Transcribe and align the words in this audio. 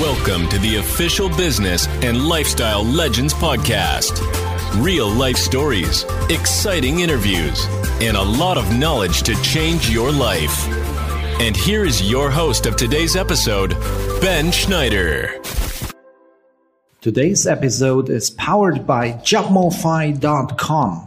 Welcome 0.00 0.46
to 0.50 0.58
the 0.58 0.76
official 0.76 1.30
business 1.30 1.86
and 2.02 2.28
lifestyle 2.28 2.84
legends 2.84 3.32
podcast. 3.32 4.20
Real 4.84 5.08
life 5.08 5.38
stories, 5.38 6.04
exciting 6.28 7.00
interviews, 7.00 7.64
and 8.02 8.14
a 8.14 8.22
lot 8.22 8.58
of 8.58 8.76
knowledge 8.76 9.22
to 9.22 9.34
change 9.40 9.88
your 9.88 10.12
life. 10.12 10.68
And 11.40 11.56
here 11.56 11.86
is 11.86 12.10
your 12.10 12.30
host 12.30 12.66
of 12.66 12.76
today's 12.76 13.16
episode, 13.16 13.70
Ben 14.20 14.52
Schneider. 14.52 15.40
Today's 17.00 17.46
episode 17.46 18.10
is 18.10 18.28
powered 18.28 18.86
by 18.86 19.12
JobMofi.com. 19.12 21.05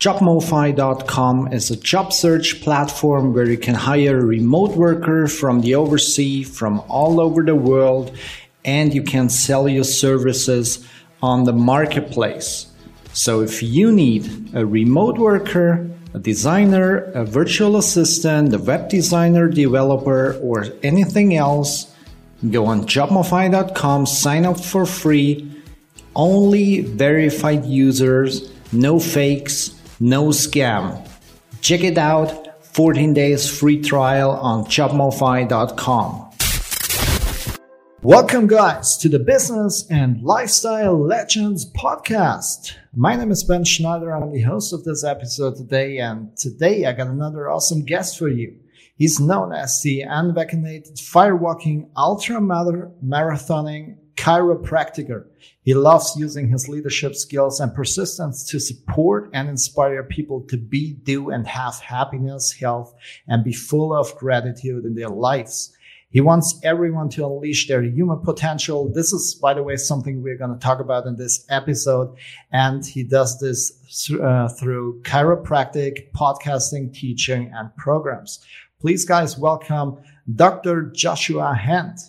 JobMofi.com 0.00 1.52
is 1.52 1.70
a 1.70 1.76
job 1.76 2.14
search 2.14 2.62
platform 2.62 3.34
where 3.34 3.50
you 3.50 3.58
can 3.58 3.74
hire 3.74 4.18
a 4.18 4.24
remote 4.24 4.74
worker 4.74 5.26
from 5.26 5.60
the 5.60 5.74
overseas, 5.74 6.48
from 6.48 6.80
all 6.88 7.20
over 7.20 7.42
the 7.42 7.54
world, 7.54 8.10
and 8.64 8.94
you 8.94 9.02
can 9.02 9.28
sell 9.28 9.68
your 9.68 9.84
services 9.84 10.88
on 11.22 11.44
the 11.44 11.52
marketplace. 11.52 12.66
So 13.12 13.42
if 13.42 13.62
you 13.62 13.92
need 13.92 14.54
a 14.54 14.64
remote 14.64 15.18
worker, 15.18 15.86
a 16.14 16.18
designer, 16.18 17.00
a 17.12 17.26
virtual 17.26 17.76
assistant, 17.76 18.54
a 18.54 18.58
web 18.58 18.88
designer, 18.88 19.48
developer, 19.48 20.38
or 20.40 20.64
anything 20.82 21.36
else, 21.36 21.94
go 22.50 22.64
on 22.64 22.86
jobmofi.com, 22.86 24.06
sign 24.06 24.46
up 24.46 24.60
for 24.60 24.86
free. 24.86 25.62
Only 26.16 26.80
verified 26.80 27.66
users, 27.66 28.50
no 28.72 28.98
fakes, 28.98 29.76
no 30.00 30.28
scam. 30.28 31.06
Check 31.60 31.84
it 31.84 31.98
out. 31.98 32.64
14 32.74 33.12
days 33.12 33.48
free 33.50 33.80
trial 33.82 34.30
on 34.30 34.64
jobmofi.com. 34.64 36.26
Welcome, 38.02 38.46
guys, 38.46 38.96
to 38.98 39.10
the 39.10 39.18
Business 39.18 39.86
and 39.90 40.22
Lifestyle 40.22 40.98
Legends 40.98 41.70
podcast. 41.72 42.72
My 42.96 43.14
name 43.14 43.30
is 43.30 43.44
Ben 43.44 43.64
Schneider. 43.64 44.16
I'm 44.16 44.32
the 44.32 44.40
host 44.40 44.72
of 44.72 44.84
this 44.84 45.04
episode 45.04 45.56
today, 45.56 45.98
and 45.98 46.34
today 46.34 46.86
I 46.86 46.92
got 46.92 47.08
another 47.08 47.50
awesome 47.50 47.84
guest 47.84 48.18
for 48.18 48.28
you. 48.28 48.56
He's 48.96 49.20
known 49.20 49.52
as 49.52 49.80
the 49.82 50.02
unvaccinated 50.02 50.96
firewalking 50.96 51.90
ultra 51.94 52.40
marathoning 52.40 53.96
chiropractor. 54.20 55.24
He 55.62 55.72
loves 55.72 56.14
using 56.16 56.48
his 56.48 56.68
leadership 56.68 57.14
skills 57.14 57.58
and 57.58 57.74
persistence 57.74 58.44
to 58.50 58.60
support 58.60 59.30
and 59.32 59.48
inspire 59.48 60.04
people 60.04 60.42
to 60.48 60.58
be, 60.58 60.92
do, 60.92 61.30
and 61.30 61.46
have 61.46 61.80
happiness, 61.80 62.52
health, 62.52 62.94
and 63.26 63.42
be 63.42 63.54
full 63.54 63.94
of 63.94 64.14
gratitude 64.16 64.84
in 64.84 64.94
their 64.94 65.08
lives. 65.08 65.74
He 66.10 66.20
wants 66.20 66.60
everyone 66.64 67.08
to 67.10 67.24
unleash 67.24 67.68
their 67.68 67.82
human 67.82 68.18
potential. 68.20 68.92
This 68.92 69.12
is, 69.12 69.36
by 69.36 69.54
the 69.54 69.62
way, 69.62 69.76
something 69.76 70.22
we're 70.22 70.36
going 70.36 70.52
to 70.52 70.58
talk 70.58 70.80
about 70.80 71.06
in 71.06 71.16
this 71.16 71.46
episode. 71.48 72.14
And 72.52 72.84
he 72.84 73.04
does 73.04 73.38
this 73.38 74.10
uh, 74.20 74.48
through 74.48 75.02
chiropractic, 75.02 76.10
podcasting, 76.12 76.92
teaching, 76.92 77.52
and 77.54 77.74
programs. 77.76 78.44
Please, 78.80 79.04
guys, 79.04 79.38
welcome 79.38 79.98
Dr. 80.34 80.90
Joshua 80.94 81.54
Hent. 81.54 82.00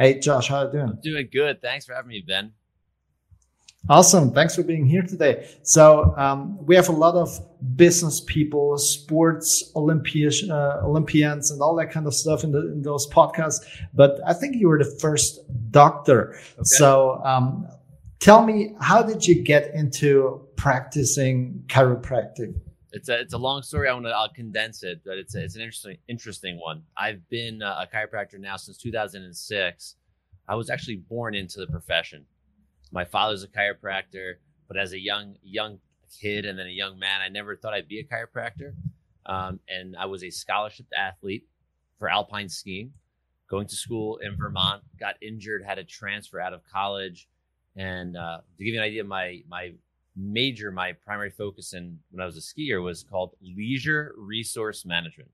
Hey, 0.00 0.18
Josh, 0.18 0.48
how 0.48 0.60
are 0.60 0.64
you 0.64 0.72
doing? 0.72 0.88
I'm 0.88 1.00
doing 1.02 1.28
good. 1.30 1.60
Thanks 1.60 1.84
for 1.84 1.92
having 1.92 2.08
me, 2.08 2.24
Ben. 2.26 2.52
Awesome. 3.90 4.32
Thanks 4.32 4.56
for 4.56 4.62
being 4.62 4.86
here 4.86 5.02
today. 5.02 5.46
So 5.62 6.14
um, 6.16 6.56
we 6.64 6.74
have 6.74 6.88
a 6.88 6.92
lot 6.92 7.16
of 7.16 7.38
business 7.76 8.22
people, 8.26 8.78
sports 8.78 9.70
Olympians, 9.76 10.48
uh, 10.48 10.80
Olympians, 10.84 11.50
and 11.50 11.60
all 11.60 11.76
that 11.76 11.90
kind 11.90 12.06
of 12.06 12.14
stuff 12.14 12.44
in, 12.44 12.52
the, 12.52 12.72
in 12.72 12.80
those 12.80 13.06
podcasts. 13.08 13.58
But 13.92 14.18
I 14.26 14.32
think 14.32 14.56
you 14.56 14.68
were 14.68 14.78
the 14.78 14.96
first 15.02 15.38
doctor. 15.70 16.30
Okay. 16.30 16.62
So 16.62 17.20
um, 17.22 17.68
tell 18.20 18.42
me, 18.42 18.74
how 18.80 19.02
did 19.02 19.26
you 19.26 19.42
get 19.42 19.74
into 19.74 20.48
practicing 20.56 21.62
chiropractic? 21.66 22.54
It's 22.92 23.08
a 23.08 23.20
it's 23.20 23.34
a 23.34 23.38
long 23.38 23.62
story. 23.62 23.88
I 23.88 23.92
want 23.92 24.06
to 24.06 24.10
I'll 24.10 24.28
condense 24.28 24.82
it, 24.82 25.02
but 25.04 25.16
it's 25.18 25.34
a, 25.34 25.44
it's 25.44 25.56
an 25.56 25.62
interesting 25.62 25.98
interesting 26.08 26.58
one. 26.58 26.82
I've 26.96 27.28
been 27.28 27.62
a 27.62 27.88
chiropractor 27.92 28.38
now 28.38 28.56
since 28.56 28.76
2006. 28.78 29.96
I 30.48 30.54
was 30.56 30.70
actually 30.70 30.96
born 30.96 31.34
into 31.34 31.60
the 31.60 31.68
profession. 31.68 32.26
My 32.90 33.04
father's 33.04 33.44
a 33.44 33.48
chiropractor, 33.48 34.34
but 34.66 34.76
as 34.76 34.92
a 34.92 34.98
young 34.98 35.36
young 35.42 35.78
kid 36.20 36.44
and 36.44 36.58
then 36.58 36.66
a 36.66 36.70
young 36.70 36.98
man, 36.98 37.20
I 37.20 37.28
never 37.28 37.56
thought 37.56 37.72
I'd 37.72 37.88
be 37.88 38.00
a 38.00 38.04
chiropractor. 38.04 38.74
Um, 39.26 39.60
and 39.68 39.96
I 39.96 40.06
was 40.06 40.24
a 40.24 40.30
scholarship 40.30 40.86
athlete 40.96 41.46
for 41.98 42.08
alpine 42.08 42.48
skiing, 42.48 42.92
going 43.48 43.68
to 43.68 43.76
school 43.76 44.16
in 44.16 44.36
Vermont. 44.36 44.82
Got 44.98 45.16
injured, 45.22 45.62
had 45.64 45.76
to 45.76 45.84
transfer 45.84 46.40
out 46.40 46.52
of 46.52 46.62
college, 46.64 47.28
and 47.76 48.16
uh, 48.16 48.38
to 48.58 48.64
give 48.64 48.74
you 48.74 48.80
an 48.80 48.86
idea, 48.86 49.04
my 49.04 49.42
my 49.48 49.72
major, 50.20 50.70
my 50.70 50.92
primary 50.92 51.30
focus 51.30 51.72
in 51.72 51.98
when 52.10 52.22
I 52.22 52.26
was 52.26 52.36
a 52.36 52.40
skier 52.40 52.82
was 52.82 53.02
called 53.02 53.34
leisure 53.40 54.14
resource 54.16 54.84
management. 54.84 55.30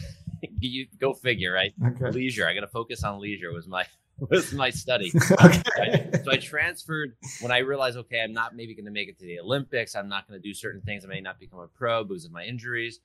you 0.60 0.86
go 1.00 1.12
figure, 1.12 1.52
right? 1.52 1.74
Okay. 1.84 2.10
Leisure. 2.10 2.46
I 2.46 2.54
got 2.54 2.60
to 2.60 2.68
focus 2.68 3.04
on 3.04 3.20
leisure 3.20 3.52
was 3.52 3.66
my 3.66 3.84
was 4.30 4.52
my 4.52 4.70
study. 4.70 5.12
okay. 5.44 6.10
So 6.24 6.30
I 6.30 6.36
transferred 6.36 7.16
when 7.40 7.50
I 7.50 7.58
realized, 7.58 7.96
okay, 7.98 8.20
I'm 8.20 8.32
not 8.32 8.54
maybe 8.54 8.74
going 8.74 8.84
to 8.86 8.90
make 8.90 9.08
it 9.08 9.18
to 9.18 9.26
the 9.26 9.40
Olympics. 9.40 9.94
I'm 9.94 10.08
not 10.08 10.28
going 10.28 10.40
to 10.40 10.46
do 10.46 10.54
certain 10.54 10.80
things. 10.82 11.04
I 11.04 11.08
may 11.08 11.20
not 11.20 11.40
become 11.40 11.58
a 11.58 11.66
pro 11.66 12.04
because 12.04 12.24
of 12.24 12.32
my 12.32 12.44
injuries. 12.44 13.00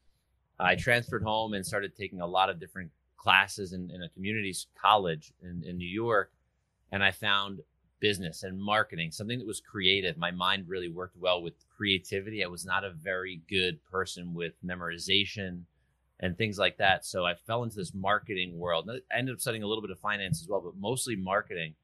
I 0.60 0.76
transferred 0.76 1.24
home 1.24 1.54
and 1.54 1.66
started 1.66 1.96
taking 1.96 2.22
a 2.22 2.28
lot 2.28 2.50
of 2.50 2.60
different 2.60 2.92
classes 3.16 3.74
in, 3.74 3.92
in 3.92 4.04
a 4.04 4.10
community 4.10 4.56
college 4.80 5.34
in, 5.42 5.64
in 5.68 5.78
New 5.78 5.88
York. 5.88 6.32
And 6.92 7.04
I 7.04 7.12
found 7.12 7.60
business 8.00 8.44
and 8.44 8.62
marketing, 8.62 9.12
something 9.12 9.40
that 9.40 9.48
was 9.48 9.62
creative. 9.62 10.18
My 10.18 10.32
mind 10.32 10.66
really 10.68 10.90
worked 10.90 11.18
well 11.18 11.42
with 11.42 11.54
creativity. 11.76 12.44
I 12.44 12.48
was 12.48 12.66
not 12.66 12.84
a 12.84 12.92
very 12.92 13.42
good 13.50 13.84
person 13.92 14.34
with 14.34 14.54
memorization 14.66 15.62
and 16.20 16.38
things 16.38 16.58
like 16.58 16.78
that. 16.78 17.06
So 17.06 17.26
I 17.26 17.36
fell 17.36 17.64
into 17.64 17.76
this 17.76 17.94
marketing 17.94 18.58
world. 18.58 18.90
I 18.90 19.18
ended 19.18 19.36
up 19.36 19.42
studying 19.42 19.64
a 19.64 19.68
little 19.68 19.82
bit 19.82 19.92
of 19.92 20.00
finance 20.00 20.42
as 20.42 20.48
well, 20.48 20.62
but 20.62 20.78
mostly 20.78 21.16
marketing. 21.16 21.76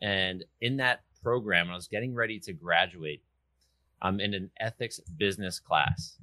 And 0.00 0.44
in 0.60 0.76
that 0.78 1.02
program, 1.22 1.70
I 1.70 1.74
was 1.74 1.88
getting 1.88 2.14
ready 2.14 2.38
to 2.40 2.52
graduate. 2.52 3.22
I'm 4.02 4.20
in 4.20 4.34
an 4.34 4.50
ethics 4.60 5.00
business 5.16 5.58
class, 5.58 6.18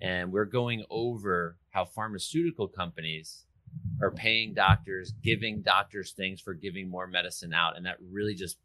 and 0.00 0.30
we're 0.30 0.44
going 0.44 0.84
over 0.88 1.56
how 1.70 1.84
pharmaceutical 1.84 2.68
companies 2.68 3.44
are 4.00 4.10
paying 4.10 4.54
doctors, 4.54 5.12
giving 5.22 5.60
doctors 5.62 6.12
things 6.12 6.40
for 6.40 6.54
giving 6.54 6.88
more 6.88 7.06
medicine 7.06 7.52
out. 7.52 7.76
And 7.76 7.86
that 7.86 7.96
really 8.10 8.34
just 8.34 8.58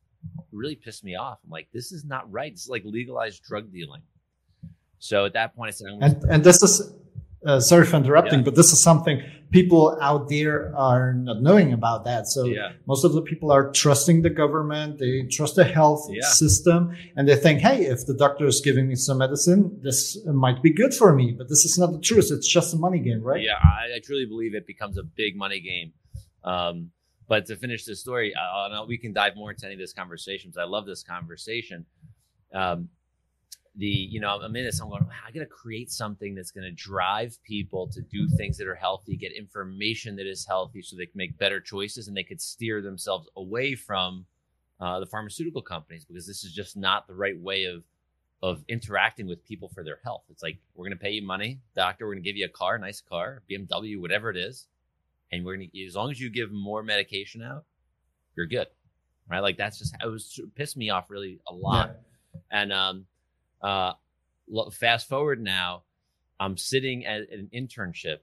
really 0.51 0.75
pissed 0.75 1.03
me 1.03 1.15
off. 1.15 1.39
I'm 1.43 1.49
like, 1.49 1.67
this 1.73 1.91
is 1.91 2.05
not 2.05 2.31
right. 2.31 2.53
This 2.53 2.63
is 2.63 2.69
like 2.69 2.83
legalized 2.85 3.43
drug 3.43 3.71
dealing. 3.71 4.01
So 4.99 5.25
at 5.25 5.33
that 5.33 5.55
point, 5.55 5.69
I 5.69 5.71
said, 5.71 5.87
and, 6.01 6.23
and 6.29 6.43
this 6.43 6.63
is 6.63 6.93
uh, 7.45 7.59
sorry 7.59 7.85
for 7.85 7.97
interrupting, 7.97 8.39
yeah. 8.39 8.45
but 8.45 8.55
this 8.55 8.71
is 8.71 8.81
something 8.81 9.21
people 9.51 9.97
out 10.01 10.29
there 10.29 10.75
are 10.75 11.13
not 11.13 11.41
knowing 11.41 11.73
about 11.73 12.05
that. 12.05 12.27
So 12.27 12.45
yeah. 12.45 12.71
most 12.87 13.05
of 13.05 13.13
the 13.13 13.21
people 13.21 13.51
are 13.51 13.71
trusting 13.71 14.23
the 14.23 14.29
government, 14.29 14.97
they 14.97 15.23
trust 15.23 15.55
the 15.55 15.63
health 15.63 16.07
yeah. 16.09 16.27
system, 16.27 16.95
and 17.15 17.29
they 17.29 17.35
think, 17.35 17.61
hey, 17.61 17.85
if 17.85 18.05
the 18.05 18.15
doctor 18.15 18.45
is 18.47 18.61
giving 18.61 18.87
me 18.87 18.95
some 18.95 19.19
medicine, 19.19 19.79
this 19.83 20.17
might 20.25 20.63
be 20.63 20.73
good 20.73 20.93
for 20.93 21.13
me. 21.13 21.33
But 21.37 21.49
this 21.49 21.65
is 21.65 21.77
not 21.77 21.91
the 21.91 21.99
truth. 21.99 22.29
It's 22.31 22.47
just 22.47 22.73
a 22.73 22.77
money 22.77 22.99
game, 22.99 23.21
right? 23.21 23.41
Yeah, 23.41 23.53
I, 23.61 23.95
I 23.95 23.99
truly 24.03 24.25
believe 24.25 24.55
it 24.55 24.65
becomes 24.65 24.97
a 24.97 25.03
big 25.03 25.37
money 25.37 25.59
game. 25.59 25.93
Um, 26.43 26.91
but 27.27 27.45
to 27.45 27.55
finish 27.55 27.85
this 27.85 28.01
story, 28.01 28.33
uh, 28.35 28.85
we 28.87 28.97
can 28.97 29.13
dive 29.13 29.35
more 29.35 29.51
into 29.51 29.65
any 29.65 29.75
of 29.75 29.79
this 29.79 29.93
conversation 29.93 30.49
because 30.49 30.61
I 30.61 30.69
love 30.69 30.85
this 30.85 31.03
conversation. 31.03 31.85
Um, 32.53 32.89
the 33.75 33.85
you 33.85 34.19
know 34.19 34.29
i'm 34.41 34.55
in 34.55 34.65
this 34.65 34.79
i'm 34.79 34.89
going 34.89 35.03
i 35.25 35.31
gotta 35.31 35.45
create 35.45 35.91
something 35.91 36.35
that's 36.35 36.51
going 36.51 36.63
to 36.63 36.71
drive 36.71 37.37
people 37.43 37.87
to 37.87 38.01
do 38.01 38.27
things 38.37 38.57
that 38.57 38.67
are 38.67 38.75
healthy 38.75 39.15
get 39.15 39.31
information 39.31 40.15
that 40.15 40.27
is 40.27 40.45
healthy 40.45 40.81
so 40.81 40.95
they 40.95 41.05
can 41.05 41.17
make 41.17 41.37
better 41.37 41.59
choices 41.59 42.07
and 42.07 42.15
they 42.15 42.23
could 42.23 42.39
steer 42.39 42.81
themselves 42.81 43.27
away 43.35 43.75
from 43.75 44.25
uh, 44.79 44.99
the 44.99 45.05
pharmaceutical 45.05 45.61
companies 45.61 46.05
because 46.05 46.27
this 46.27 46.43
is 46.43 46.53
just 46.53 46.75
not 46.77 47.07
the 47.07 47.13
right 47.15 47.39
way 47.39 47.65
of 47.65 47.83
of 48.41 48.61
interacting 48.67 49.25
with 49.25 49.41
people 49.45 49.69
for 49.69 49.85
their 49.85 49.99
health. 50.03 50.23
It's 50.29 50.43
like 50.43 50.57
we're 50.75 50.83
going 50.83 50.97
to 50.97 51.01
pay 51.01 51.11
you 51.11 51.25
money 51.25 51.59
doctor 51.75 52.05
we're 52.05 52.13
going 52.13 52.23
to 52.23 52.29
give 52.29 52.35
you 52.35 52.45
a 52.45 52.49
car 52.49 52.77
nice 52.77 53.01
car 53.01 53.41
bmw 53.49 54.01
whatever 54.01 54.29
it 54.29 54.35
is 54.35 54.67
and 55.31 55.45
we're 55.45 55.55
going 55.55 55.69
to 55.69 55.85
as 55.85 55.95
long 55.95 56.11
as 56.11 56.19
you 56.19 56.29
give 56.29 56.51
more 56.51 56.83
medication 56.83 57.41
out 57.41 57.63
you're 58.35 58.45
good. 58.45 58.67
Right? 59.29 59.39
Like 59.39 59.57
that's 59.57 59.79
just 59.79 59.95
it 60.03 60.07
was 60.07 60.37
it 60.37 60.53
pissed 60.55 60.77
me 60.77 60.89
off 60.89 61.09
really 61.09 61.39
a 61.47 61.53
lot. 61.53 61.91
Yeah. 62.33 62.61
and 62.61 62.73
um 62.73 63.05
uh, 63.63 63.93
fast 64.71 65.07
forward 65.07 65.41
now, 65.41 65.83
I'm 66.39 66.57
sitting 66.57 67.05
at, 67.05 67.21
an 67.31 67.49
internship, 67.53 68.17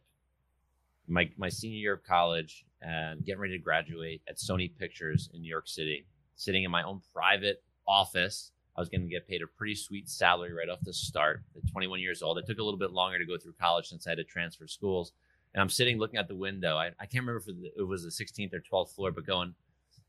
my 1.09 1.31
my 1.37 1.49
senior 1.49 1.79
year 1.79 1.95
of 1.95 2.05
college, 2.05 2.67
and 2.83 3.25
getting 3.25 3.41
ready 3.41 3.57
to 3.57 3.63
graduate 3.63 4.23
at 4.29 4.37
Sony 4.37 4.71
Pictures 4.79 5.31
in 5.33 5.43
New 5.43 5.49
York 5.49 5.67
City. 5.67 6.07
Sitting 6.37 6.65
in 6.65 6.71
my 6.71 6.83
own 6.83 7.01
private 7.13 7.63
office, 7.87 8.53
I 8.77 8.81
was 8.81 8.89
going 8.89 9.03
to 9.03 9.09
get 9.09 9.29
paid 9.29 9.43
a 9.43 9.47
pretty 9.47 9.75
sweet 9.75 10.09
salary 10.09 10.53
right 10.53 10.69
off 10.69 10.81
the 10.83 10.93
start. 10.93 11.43
At 11.57 11.71
21 11.71 12.01
years 12.01 12.23
old, 12.23 12.39
it 12.39 12.47
took 12.47 12.59
a 12.59 12.63
little 12.63 12.79
bit 12.79 12.93
longer 12.93 13.19
to 13.19 13.27
go 13.27 13.37
through 13.37 13.55
college 13.61 13.89
since 13.89 14.07
I 14.07 14.11
had 14.11 14.19
to 14.19 14.25
transfer 14.25 14.67
schools. 14.67 15.13
And 15.53 15.61
I'm 15.61 15.69
sitting 15.69 15.99
looking 15.99 16.19
out 16.19 16.29
the 16.29 16.37
window. 16.37 16.77
I, 16.77 16.87
I 17.01 17.07
can't 17.07 17.27
remember 17.27 17.43
if 17.47 17.73
it 17.77 17.83
was 17.83 18.05
the 18.05 18.25
16th 18.25 18.55
or 18.55 18.61
12th 18.61 18.95
floor, 18.95 19.11
but 19.11 19.27
going, 19.27 19.55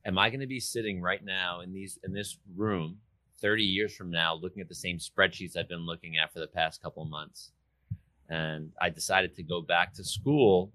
am 0.05 0.17
I 0.17 0.29
going 0.29 0.41
to 0.41 0.47
be 0.47 0.59
sitting 0.59 1.01
right 1.01 1.23
now 1.23 1.61
in 1.61 1.73
these 1.73 1.99
in 2.03 2.13
this 2.13 2.37
room 2.55 2.99
30 3.41 3.63
years 3.63 3.95
from 3.95 4.11
now 4.11 4.35
looking 4.35 4.61
at 4.61 4.69
the 4.69 4.75
same 4.75 4.97
spreadsheets 4.97 5.57
I've 5.57 5.69
been 5.69 5.85
looking 5.85 6.17
at 6.17 6.31
for 6.31 6.39
the 6.39 6.47
past 6.47 6.81
couple 6.81 7.05
months? 7.05 7.51
And 8.29 8.71
I 8.81 8.89
decided 8.89 9.35
to 9.35 9.43
go 9.43 9.61
back 9.61 9.93
to 9.95 10.03
school, 10.03 10.71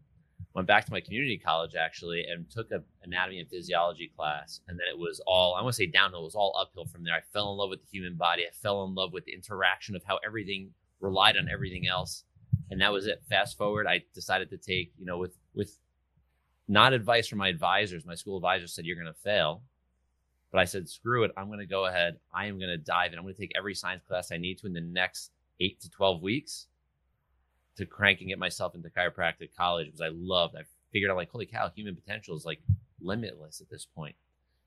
went 0.55 0.69
back 0.69 0.85
to 0.87 0.93
my 0.93 1.01
community 1.01 1.39
college 1.39 1.75
actually, 1.75 2.25
and 2.25 2.51
took 2.51 2.71
an 2.71 2.85
anatomy 3.03 3.41
and 3.41 3.49
physiology 3.49 4.13
class. 4.17 4.61
And 4.69 4.79
then 4.79 4.87
it 4.91 4.99
was 4.99 5.21
all, 5.27 5.55
I 5.55 5.63
want 5.63 5.75
to 5.75 5.77
say 5.77 5.87
downhill, 5.87 6.21
it 6.21 6.25
was 6.25 6.35
all 6.35 6.57
uphill 6.61 6.85
from 6.85 7.05
there. 7.05 7.15
I 7.15 7.21
fell 7.33 7.51
in 7.53 7.59
love 7.59 7.71
with 7.71 7.81
the 7.81 7.91
human 7.91 8.15
body. 8.15 8.43
I 8.43 8.51
fell 8.53 8.85
in 8.85 8.95
love 8.95 9.13
with 9.13 9.25
the 9.25 9.33
interaction 9.33 9.97
of 9.97 10.03
how 10.05 10.19
everything 10.25 10.71
relied 11.01 11.37
on 11.37 11.49
everything 11.49 11.87
else. 11.87 12.25
And 12.71 12.81
that 12.81 12.93
was 12.93 13.07
it. 13.07 13.23
Fast 13.29 13.57
forward, 13.57 13.87
I 13.87 14.03
decided 14.13 14.51
to 14.51 14.57
take, 14.57 14.93
you 14.99 15.07
know, 15.07 15.19
with, 15.19 15.37
with 15.55 15.79
not 16.69 16.93
advice 16.93 17.29
from 17.29 17.39
my 17.39 17.49
advisors. 17.49 18.05
My 18.05 18.15
school 18.15 18.37
advisor 18.37 18.67
said, 18.67 18.85
You're 18.85 18.97
going 18.97 19.07
to 19.13 19.21
fail. 19.21 19.63
But 20.53 20.61
I 20.61 20.65
said, 20.65 20.89
Screw 20.89 21.25
it. 21.25 21.33
I'm 21.37 21.47
going 21.47 21.59
to 21.59 21.67
go 21.67 21.87
ahead. 21.87 22.19
I 22.33 22.47
am 22.47 22.59
going 22.59 22.71
to 22.71 22.79
dive 22.79 23.13
in. 23.13 23.19
I'm 23.19 23.25
going 23.25 23.35
to 23.35 23.41
take 23.41 23.53
every 23.57 23.75
science 23.75 24.03
class 24.07 24.33
I 24.33 24.37
need 24.37 24.59
to 24.59 24.67
in 24.67 24.73
the 24.73 24.81
next 24.81 25.31
eight 25.61 25.81
to 25.81 25.91
12 25.91 26.23
weeks 26.23 26.67
to 27.77 27.87
cranking 27.87 28.31
it 28.31 28.39
myself 28.39 28.75
into 28.75 28.89
chiropractic 28.89 29.51
college 29.57 29.87
because 29.87 30.01
I 30.01 30.09
loved. 30.13 30.57
I 30.57 30.63
figured 30.93 31.11
out 31.11 31.17
like, 31.17 31.31
holy 31.31 31.47
cow, 31.47 31.71
human 31.75 31.95
potential 31.95 32.37
is 32.37 32.45
like 32.45 32.61
limitless 33.01 33.61
at 33.61 33.69
this 33.69 33.85
point. 33.85 34.17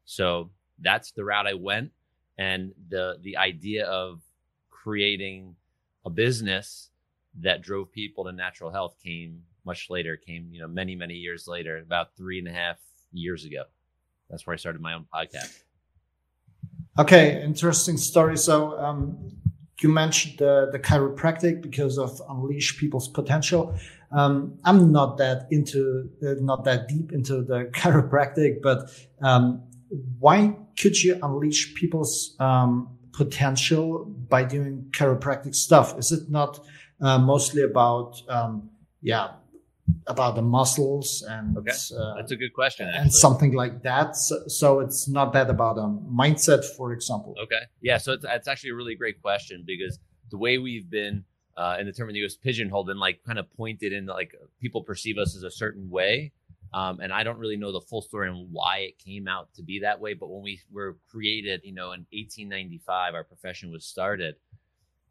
So 0.05 0.49
that's 0.79 1.11
the 1.11 1.23
route 1.23 1.47
I 1.47 1.53
went, 1.53 1.91
and 2.37 2.71
the 2.89 3.17
the 3.21 3.37
idea 3.37 3.85
of 3.85 4.21
creating 4.69 5.55
a 6.05 6.09
business 6.09 6.89
that 7.41 7.61
drove 7.61 7.91
people 7.91 8.23
to 8.25 8.31
natural 8.31 8.71
health 8.71 8.95
came 9.03 9.43
much 9.65 9.89
later. 9.89 10.17
Came 10.17 10.49
you 10.51 10.61
know 10.61 10.67
many 10.67 10.95
many 10.95 11.15
years 11.15 11.47
later, 11.47 11.77
about 11.77 12.15
three 12.15 12.39
and 12.39 12.47
a 12.47 12.53
half 12.53 12.77
years 13.11 13.45
ago. 13.45 13.63
That's 14.29 14.45
where 14.45 14.53
I 14.53 14.57
started 14.57 14.81
my 14.81 14.93
own 14.93 15.05
podcast. 15.13 15.63
Okay, 16.99 17.41
interesting 17.41 17.95
story. 17.95 18.37
So 18.37 18.77
um, 18.77 19.17
you 19.81 19.87
mentioned 19.87 20.37
the, 20.37 20.67
the 20.69 20.79
chiropractic 20.79 21.61
because 21.61 21.97
of 21.97 22.21
unleash 22.27 22.77
people's 22.77 23.07
potential. 23.07 23.73
Um, 24.11 24.59
I'm 24.65 24.91
not 24.91 25.17
that 25.19 25.47
into, 25.49 26.09
uh, 26.21 26.33
not 26.41 26.65
that 26.65 26.89
deep 26.89 27.13
into 27.13 27.41
the 27.41 27.65
chiropractic, 27.73 28.61
but 28.61 28.91
um, 29.21 29.63
why 30.19 30.57
could 30.77 31.01
you 31.01 31.17
unleash 31.23 31.73
people's 31.73 32.35
um, 32.37 32.89
potential 33.13 34.03
by 34.27 34.43
doing 34.43 34.89
chiropractic 34.91 35.55
stuff? 35.55 35.97
Is 35.97 36.11
it 36.11 36.29
not 36.29 36.59
uh, 36.99 37.17
mostly 37.17 37.63
about, 37.63 38.21
um, 38.27 38.71
yeah, 39.01 39.29
about 40.09 40.35
the 40.35 40.41
muscles 40.41 41.23
and 41.29 41.57
okay. 41.57 41.71
uh, 41.71 42.15
that's 42.15 42.31
a 42.31 42.35
good 42.35 42.53
question 42.53 42.88
actually. 42.88 43.01
and 43.01 43.13
something 43.13 43.53
like 43.53 43.83
that 43.83 44.15
so, 44.15 44.35
so, 44.47 44.79
it's 44.79 45.07
not 45.07 45.31
that 45.33 45.50
about 45.50 45.77
a 45.77 45.88
mindset 46.11 46.65
for 46.75 46.91
example 46.91 47.35
okay 47.41 47.61
yeah 47.81 47.97
so 47.97 48.11
it's, 48.13 48.25
it's 48.27 48.47
actually 48.47 48.71
a 48.71 48.75
really 48.75 48.95
great 48.95 49.21
question 49.21 49.63
because 49.65 50.00
the 50.31 50.38
way 50.38 50.57
we've 50.57 50.89
been 50.89 51.23
uh, 51.56 51.77
in 51.79 51.85
the 51.85 51.94
term 51.94 52.09
in 52.09 52.15
the 52.15 52.25
us 52.25 52.35
pigeonholed 52.35 52.89
and 52.89 53.00
like 53.00 53.19
kind 53.25 53.38
of 53.38 53.45
pointed 53.56 53.94
in 53.94 54.06
like 54.07 54.33
people 54.59 54.83
perceive 54.83 55.17
us 55.17 55.35
as 55.35 55.44
a 55.44 55.51
certain 55.51 55.89
way 55.89 56.31
um, 56.73 57.00
and 57.00 57.13
i 57.13 57.23
don't 57.23 57.38
really 57.38 57.57
know 57.57 57.71
the 57.71 57.81
full 57.81 58.01
story 58.01 58.27
and 58.29 58.47
why 58.51 58.79
it 58.79 58.97
came 58.97 59.27
out 59.27 59.53
to 59.53 59.61
be 59.61 59.79
that 59.79 60.00
way 60.00 60.13
but 60.13 60.29
when 60.29 60.41
we 60.41 60.59
were 60.71 60.97
created 61.09 61.61
you 61.63 61.73
know 61.73 61.91
in 61.91 62.06
1895 62.11 63.13
our 63.13 63.23
profession 63.23 63.71
was 63.71 63.85
started 63.85 64.35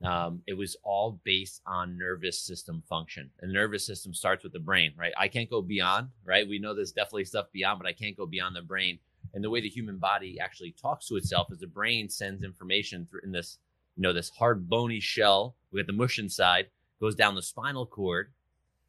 um, 0.05 0.43
it 0.47 0.55
was 0.55 0.77
all 0.85 1.21
based 1.25 1.61
on 1.67 1.99
nervous 1.99 2.41
system 2.41 2.83
function. 2.89 3.31
And 3.41 3.51
the 3.51 3.55
nervous 3.55 3.85
system 3.85 4.15
starts 4.15 4.45
with 4.45 4.53
the 4.53 4.61
brain, 4.61 4.93
right? 4.97 5.13
I 5.17 5.29
can't 5.29 5.51
go 5.51 5.61
beyond, 5.61 6.09
right? 6.25 6.49
We 6.49 6.59
know 6.59 6.75
there's 6.75 6.93
definitely 6.93 7.25
stuff 7.25 7.47
beyond, 7.53 7.81
but 7.81 7.89
I 7.89 7.93
can't 7.93 8.17
go 8.17 8.27
beyond 8.27 8.55
the 8.55 8.63
brain. 8.63 8.99
And 9.35 9.43
the 9.43 9.51
way 9.51 9.61
the 9.61 9.69
human 9.69 9.99
body 9.99 10.39
actually 10.41 10.75
talks 10.81 11.09
to 11.09 11.17
itself 11.17 11.49
is 11.51 11.59
the 11.59 11.67
brain 11.67 12.09
sends 12.09 12.45
information 12.45 13.07
through 13.07 13.23
in 13.25 13.33
this, 13.33 13.59
you 13.97 14.03
know, 14.03 14.13
this 14.13 14.31
hard 14.31 14.69
bony 14.69 15.01
shell. 15.01 15.57
We 15.73 15.81
got 15.81 15.89
the 15.89 15.93
mush 15.93 16.19
inside, 16.19 16.69
goes 17.01 17.17
down 17.17 17.35
the 17.35 17.43
spinal 17.43 17.85
cord, 17.85 18.31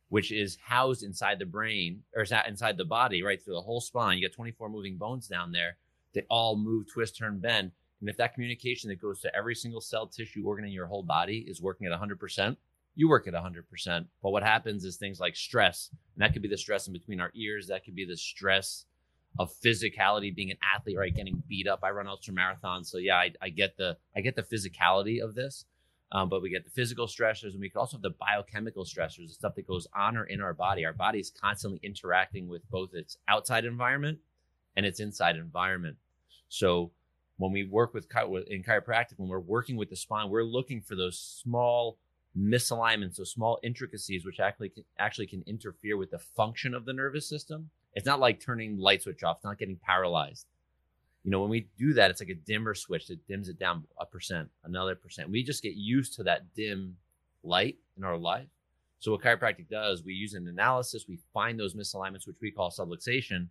which 0.10 0.32
is 0.32 0.58
housed 0.64 1.04
inside 1.04 1.40
the 1.40 1.46
brain 1.46 2.04
or 2.16 2.26
inside 2.48 2.78
the 2.78 2.86
body, 2.86 3.24
right 3.24 3.44
through 3.44 3.56
the 3.56 3.62
whole 3.62 3.82
spine. 3.82 4.18
You 4.18 4.28
got 4.28 4.36
24 4.36 4.70
moving 4.70 4.98
bones 4.98 5.28
down 5.28 5.52
there 5.52 5.78
that 6.14 6.26
all 6.30 6.56
move, 6.56 6.92
twist, 6.92 7.18
turn, 7.18 7.40
bend. 7.40 7.72
And 8.02 8.10
if 8.10 8.18
that 8.18 8.34
communication 8.34 8.90
that 8.90 9.02
goes 9.02 9.20
to 9.22 9.36
every 9.36 9.56
single 9.56 9.82
cell, 9.82 10.08
tissue, 10.08 10.44
organ 10.46 10.66
in 10.66 10.72
your 10.72 10.88
whole 10.88 11.04
body 11.04 11.46
is 11.48 11.62
working 11.62 11.88
at 11.88 12.00
100%, 12.00 12.56
you 12.96 13.10
work 13.10 13.28
at 13.28 13.34
100%. 13.34 14.06
But 14.22 14.32
what 14.32 14.44
happens 14.44 14.86
is 14.86 14.98
things 14.98 15.20
like 15.20 15.36
stress, 15.36 15.90
and 15.92 16.24
that 16.24 16.34
could 16.34 16.42
be 16.42 16.48
the 16.48 16.58
stress 16.58 16.88
in 16.88 16.94
between 16.94 17.20
our 17.20 17.32
ears, 17.36 17.68
that 17.68 17.84
could 17.84 17.96
be 17.96 18.06
the 18.06 18.18
stress 18.18 18.86
of 19.38 19.54
physicality, 19.64 20.36
being 20.36 20.52
an 20.52 20.58
athlete, 20.76 20.98
right? 20.98 21.16
Getting 21.16 21.44
beat 21.48 21.68
up. 21.68 21.80
I 21.84 21.92
run 21.92 22.08
ultra 22.08 22.34
marathons, 22.34 22.88
so 22.88 22.98
yeah, 22.98 23.16
I, 23.16 23.32
I 23.42 23.50
get 23.50 23.78
the 23.78 23.98
I 24.16 24.22
get 24.22 24.36
the 24.36 24.44
physicality 24.44 25.22
of 25.22 25.36
this. 25.36 25.66
Um, 26.12 26.28
but 26.28 26.42
we 26.42 26.50
get 26.50 26.64
the 26.64 26.72
physical 26.72 27.06
stressors, 27.06 27.52
and 27.52 27.60
we 27.60 27.70
can 27.70 27.80
also 27.80 27.98
have 27.98 28.02
the 28.02 28.10
biochemical 28.10 28.84
stressors, 28.84 29.28
the 29.28 29.34
stuff 29.34 29.54
that 29.56 29.68
goes 29.68 29.88
on 29.96 30.18
or 30.18 30.24
in 30.24 30.42
our 30.42 30.56
body. 30.56 30.84
Our 30.84 30.94
body 30.94 31.20
is 31.20 31.30
constantly 31.30 31.80
interacting 31.84 32.48
with 32.48 32.68
both 32.72 32.96
its 32.96 33.18
outside 33.28 33.64
environment 33.64 34.18
and 34.76 34.88
its 34.88 35.00
inside 35.00 35.36
environment. 35.36 35.98
So 36.48 36.92
when 37.40 37.54
we 37.54 37.64
work 37.64 37.94
with 37.94 38.06
in 38.48 38.64
chiropractic, 38.64 39.14
when 39.18 39.30
we're 39.30 39.40
working 39.40 39.78
with 39.78 39.90
the 39.90 39.96
spine, 39.96 40.30
we're 40.30 40.44
looking 40.44 40.82
for 40.82 40.96
those 40.96 41.18
small 41.18 41.98
misalignments, 42.38 43.16
those 43.16 43.32
small 43.32 43.60
intricacies, 43.64 44.26
which 44.26 44.42
actually 44.42 44.70
can, 44.70 44.84
actually 45.00 45.26
can 45.26 45.42
interfere 45.48 45.96
with 45.96 46.12
the 46.12 46.20
function 46.20 46.74
of 46.74 46.84
the 46.84 46.92
nervous 46.92 47.28
system. 47.28 47.70
It's 47.94 48.06
not 48.06 48.20
like 48.20 48.42
turning 48.42 48.78
light 48.78 49.04
switch 49.04 49.24
off; 49.24 49.38
it's 49.38 49.46
not 49.46 49.58
getting 49.58 49.78
paralyzed. 49.78 50.48
You 51.24 51.32
know, 51.32 51.40
when 51.40 51.50
we 51.50 51.68
do 51.78 51.94
that, 51.94 52.12
it's 52.12 52.20
like 52.20 52.30
a 52.30 52.36
dimmer 52.36 52.76
switch 52.76 53.08
that 53.08 53.26
dims 53.26 53.48
it 53.48 53.58
down 53.58 53.86
a 53.98 54.06
percent, 54.06 54.50
another 54.66 54.96
percent. 54.96 55.30
We 55.30 55.42
just 55.42 55.64
get 55.64 55.76
used 55.76 56.16
to 56.16 56.24
that 56.24 56.54
dim 56.56 56.98
light 57.44 57.78
in 57.98 58.04
our 58.04 58.18
life. 58.18 58.48
So 59.00 59.14
what 59.14 59.22
chiropractic 59.22 59.70
does, 59.70 60.04
we 60.04 60.14
use 60.14 60.34
an 60.34 60.48
analysis, 60.50 61.06
we 61.08 61.20
find 61.34 61.58
those 61.58 61.74
misalignments, 61.74 62.28
which 62.28 62.36
we 62.42 62.52
call 62.52 62.70
subluxation, 62.70 63.48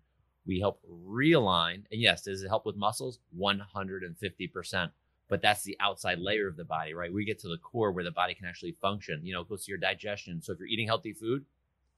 we 0.48 0.58
help 0.58 0.80
realign. 1.06 1.84
And 1.92 2.00
yes, 2.00 2.22
does 2.22 2.42
it 2.42 2.48
help 2.48 2.64
with 2.64 2.74
muscles? 2.74 3.20
150%. 3.38 4.90
But 5.28 5.42
that's 5.42 5.62
the 5.62 5.76
outside 5.78 6.18
layer 6.18 6.48
of 6.48 6.56
the 6.56 6.64
body, 6.64 6.94
right? 6.94 7.12
We 7.12 7.26
get 7.26 7.38
to 7.40 7.48
the 7.48 7.58
core 7.58 7.92
where 7.92 8.02
the 8.02 8.10
body 8.10 8.34
can 8.34 8.46
actually 8.46 8.74
function. 8.80 9.20
You 9.22 9.34
know, 9.34 9.42
it 9.42 9.48
goes 9.48 9.66
to 9.66 9.70
your 9.70 9.78
digestion. 9.78 10.40
So 10.42 10.54
if 10.54 10.58
you're 10.58 10.68
eating 10.68 10.86
healthy 10.86 11.12
food 11.12 11.44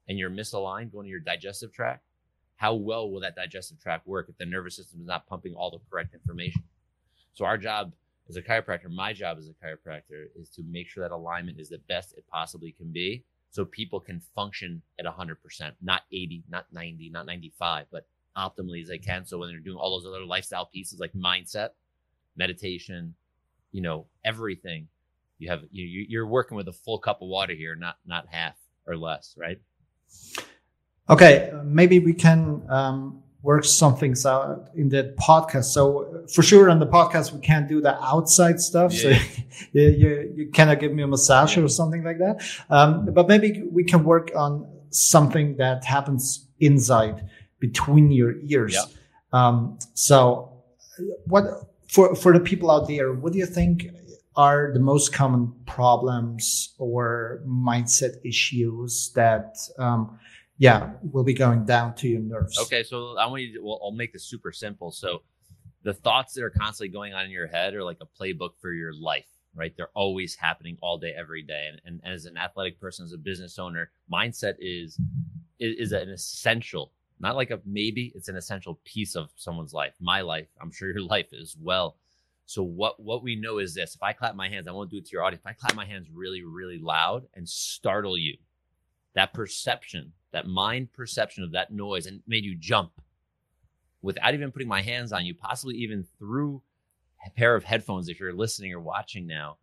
and 0.09 0.19
you're 0.19 0.31
misaligned 0.31 0.93
going 0.93 1.05
to 1.05 1.11
your 1.11 1.21
digestive 1.21 1.73
tract, 1.73 2.03
how 2.57 2.75
well 2.75 3.09
will 3.09 3.21
that 3.21 3.37
digestive 3.37 3.81
tract 3.81 4.07
work 4.07 4.27
if 4.29 4.37
the 4.37 4.47
nervous 4.47 4.77
system 4.77 5.01
is 5.01 5.07
not 5.07 5.29
pumping 5.29 5.55
all 5.55 5.71
the 5.71 5.79
correct 5.89 6.13
information? 6.13 6.65
So 7.35 7.45
our 7.45 7.57
job 7.57 7.93
as 8.29 8.37
a 8.37 8.43
chiropractor, 8.43 8.91
my 8.91 9.13
job 9.13 9.39
as 9.39 9.49
a 9.49 9.65
chiropractor 9.65 10.27
is 10.35 10.49
to 10.51 10.63
make 10.69 10.89
sure 10.89 11.05
that 11.05 11.15
alignment 11.15 11.61
is 11.61 11.69
the 11.69 11.79
best 11.89 12.15
it 12.15 12.25
possibly 12.31 12.73
can 12.73 12.91
be 12.91 13.23
so 13.51 13.65
people 13.65 14.01
can 14.01 14.21
function 14.35 14.83
at 14.99 15.07
100%, 15.07 15.37
not 15.81 16.03
80, 16.13 16.43
not 16.51 16.67
90, 16.73 17.11
not 17.11 17.27
95, 17.27 17.87
but 17.93 18.07
optimally 18.37 18.83
as 18.83 18.89
they 18.89 18.99
can. 18.99 19.25
So 19.25 19.39
when 19.39 19.49
they're 19.49 19.59
doing 19.59 19.77
all 19.77 19.99
those 19.99 20.07
other 20.07 20.25
lifestyle 20.25 20.67
pieces 20.67 21.01
like 21.01 21.13
mindset, 21.13 21.71
meditation, 22.37 23.15
you 23.73 23.83
know, 23.83 24.07
everything, 24.25 24.89
you 25.39 25.49
have 25.51 25.63
you, 25.71 26.07
you're 26.09 26.27
working 26.27 26.57
with 26.57 26.69
a 26.69 26.73
full 26.73 26.99
cup 26.99 27.23
of 27.23 27.29
water 27.29 27.55
here, 27.55 27.75
not 27.75 27.97
not 28.07 28.27
half 28.29 28.57
or 28.87 28.97
less, 28.97 29.35
right? 29.39 29.61
Okay, 31.09 31.51
maybe 31.65 31.99
we 31.99 32.13
can 32.13 32.63
um, 32.69 33.23
work 33.43 33.65
some 33.65 33.97
things 33.97 34.27
out 34.27 34.69
in 34.77 34.89
the 34.89 35.15
podcast. 35.19 35.65
So 35.65 36.25
for 36.33 36.43
sure, 36.43 36.71
on 36.71 36.79
the 36.79 36.87
podcast 36.87 37.33
we 37.33 37.41
can't 37.41 37.69
do 37.69 37.81
the 37.81 38.01
outside 38.03 38.61
stuff. 38.61 38.93
Yeah. 38.93 39.01
So 39.01 39.09
you, 39.73 39.89
you, 39.89 40.33
you 40.37 40.51
cannot 40.51 40.79
give 40.79 40.93
me 40.93 41.03
a 41.03 41.07
massage 41.07 41.57
yeah. 41.57 41.65
or 41.65 41.69
something 41.69 42.05
like 42.05 42.19
that. 42.19 42.43
Um, 42.69 43.13
but 43.13 43.29
maybe 43.29 43.65
we 43.71 43.85
can 43.85 44.05
work 44.05 44.31
on 44.37 44.69
something 44.91 45.57
that 45.57 45.85
happens 45.85 46.47
inside 46.61 47.29
between 47.61 48.11
your 48.11 48.37
ears. 48.41 48.75
Yeah. 48.75 48.85
Um, 49.33 49.79
so 49.95 50.63
what 51.27 51.45
for 51.89 52.15
for 52.15 52.33
the 52.33 52.41
people 52.41 52.71
out 52.71 52.89
there, 52.89 53.13
what 53.13 53.33
do 53.33 53.39
you 53.39 53.47
think 53.47 53.89
are 54.37 54.73
the 54.73 54.81
most 54.81 55.13
common 55.13 55.53
problems 55.67 56.75
or 56.79 57.43
mindset 57.47 58.17
issues 58.25 59.13
that 59.15 59.57
um, 59.79 60.19
yeah 60.59 60.91
will 61.13 61.25
be 61.25 61.35
going 61.35 61.65
down 61.65 61.95
to 61.97 62.09
your 62.09 62.21
nerves? 62.21 62.59
Okay, 62.59 62.83
so 62.83 63.17
I 63.19 63.27
want 63.27 63.43
you 63.43 63.55
to, 63.55 63.65
well, 63.65 63.81
I'll 63.83 63.93
make 63.93 64.13
this 64.13 64.25
super 64.25 64.53
simple. 64.53 64.91
So 64.91 65.23
the 65.83 65.95
thoughts 65.95 66.35
that 66.35 66.45
are 66.45 66.51
constantly 66.51 66.93
going 66.93 67.15
on 67.15 67.25
in 67.25 67.31
your 67.31 67.47
head 67.47 67.75
are 67.75 67.85
like 67.85 67.99
a 68.01 68.07
playbook 68.07 68.51
for 68.61 68.73
your 68.73 68.93
life 68.93 69.27
right? 69.55 69.73
They're 69.77 69.91
always 69.95 70.37
happening 70.37 70.79
all 70.81 70.99
day, 70.99 71.13
every 71.19 71.43
day. 71.43 71.69
And, 71.71 72.01
and, 72.05 72.15
as 72.15 72.25
an 72.25 72.37
athletic 72.37 72.81
person, 72.81 73.05
as 73.05 73.13
a 73.13 73.19
business 73.19 73.59
owner, 73.59 73.91
mindset 74.13 74.55
is, 74.59 74.99
is, 75.59 75.89
is 75.89 75.93
an 75.93 76.09
essential 76.09 76.93
not 77.21 77.37
like 77.37 77.51
a 77.51 77.61
maybe 77.65 78.13
it's 78.15 78.29
an 78.29 78.37
essential 78.37 78.81
piece 78.85 79.15
of 79.15 79.31
someone's 79.37 79.75
life 79.75 79.93
my 80.01 80.21
life 80.21 80.49
i'm 80.61 80.73
sure 80.73 80.91
your 80.91 81.03
life 81.15 81.33
as 81.39 81.57
well 81.61 81.97
so 82.47 82.63
what 82.63 83.01
what 83.01 83.23
we 83.23 83.37
know 83.37 83.59
is 83.59 83.75
this 83.75 83.95
if 83.95 84.03
i 84.03 84.13
clap 84.13 84.35
my 84.35 84.49
hands 84.49 84.67
i 84.67 84.73
won't 84.73 84.91
do 84.91 84.97
it 84.97 85.07
to 85.07 85.13
your 85.13 85.23
audience 85.23 85.43
if 85.45 85.51
i 85.51 85.53
clap 85.53 85.75
my 85.75 85.85
hands 85.85 86.09
really 86.13 86.43
really 86.43 86.79
loud 86.79 87.25
and 87.35 87.49
startle 87.49 88.19
you 88.19 88.37
that 89.15 89.33
perception 89.33 90.13
that 90.33 90.47
mind 90.47 90.93
perception 90.93 91.45
of 91.45 91.53
that 91.53 91.73
noise 91.73 92.07
and 92.07 92.23
made 92.27 92.45
you 92.45 92.55
jump 92.55 92.93
without 94.03 94.35
even 94.35 94.53
putting 94.53 94.69
my 94.69 94.83
hands 94.83 95.13
on 95.13 95.27
you, 95.27 95.35
possibly 95.35 95.77
even 95.77 96.07
through 96.19 96.63
a 97.27 97.31
pair 97.31 97.55
of 97.55 97.65
headphones 97.65 98.09
if 98.09 98.19
you're 98.19 98.33
listening 98.33 98.73
or 98.73 98.81
watching 98.81 99.27
now, 99.27 99.59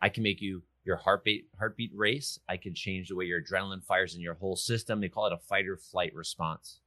I 0.00 0.08
can 0.08 0.22
make 0.22 0.40
you 0.40 0.62
your 0.84 0.96
heartbeat 0.96 1.46
heartbeat 1.58 1.92
race. 1.94 2.38
I 2.48 2.56
can 2.56 2.74
change 2.74 3.08
the 3.08 3.16
way 3.16 3.24
your 3.24 3.40
adrenaline 3.40 3.84
fires 3.84 4.14
in 4.14 4.20
your 4.20 4.34
whole 4.34 4.56
system. 4.56 5.00
They 5.00 5.08
call 5.08 5.26
it 5.26 5.32
a 5.32 5.38
fight 5.38 5.66
or 5.66 5.76
flight 5.76 6.14
response. 6.14 6.80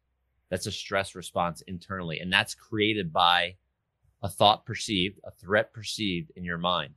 That's 0.50 0.68
a 0.68 0.72
stress 0.72 1.16
response 1.16 1.62
internally, 1.62 2.20
and 2.20 2.32
that's 2.32 2.56
created 2.56 3.12
by 3.12 3.56
a 4.22 4.30
thought 4.30 4.66
perceived, 4.66 5.20
a 5.24 5.32
threat 5.32 5.74
perceived 5.74 6.32
in 6.36 6.44
your 6.44 6.58
mind. 6.58 6.94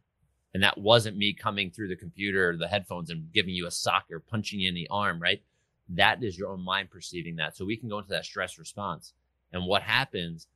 And 0.55 0.63
that 0.63 0.79
wasn't 0.79 1.17
me 1.17 1.35
coming 1.35 1.71
through 1.71 1.89
the 1.89 1.97
computer 1.97 2.57
the 2.57 2.69
headphones 2.69 3.11
and 3.11 3.33
giving 3.33 3.55
you 3.55 3.67
a 3.67 3.71
sock 3.71 4.07
or 4.11 4.21
punching 4.21 4.61
you 4.61 4.69
in 4.69 4.75
the 4.75 4.89
arm, 4.91 5.21
right? 5.21 5.43
That 5.91 6.23
is 6.23 6.39
your 6.39 6.51
own 6.51 6.65
mind 6.65 6.91
perceiving 6.91 7.37
that. 7.37 7.57
So 7.57 7.65
we 7.65 7.77
can 7.77 7.89
go 7.89 7.99
into 7.99 8.11
that 8.11 8.25
stress 8.25 8.59
response. 8.59 9.13
And 9.53 9.67
what 9.67 9.83
happens, 9.83 10.47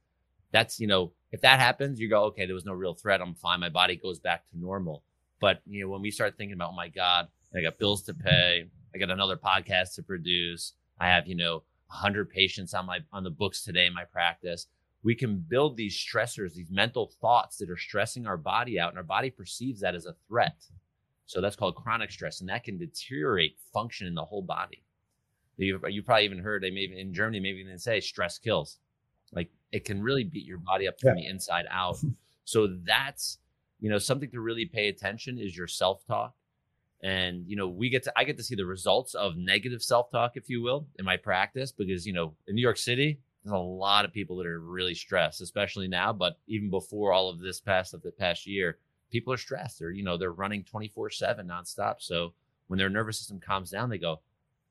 that's, 0.50 0.80
you 0.80 0.86
know, 0.86 1.12
if 1.30 1.40
that 1.42 1.60
happens, 1.60 2.00
you 2.00 2.08
go, 2.08 2.24
okay, 2.24 2.46
there 2.46 2.54
was 2.54 2.64
no 2.64 2.72
real 2.72 2.94
threat. 2.94 3.20
I'm 3.20 3.34
fine. 3.34 3.60
My 3.60 3.68
body 3.68 3.96
goes 3.96 4.18
back 4.18 4.48
to 4.50 4.58
normal. 4.58 5.02
But, 5.40 5.60
you 5.66 5.82
know, 5.82 5.90
when 5.90 6.02
we 6.02 6.10
start 6.10 6.36
thinking 6.36 6.54
about, 6.54 6.70
oh 6.70 6.76
my 6.76 6.88
God, 6.88 7.28
I 7.54 7.62
got 7.62 7.78
bills 7.78 8.02
to 8.04 8.14
pay, 8.14 8.66
I 8.94 8.98
got 8.98 9.10
another 9.10 9.36
podcast 9.36 9.94
to 9.94 10.02
produce, 10.02 10.72
I 10.98 11.08
have, 11.08 11.26
you 11.26 11.34
know, 11.34 11.62
100 11.92 12.30
patients 12.30 12.74
on 12.74 12.86
my 12.86 13.00
on 13.12 13.22
the 13.22 13.30
books 13.30 13.62
today 13.62 13.86
in 13.86 13.94
my 13.94 14.04
practice. 14.04 14.66
We 15.04 15.14
can 15.14 15.36
build 15.36 15.76
these 15.76 15.96
stressors 15.96 16.54
these 16.54 16.70
mental 16.70 17.12
thoughts 17.20 17.58
that 17.58 17.70
are 17.70 17.76
stressing 17.76 18.26
our 18.26 18.36
body 18.36 18.80
out 18.80 18.90
and 18.90 18.98
our 18.98 19.04
body 19.04 19.30
perceives 19.30 19.80
that 19.80 19.94
as 19.94 20.06
a 20.06 20.14
threat. 20.28 20.64
So 21.26 21.40
that's 21.40 21.56
called 21.56 21.76
chronic 21.76 22.10
stress 22.10 22.40
and 22.40 22.48
that 22.48 22.64
can 22.64 22.78
deteriorate 22.78 23.56
function 23.72 24.06
in 24.06 24.14
the 24.14 24.24
whole 24.24 24.42
body. 24.42 24.82
You 25.56 25.80
you 25.88 26.02
probably 26.02 26.24
even 26.24 26.38
heard 26.38 26.62
they 26.62 26.70
maybe 26.70 26.98
in 26.98 27.12
germany 27.12 27.40
maybe 27.40 27.60
even 27.60 27.78
say 27.78 28.00
stress 28.00 28.38
kills. 28.38 28.78
Like 29.32 29.50
it 29.70 29.84
can 29.84 30.02
really 30.02 30.24
beat 30.24 30.46
your 30.46 30.58
body 30.58 30.88
up 30.88 30.98
from 31.00 31.16
yeah. 31.16 31.22
the 31.22 31.28
inside 31.28 31.66
out. 31.70 31.98
So 32.44 32.66
that's 32.84 33.38
you 33.78 33.88
know 33.88 33.98
something 33.98 34.28
to 34.32 34.40
really 34.40 34.66
pay 34.66 34.88
attention 34.88 35.38
is 35.38 35.56
your 35.56 35.68
self-talk 35.68 36.34
and 37.02 37.44
you 37.46 37.56
know 37.56 37.68
we 37.68 37.88
get 37.88 38.02
to 38.02 38.12
i 38.16 38.24
get 38.24 38.36
to 38.36 38.42
see 38.42 38.54
the 38.54 38.64
results 38.64 39.14
of 39.14 39.36
negative 39.36 39.82
self-talk 39.82 40.32
if 40.36 40.48
you 40.48 40.62
will 40.62 40.86
in 40.98 41.04
my 41.04 41.16
practice 41.16 41.72
because 41.72 42.06
you 42.06 42.12
know 42.12 42.32
in 42.46 42.54
new 42.54 42.62
york 42.62 42.78
city 42.78 43.18
there's 43.44 43.52
a 43.52 43.58
lot 43.58 44.04
of 44.04 44.12
people 44.12 44.36
that 44.36 44.46
are 44.46 44.60
really 44.60 44.94
stressed 44.94 45.40
especially 45.40 45.88
now 45.88 46.12
but 46.12 46.38
even 46.46 46.70
before 46.70 47.12
all 47.12 47.28
of 47.28 47.40
this 47.40 47.60
past 47.60 47.92
of 47.92 48.02
the 48.02 48.12
past 48.12 48.46
year 48.46 48.78
people 49.12 49.32
are 49.32 49.36
stressed. 49.38 49.78
They're 49.78 49.90
you 49.90 50.02
know 50.02 50.16
they're 50.16 50.32
running 50.32 50.64
24 50.64 51.10
7 51.10 51.46
nonstop. 51.46 51.96
So 51.98 52.32
when 52.66 52.78
their 52.78 52.88
nervous 52.88 53.18
system 53.18 53.38
calms 53.38 53.70
down 53.70 53.90
they 53.90 53.98
go 53.98 54.20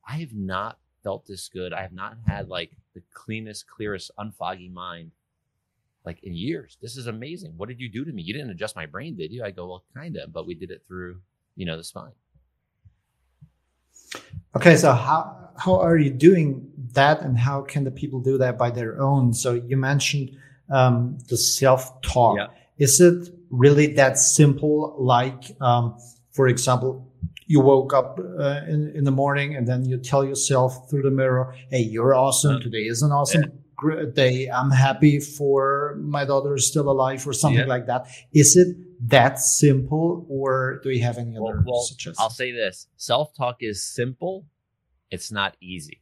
i 0.05 0.17
have 0.17 0.33
not 0.33 0.79
felt 1.03 1.25
this 1.25 1.47
good. 1.47 1.73
I 1.73 1.81
have 1.81 1.93
not 1.93 2.17
had 2.27 2.49
like 2.49 2.71
the 2.93 3.01
cleanest 3.13 3.67
clearest 3.67 4.11
unfoggy 4.19 4.71
mind 4.71 5.11
like 6.05 6.23
in 6.23 6.35
years. 6.35 6.77
This 6.81 6.97
is 6.97 7.07
amazing. 7.07 7.53
What 7.57 7.69
did 7.69 7.79
you 7.79 7.89
do 7.89 8.03
to 8.05 8.11
me? 8.11 8.23
You 8.23 8.33
didn't 8.33 8.49
adjust 8.49 8.75
my 8.75 8.87
brain 8.87 9.15
did 9.15 9.31
you? 9.31 9.43
I 9.43 9.51
go 9.51 9.67
well 9.67 9.83
kind 9.95 10.17
of 10.17 10.33
but 10.33 10.47
we 10.47 10.55
did 10.55 10.71
it 10.71 10.83
through 10.87 11.21
you 11.55 11.65
know 11.65 11.77
the 11.77 11.83
spine 11.83 12.11
Okay, 14.55 14.75
so 14.75 14.93
how 14.93 15.49
how 15.57 15.79
are 15.79 15.97
you 15.97 16.09
doing 16.09 16.67
that, 16.93 17.21
and 17.21 17.37
how 17.37 17.61
can 17.61 17.83
the 17.83 17.91
people 17.91 18.19
do 18.19 18.37
that 18.37 18.57
by 18.57 18.69
their 18.71 19.01
own? 19.01 19.33
So 19.33 19.53
you 19.53 19.77
mentioned 19.77 20.31
um, 20.69 21.17
the 21.29 21.37
self 21.37 22.01
talk. 22.01 22.37
Yeah. 22.37 22.47
Is 22.77 22.99
it 22.99 23.29
really 23.49 23.87
that 23.93 24.17
simple? 24.17 24.95
Like, 24.97 25.55
um, 25.61 25.97
for 26.31 26.47
example, 26.47 27.07
you 27.45 27.59
woke 27.59 27.93
up 27.93 28.19
uh, 28.19 28.61
in 28.67 28.91
in 28.95 29.03
the 29.03 29.11
morning 29.11 29.55
and 29.55 29.67
then 29.67 29.85
you 29.85 29.97
tell 29.97 30.25
yourself 30.25 30.89
through 30.89 31.03
the 31.03 31.11
mirror, 31.11 31.53
"Hey, 31.69 31.81
you're 31.81 32.15
awesome. 32.15 32.55
Uh-huh. 32.55 32.63
Today 32.63 32.85
is 32.87 33.01
an 33.01 33.11
awesome." 33.11 33.43
Yeah. 33.43 33.60
Day. 34.13 34.47
I'm 34.47 34.69
happy 34.71 35.19
for 35.19 35.95
my 35.99 36.25
daughter 36.25 36.55
is 36.55 36.67
still 36.67 36.89
alive 36.89 37.27
or 37.27 37.33
something 37.33 37.61
yeah. 37.61 37.65
like 37.65 37.87
that. 37.87 38.07
Is 38.33 38.55
it 38.55 38.77
that 39.09 39.39
simple, 39.39 40.25
or 40.29 40.79
do 40.83 40.91
you 40.91 41.03
have 41.03 41.17
any 41.17 41.35
other 41.35 41.43
well, 41.43 41.63
well, 41.65 41.81
suggestions? 41.81 42.17
I'll 42.19 42.29
say 42.29 42.51
this: 42.51 42.87
self 42.97 43.33
talk 43.35 43.57
is 43.61 43.83
simple. 43.83 44.45
It's 45.09 45.31
not 45.31 45.57
easy, 45.61 46.01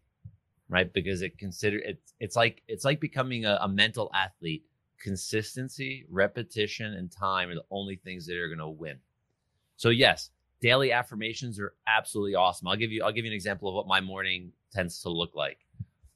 right? 0.67 0.91
Because 0.91 1.21
it 1.21 1.37
consider 1.37 1.77
it's 1.77 2.13
it's 2.19 2.35
like 2.35 2.61
it's 2.67 2.83
like 2.83 2.99
becoming 2.99 3.45
a, 3.45 3.59
a 3.61 3.67
mental 3.67 4.11
athlete. 4.13 4.65
Consistency, 5.01 6.05
repetition, 6.09 6.93
and 6.93 7.09
time 7.09 7.47
are 7.49 7.55
the 7.55 7.63
only 7.71 7.95
things 7.95 8.27
that 8.27 8.35
are 8.35 8.49
going 8.49 8.59
to 8.59 8.67
win. 8.67 8.97
So 9.77 9.87
yes, 9.87 10.29
daily 10.61 10.91
affirmations 10.91 11.57
are 11.59 11.73
absolutely 11.87 12.35
awesome. 12.35 12.67
I'll 12.67 12.75
give 12.75 12.91
you 12.91 13.03
I'll 13.03 13.13
give 13.13 13.25
you 13.25 13.31
an 13.31 13.35
example 13.35 13.69
of 13.69 13.75
what 13.75 13.87
my 13.87 14.01
morning 14.01 14.51
tends 14.73 15.01
to 15.03 15.09
look 15.09 15.35
like. 15.35 15.59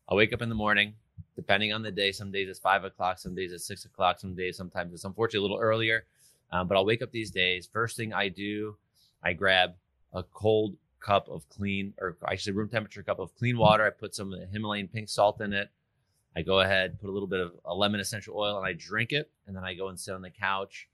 I 0.09 0.15
wake 0.15 0.33
up 0.33 0.41
in 0.41 0.49
the 0.49 0.55
morning, 0.55 0.95
depending 1.35 1.73
on 1.73 1.81
the 1.81 1.91
day. 1.91 2.11
Some 2.11 2.31
days 2.31 2.49
it's 2.49 2.59
five 2.59 2.83
o'clock, 2.83 3.19
some 3.19 3.35
days 3.35 3.51
it's 3.51 3.65
six 3.65 3.85
o'clock, 3.85 4.19
some 4.19 4.35
days 4.35 4.57
sometimes 4.57 4.93
it's 4.93 5.05
unfortunately 5.05 5.39
a 5.39 5.41
little 5.49 5.59
earlier. 5.59 6.05
Um, 6.51 6.67
but 6.67 6.77
I'll 6.77 6.85
wake 6.85 7.01
up 7.01 7.11
these 7.11 7.31
days. 7.31 7.67
First 7.71 7.97
thing 7.97 8.13
I 8.13 8.29
do, 8.29 8.75
I 9.23 9.33
grab 9.33 9.73
a 10.13 10.23
cold 10.23 10.75
cup 10.99 11.27
of 11.27 11.47
clean, 11.49 11.93
or 11.99 12.17
actually 12.27 12.53
room 12.53 12.69
temperature 12.69 13.03
cup 13.03 13.19
of 13.19 13.35
clean 13.35 13.57
water. 13.57 13.85
I 13.85 13.89
put 13.89 14.15
some 14.15 14.33
Himalayan 14.51 14.87
pink 14.87 15.09
salt 15.09 15.41
in 15.41 15.53
it. 15.53 15.69
I 16.35 16.41
go 16.41 16.61
ahead, 16.61 16.99
put 16.99 17.09
a 17.09 17.11
little 17.11 17.27
bit 17.27 17.41
of 17.41 17.53
a 17.65 17.73
lemon 17.73 17.99
essential 17.99 18.35
oil, 18.37 18.57
and 18.57 18.65
I 18.65 18.73
drink 18.73 19.11
it. 19.11 19.29
And 19.47 19.55
then 19.55 19.63
I 19.63 19.73
go 19.73 19.89
and 19.89 19.99
sit 19.99 20.13
on 20.13 20.21
the 20.21 20.29
couch. 20.29 20.87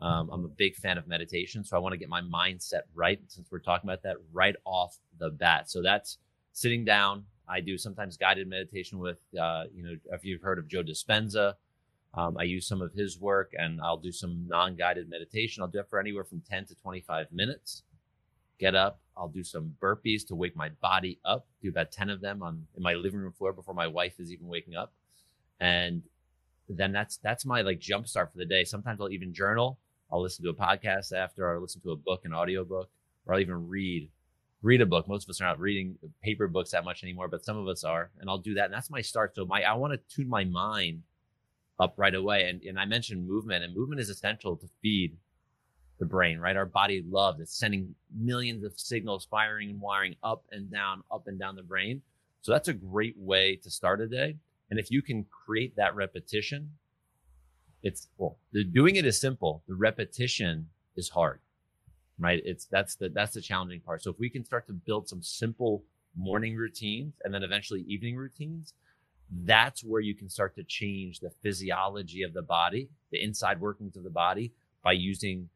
Um, 0.00 0.30
I'm 0.32 0.44
a 0.44 0.48
big 0.48 0.76
fan 0.76 0.96
of 0.96 1.06
meditation, 1.06 1.62
so 1.62 1.76
I 1.76 1.80
want 1.80 1.92
to 1.92 1.98
get 1.98 2.08
my 2.08 2.22
mindset 2.22 2.82
right. 2.94 3.20
Since 3.28 3.48
we're 3.50 3.58
talking 3.58 3.88
about 3.88 4.02
that 4.02 4.16
right 4.32 4.56
off 4.64 4.98
the 5.18 5.30
bat, 5.30 5.70
so 5.70 5.82
that's 5.82 6.18
sitting 6.52 6.84
down. 6.84 7.24
I 7.50 7.60
do 7.60 7.76
sometimes 7.76 8.16
guided 8.16 8.48
meditation 8.48 8.98
with, 8.98 9.18
uh, 9.40 9.64
you 9.74 9.82
know, 9.82 9.96
if 10.12 10.24
you've 10.24 10.42
heard 10.42 10.58
of 10.58 10.68
Joe 10.68 10.82
Dispenza, 10.82 11.54
um, 12.14 12.36
I 12.38 12.44
use 12.44 12.66
some 12.66 12.80
of 12.80 12.92
his 12.92 13.20
work 13.20 13.52
and 13.58 13.80
I'll 13.80 13.96
do 13.96 14.12
some 14.12 14.46
non 14.48 14.76
guided 14.76 15.08
meditation. 15.08 15.62
I'll 15.62 15.68
do 15.68 15.80
it 15.80 15.88
for 15.88 16.00
anywhere 16.00 16.24
from 16.24 16.42
10 16.48 16.66
to 16.66 16.74
25 16.76 17.32
minutes. 17.32 17.82
Get 18.58 18.74
up. 18.74 19.00
I'll 19.16 19.28
do 19.28 19.42
some 19.42 19.74
burpees 19.80 20.26
to 20.28 20.34
wake 20.34 20.56
my 20.56 20.68
body 20.80 21.18
up. 21.24 21.46
Do 21.62 21.68
about 21.68 21.92
10 21.92 22.10
of 22.10 22.20
them 22.20 22.42
on 22.42 22.66
in 22.76 22.82
my 22.82 22.94
living 22.94 23.20
room 23.20 23.32
floor 23.32 23.52
before 23.52 23.74
my 23.74 23.86
wife 23.86 24.20
is 24.20 24.32
even 24.32 24.46
waking 24.46 24.76
up. 24.76 24.92
And 25.60 26.02
then 26.68 26.92
that's 26.92 27.16
that's 27.18 27.44
my 27.44 27.62
like 27.62 27.80
jump 27.80 28.06
start 28.06 28.30
for 28.32 28.38
the 28.38 28.44
day. 28.44 28.64
Sometimes 28.64 29.00
I'll 29.00 29.10
even 29.10 29.32
journal. 29.34 29.78
I'll 30.12 30.22
listen 30.22 30.44
to 30.44 30.50
a 30.50 30.54
podcast 30.54 31.12
after, 31.12 31.48
or 31.48 31.60
listen 31.60 31.80
to 31.82 31.92
a 31.92 31.96
book, 31.96 32.24
an 32.24 32.32
audio 32.32 32.64
book, 32.64 32.90
or 33.26 33.34
I'll 33.34 33.40
even 33.40 33.68
read 33.68 34.10
read 34.62 34.80
a 34.80 34.86
book. 34.86 35.08
Most 35.08 35.24
of 35.24 35.30
us 35.30 35.40
are 35.40 35.46
not 35.46 35.58
reading 35.58 35.96
paper 36.22 36.48
books 36.48 36.70
that 36.70 36.84
much 36.84 37.02
anymore, 37.02 37.28
but 37.28 37.44
some 37.44 37.56
of 37.56 37.66
us 37.68 37.84
are. 37.84 38.10
And 38.20 38.28
I'll 38.28 38.38
do 38.38 38.54
that. 38.54 38.66
And 38.66 38.74
that's 38.74 38.90
my 38.90 39.00
start. 39.00 39.34
So 39.34 39.44
my 39.44 39.62
I 39.62 39.74
want 39.74 39.92
to 39.92 40.14
tune 40.14 40.28
my 40.28 40.44
mind 40.44 41.02
up 41.78 41.94
right 41.96 42.14
away. 42.14 42.48
And, 42.48 42.62
and 42.62 42.78
I 42.78 42.84
mentioned 42.84 43.26
movement, 43.26 43.64
and 43.64 43.74
movement 43.74 44.00
is 44.00 44.10
essential 44.10 44.56
to 44.56 44.68
feed 44.82 45.16
the 45.98 46.06
brain, 46.06 46.38
right? 46.38 46.56
Our 46.56 46.66
body 46.66 47.04
loves 47.08 47.40
it's 47.40 47.58
sending 47.58 47.94
millions 48.14 48.64
of 48.64 48.78
signals 48.78 49.26
firing 49.30 49.70
and 49.70 49.80
wiring 49.80 50.16
up 50.22 50.44
and 50.50 50.70
down, 50.70 51.02
up 51.10 51.26
and 51.26 51.38
down 51.38 51.56
the 51.56 51.62
brain. 51.62 52.02
So 52.42 52.52
that's 52.52 52.68
a 52.68 52.72
great 52.72 53.16
way 53.18 53.56
to 53.56 53.70
start 53.70 54.00
a 54.00 54.06
day. 54.06 54.36
And 54.70 54.78
if 54.78 54.90
you 54.90 55.02
can 55.02 55.26
create 55.44 55.76
that 55.76 55.94
repetition, 55.94 56.70
it's 57.82 58.08
well, 58.18 58.38
the 58.52 58.64
doing 58.64 58.96
it 58.96 59.06
is 59.06 59.20
simple. 59.20 59.62
The 59.68 59.74
repetition 59.74 60.68
is 60.96 61.08
hard, 61.08 61.40
right? 62.20 62.40
It's 62.44 62.66
that's 62.66 62.94
the 62.94 63.08
that's 63.08 63.34
the 63.34 63.40
challenging 63.40 63.80
part. 63.80 64.02
So 64.02 64.10
if 64.10 64.18
we 64.18 64.30
can 64.30 64.44
start 64.44 64.66
to 64.68 64.72
build 64.72 65.08
some 65.08 65.22
simple 65.22 65.82
morning 66.16 66.56
routines 66.56 67.14
and 67.24 67.32
then 67.32 67.42
eventually 67.42 67.80
evening 67.88 68.16
routines, 68.16 68.74
that's 69.44 69.82
where 69.82 70.00
you 70.00 70.14
can 70.14 70.28
start 70.28 70.54
to 70.56 70.64
change 70.64 71.20
the 71.20 71.30
physiology 71.42 72.22
of 72.22 72.34
the 72.34 72.42
body, 72.42 72.88
the 73.10 73.22
inside 73.22 73.60
workings 73.60 73.96
of 73.96 74.04
the 74.04 74.10
body 74.10 74.52
by 74.84 74.92
using 74.92 75.48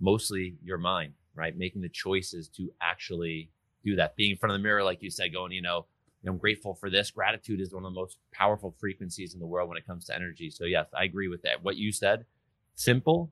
mostly 0.00 0.56
your 0.64 0.78
mind, 0.78 1.14
right? 1.34 1.56
Making 1.56 1.82
the 1.82 1.88
choices 1.88 2.48
to 2.56 2.72
actually 2.80 3.50
do 3.84 3.96
that. 3.96 4.16
Being 4.16 4.32
in 4.32 4.36
front 4.36 4.54
of 4.54 4.58
the 4.58 4.62
mirror, 4.62 4.82
like 4.82 5.02
you 5.02 5.10
said, 5.10 5.32
going, 5.32 5.52
you 5.52 5.62
know, 5.62 5.86
I'm 6.26 6.38
grateful 6.38 6.74
for 6.74 6.90
this. 6.90 7.10
Gratitude 7.10 7.60
is 7.60 7.72
one 7.72 7.84
of 7.84 7.92
the 7.92 7.98
most 7.98 8.18
powerful 8.32 8.74
frequencies 8.78 9.32
in 9.32 9.40
the 9.40 9.46
world 9.46 9.68
when 9.68 9.78
it 9.78 9.86
comes 9.86 10.04
to 10.06 10.14
energy. 10.14 10.50
So, 10.50 10.64
yes, 10.64 10.86
I 10.94 11.04
agree 11.04 11.28
with 11.28 11.42
that. 11.42 11.62
What 11.62 11.76
you 11.76 11.92
said, 11.92 12.26
simple, 12.74 13.30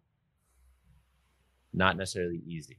not 1.78 1.96
necessarily 1.96 2.42
easy. 2.46 2.78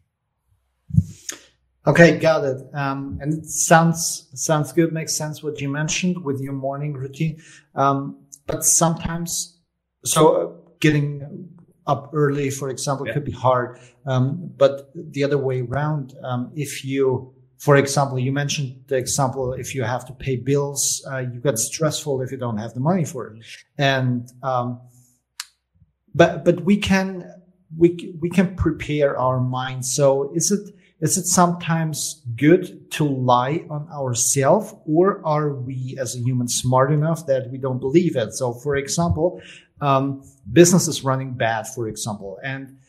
Okay, 1.88 2.20
got 2.20 2.44
it. 2.44 2.62
Um, 2.74 3.18
and 3.22 3.34
it 3.34 3.46
sounds 3.46 4.30
sounds 4.34 4.72
good. 4.74 4.94
Makes 4.94 5.16
sense 5.18 5.42
what 5.42 5.60
you 5.62 5.70
mentioned 5.70 6.24
with 6.24 6.40
your 6.40 6.54
morning 6.54 6.94
routine. 6.94 7.42
Um, 7.74 8.26
but 8.46 8.64
sometimes, 8.64 9.60
so 10.04 10.22
uh, 10.36 10.52
getting 10.80 11.50
up 11.88 12.12
early, 12.14 12.50
for 12.50 12.70
example, 12.70 13.08
yeah. 13.08 13.14
could 13.14 13.26
be 13.26 13.32
hard. 13.32 13.80
Um, 14.06 14.52
but 14.58 14.92
the 14.94 15.24
other 15.24 15.38
way 15.38 15.62
around, 15.62 16.14
um, 16.24 16.52
if 16.56 16.84
you, 16.84 17.34
for 17.58 17.78
example, 17.78 18.20
you 18.20 18.32
mentioned 18.32 18.84
the 18.88 18.98
example 18.98 19.54
if 19.54 19.74
you 19.74 19.84
have 19.84 20.06
to 20.08 20.14
pay 20.14 20.36
bills, 20.36 21.04
uh, 21.12 21.20
you 21.20 21.40
get 21.40 21.58
stressful 21.58 22.22
if 22.22 22.32
you 22.32 22.38
don't 22.38 22.58
have 22.58 22.74
the 22.74 22.82
money 22.82 23.06
for 23.06 23.28
it. 23.28 23.44
And 23.78 24.30
um, 24.44 24.82
but 26.14 26.44
but 26.44 26.62
we 26.66 26.78
can 26.78 27.39
we 27.78 28.16
we 28.20 28.30
can 28.30 28.56
prepare 28.56 29.18
our 29.18 29.40
mind. 29.40 29.86
So 29.86 30.32
is 30.34 30.52
it 30.52 30.74
is 31.02 31.18
it 31.18 31.26
sometimes 31.26 32.22
good 32.36 32.92
to 32.92 33.06
lie 33.06 33.66
on 33.70 33.88
ourselves 33.90 34.76
or 34.86 35.26
are 35.26 35.54
we 35.54 35.98
as 36.00 36.16
a 36.16 36.20
human 36.20 36.48
smart 36.48 36.92
enough 36.92 37.26
that 37.28 37.50
we 37.52 37.58
don't 37.58 37.80
believe 37.80 38.16
it? 38.18 38.34
So 38.34 38.54
for 38.54 38.76
example, 38.76 39.42
um, 39.80 40.24
business 40.52 40.88
is 40.90 41.04
running 41.04 41.34
bad, 41.34 41.68
for 41.68 41.88
example, 41.88 42.38
and 42.44 42.80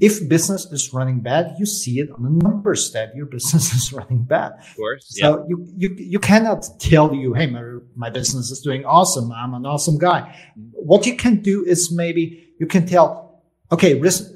if 0.00 0.28
business 0.28 0.64
is 0.66 0.92
running 0.94 1.20
bad, 1.20 1.56
you 1.58 1.66
see 1.66 1.98
it 1.98 2.10
on 2.10 2.22
the 2.22 2.30
numbers 2.30 2.92
that 2.92 3.14
your 3.16 3.26
business 3.26 3.72
is 3.78 3.92
running 3.92 4.22
bad. 4.22 4.52
Of 4.52 4.76
course. 4.76 5.06
So 5.08 5.44
you, 5.48 5.66
you, 5.76 5.94
you 5.98 6.18
cannot 6.18 6.68
tell 6.78 7.14
you, 7.14 7.34
Hey, 7.34 7.46
my, 7.46 7.78
my 7.96 8.10
business 8.10 8.50
is 8.50 8.60
doing 8.60 8.84
awesome. 8.84 9.32
I'm 9.32 9.54
an 9.54 9.66
awesome 9.66 9.98
guy. 9.98 10.36
What 10.72 11.06
you 11.06 11.16
can 11.16 11.42
do 11.42 11.64
is 11.64 11.90
maybe 11.92 12.54
you 12.60 12.66
can 12.66 12.86
tell, 12.86 13.27
okay, 13.70 13.98
risk, 13.98 14.32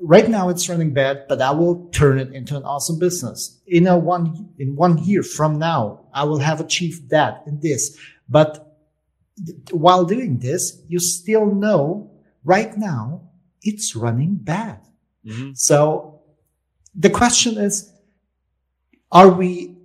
right 0.00 0.28
now 0.28 0.48
it's 0.48 0.68
running 0.68 0.92
bad, 0.92 1.26
but 1.28 1.40
I 1.40 1.50
will 1.50 1.88
turn 1.90 2.18
it 2.18 2.32
into 2.32 2.56
an 2.56 2.64
awesome 2.64 2.98
business. 2.98 3.60
In 3.66 3.86
a 3.86 3.96
one, 3.98 4.50
in 4.58 4.76
one 4.76 4.98
year 4.98 5.22
from 5.22 5.58
now, 5.58 6.06
I 6.12 6.24
will 6.24 6.38
have 6.38 6.60
achieved 6.60 7.10
that 7.10 7.42
and 7.46 7.60
this. 7.60 7.98
But 8.28 8.78
while 9.70 10.04
doing 10.04 10.38
this, 10.38 10.80
you 10.88 10.98
still 10.98 11.46
know 11.46 12.10
right 12.44 12.76
now 12.76 13.22
it's 13.62 13.96
running 13.96 14.34
bad. 14.34 14.80
Mm-hmm. 15.26 15.52
So 15.54 16.20
the 16.94 17.10
question 17.10 17.56
is, 17.58 17.90
are 19.10 19.28
we, 19.28 19.76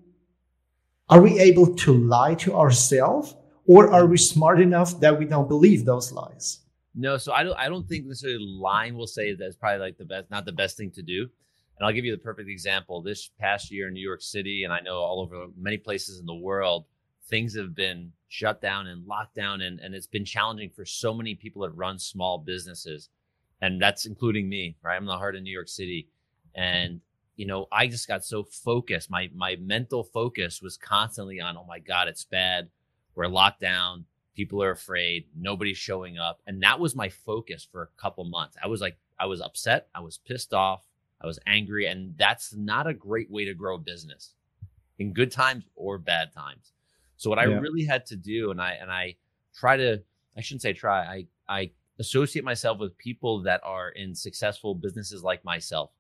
are 1.08 1.22
we 1.22 1.39
able 1.39 1.75
to 1.75 1.94
lie 1.94 2.36
to 2.36 2.56
ourselves 2.56 3.36
or 3.65 3.91
are 3.91 4.06
we 4.06 4.18
smart 4.18 4.60
enough 4.60 5.00
that 5.00 5.18
we 5.18 5.25
don't 5.25 5.48
believe 5.48 5.86
those 5.86 6.12
lies? 6.12 6.60
No, 6.96 7.17
so 7.17 7.34
I 7.34 7.43
don't. 7.43 7.58
I 7.58 7.69
don't 7.69 7.88
think 7.88 8.05
necessarily 8.05 8.46
lying 8.46 8.96
will 8.96 9.08
say 9.08 9.34
that's 9.36 9.55
probably 9.55 9.79
like 9.79 9.98
the 9.98 10.05
best, 10.05 10.29
not 10.31 10.46
the 10.46 10.51
best 10.51 10.77
thing 10.77 10.91
to 10.91 11.01
do. 11.01 11.22
And 11.77 11.86
I'll 11.86 11.93
give 11.93 12.03
you 12.03 12.12
the 12.12 12.22
perfect 12.22 12.50
example. 12.50 13.01
This 13.01 13.29
past 13.39 13.72
year 13.72 13.88
in 13.88 13.93
New 13.93 14.05
York 14.05 14.22
City, 14.22 14.63
and 14.63 14.74
I 14.74 14.81
know 14.81 14.98
all 14.98 15.22
over 15.22 15.48
many 15.58 15.77
places 15.77 16.19
in 16.19 16.25
the 16.25 16.34
world, 16.36 16.86
things 17.27 17.55
have 17.55 17.75
been 17.75 18.12
shut 18.27 18.62
down 18.62 18.88
and 18.88 19.05
locked 19.08 19.36
down, 19.36 19.62
and, 19.62 19.79
and 19.79 19.96
it's 19.96 20.08
been 20.08 20.25
challenging 20.25 20.72
for 20.72 20.84
so 20.84 21.13
many 21.13 21.36
people 21.36 21.62
that 21.62 21.72
run 21.72 22.00
small 22.00 22.38
businesses 22.38 23.10
and 23.62 23.81
that's 23.81 24.05
including 24.05 24.48
me, 24.50 24.77
right? 24.81 24.96
I'm 24.96 25.03
in 25.03 25.08
the 25.08 25.17
heart 25.17 25.36
of 25.36 25.43
New 25.43 25.51
York 25.51 25.67
City. 25.67 26.08
And, 26.55 27.01
you 27.36 27.46
know, 27.46 27.67
I 27.72 27.88
just 27.88 28.08
got 28.08 28.24
so 28.24 28.43
focused. 28.43 29.10
My 29.10 29.29
my 29.34 29.58
mental 29.58 30.03
focus 30.03 30.62
was 30.62 30.77
constantly 30.77 31.39
on, 31.39 31.58
oh 31.58 31.65
my 31.67 31.79
God, 31.79 32.08
it's 32.08 32.25
bad. 32.25 32.69
We're 33.15 33.27
locked 33.27 33.62
down. 33.62 34.05
People 34.39 34.63
are 34.63 34.72
afraid. 34.72 35.25
Nobody's 35.38 35.77
showing 35.77 36.17
up. 36.17 36.39
And 36.48 36.63
that 36.63 36.79
was 36.79 36.96
my 36.96 37.10
focus 37.10 37.67
for 37.69 37.81
a 37.81 38.01
couple 38.01 38.24
months. 38.24 38.55
I 38.63 38.67
was 38.69 38.79
like, 38.79 38.96
I 39.19 39.25
was 39.25 39.41
upset. 39.41 39.89
I 39.93 40.00
was 40.00 40.17
pissed 40.17 40.53
off. 40.53 40.86
I 41.22 41.27
was 41.27 41.39
angry. 41.46 41.88
And 41.88 42.15
that's 42.17 42.55
not 42.55 42.88
a 42.88 42.93
great 42.93 43.29
way 43.29 43.43
to 43.43 43.53
grow 43.53 43.75
a 43.75 43.79
business 43.79 44.36
in 44.98 45.12
good 45.12 45.29
times 45.29 45.65
or 45.75 45.98
bad 45.98 46.31
times. 46.31 46.72
So 47.17 47.29
what 47.29 47.38
yeah. 47.38 47.53
I 47.53 47.60
really 47.60 47.84
had 47.84 48.05
to 48.05 48.15
do, 48.15 48.51
and 48.51 48.62
I 48.62 48.77
and 48.79 48.89
I 48.89 49.17
try 49.53 49.75
to, 49.75 50.01
I 50.38 50.41
shouldn't 50.41 50.62
say 50.62 50.72
try, 50.72 51.03
I 51.03 51.25
I 51.50 51.72
associate 52.00 52.46
myself 52.46 52.79
with 52.79 52.98
people 52.98 53.41
that 53.41 53.60
are 53.65 53.89
in 53.89 54.15
successful 54.15 54.74
businesses 54.74 55.22
like 55.22 55.43
myself. 55.43 55.91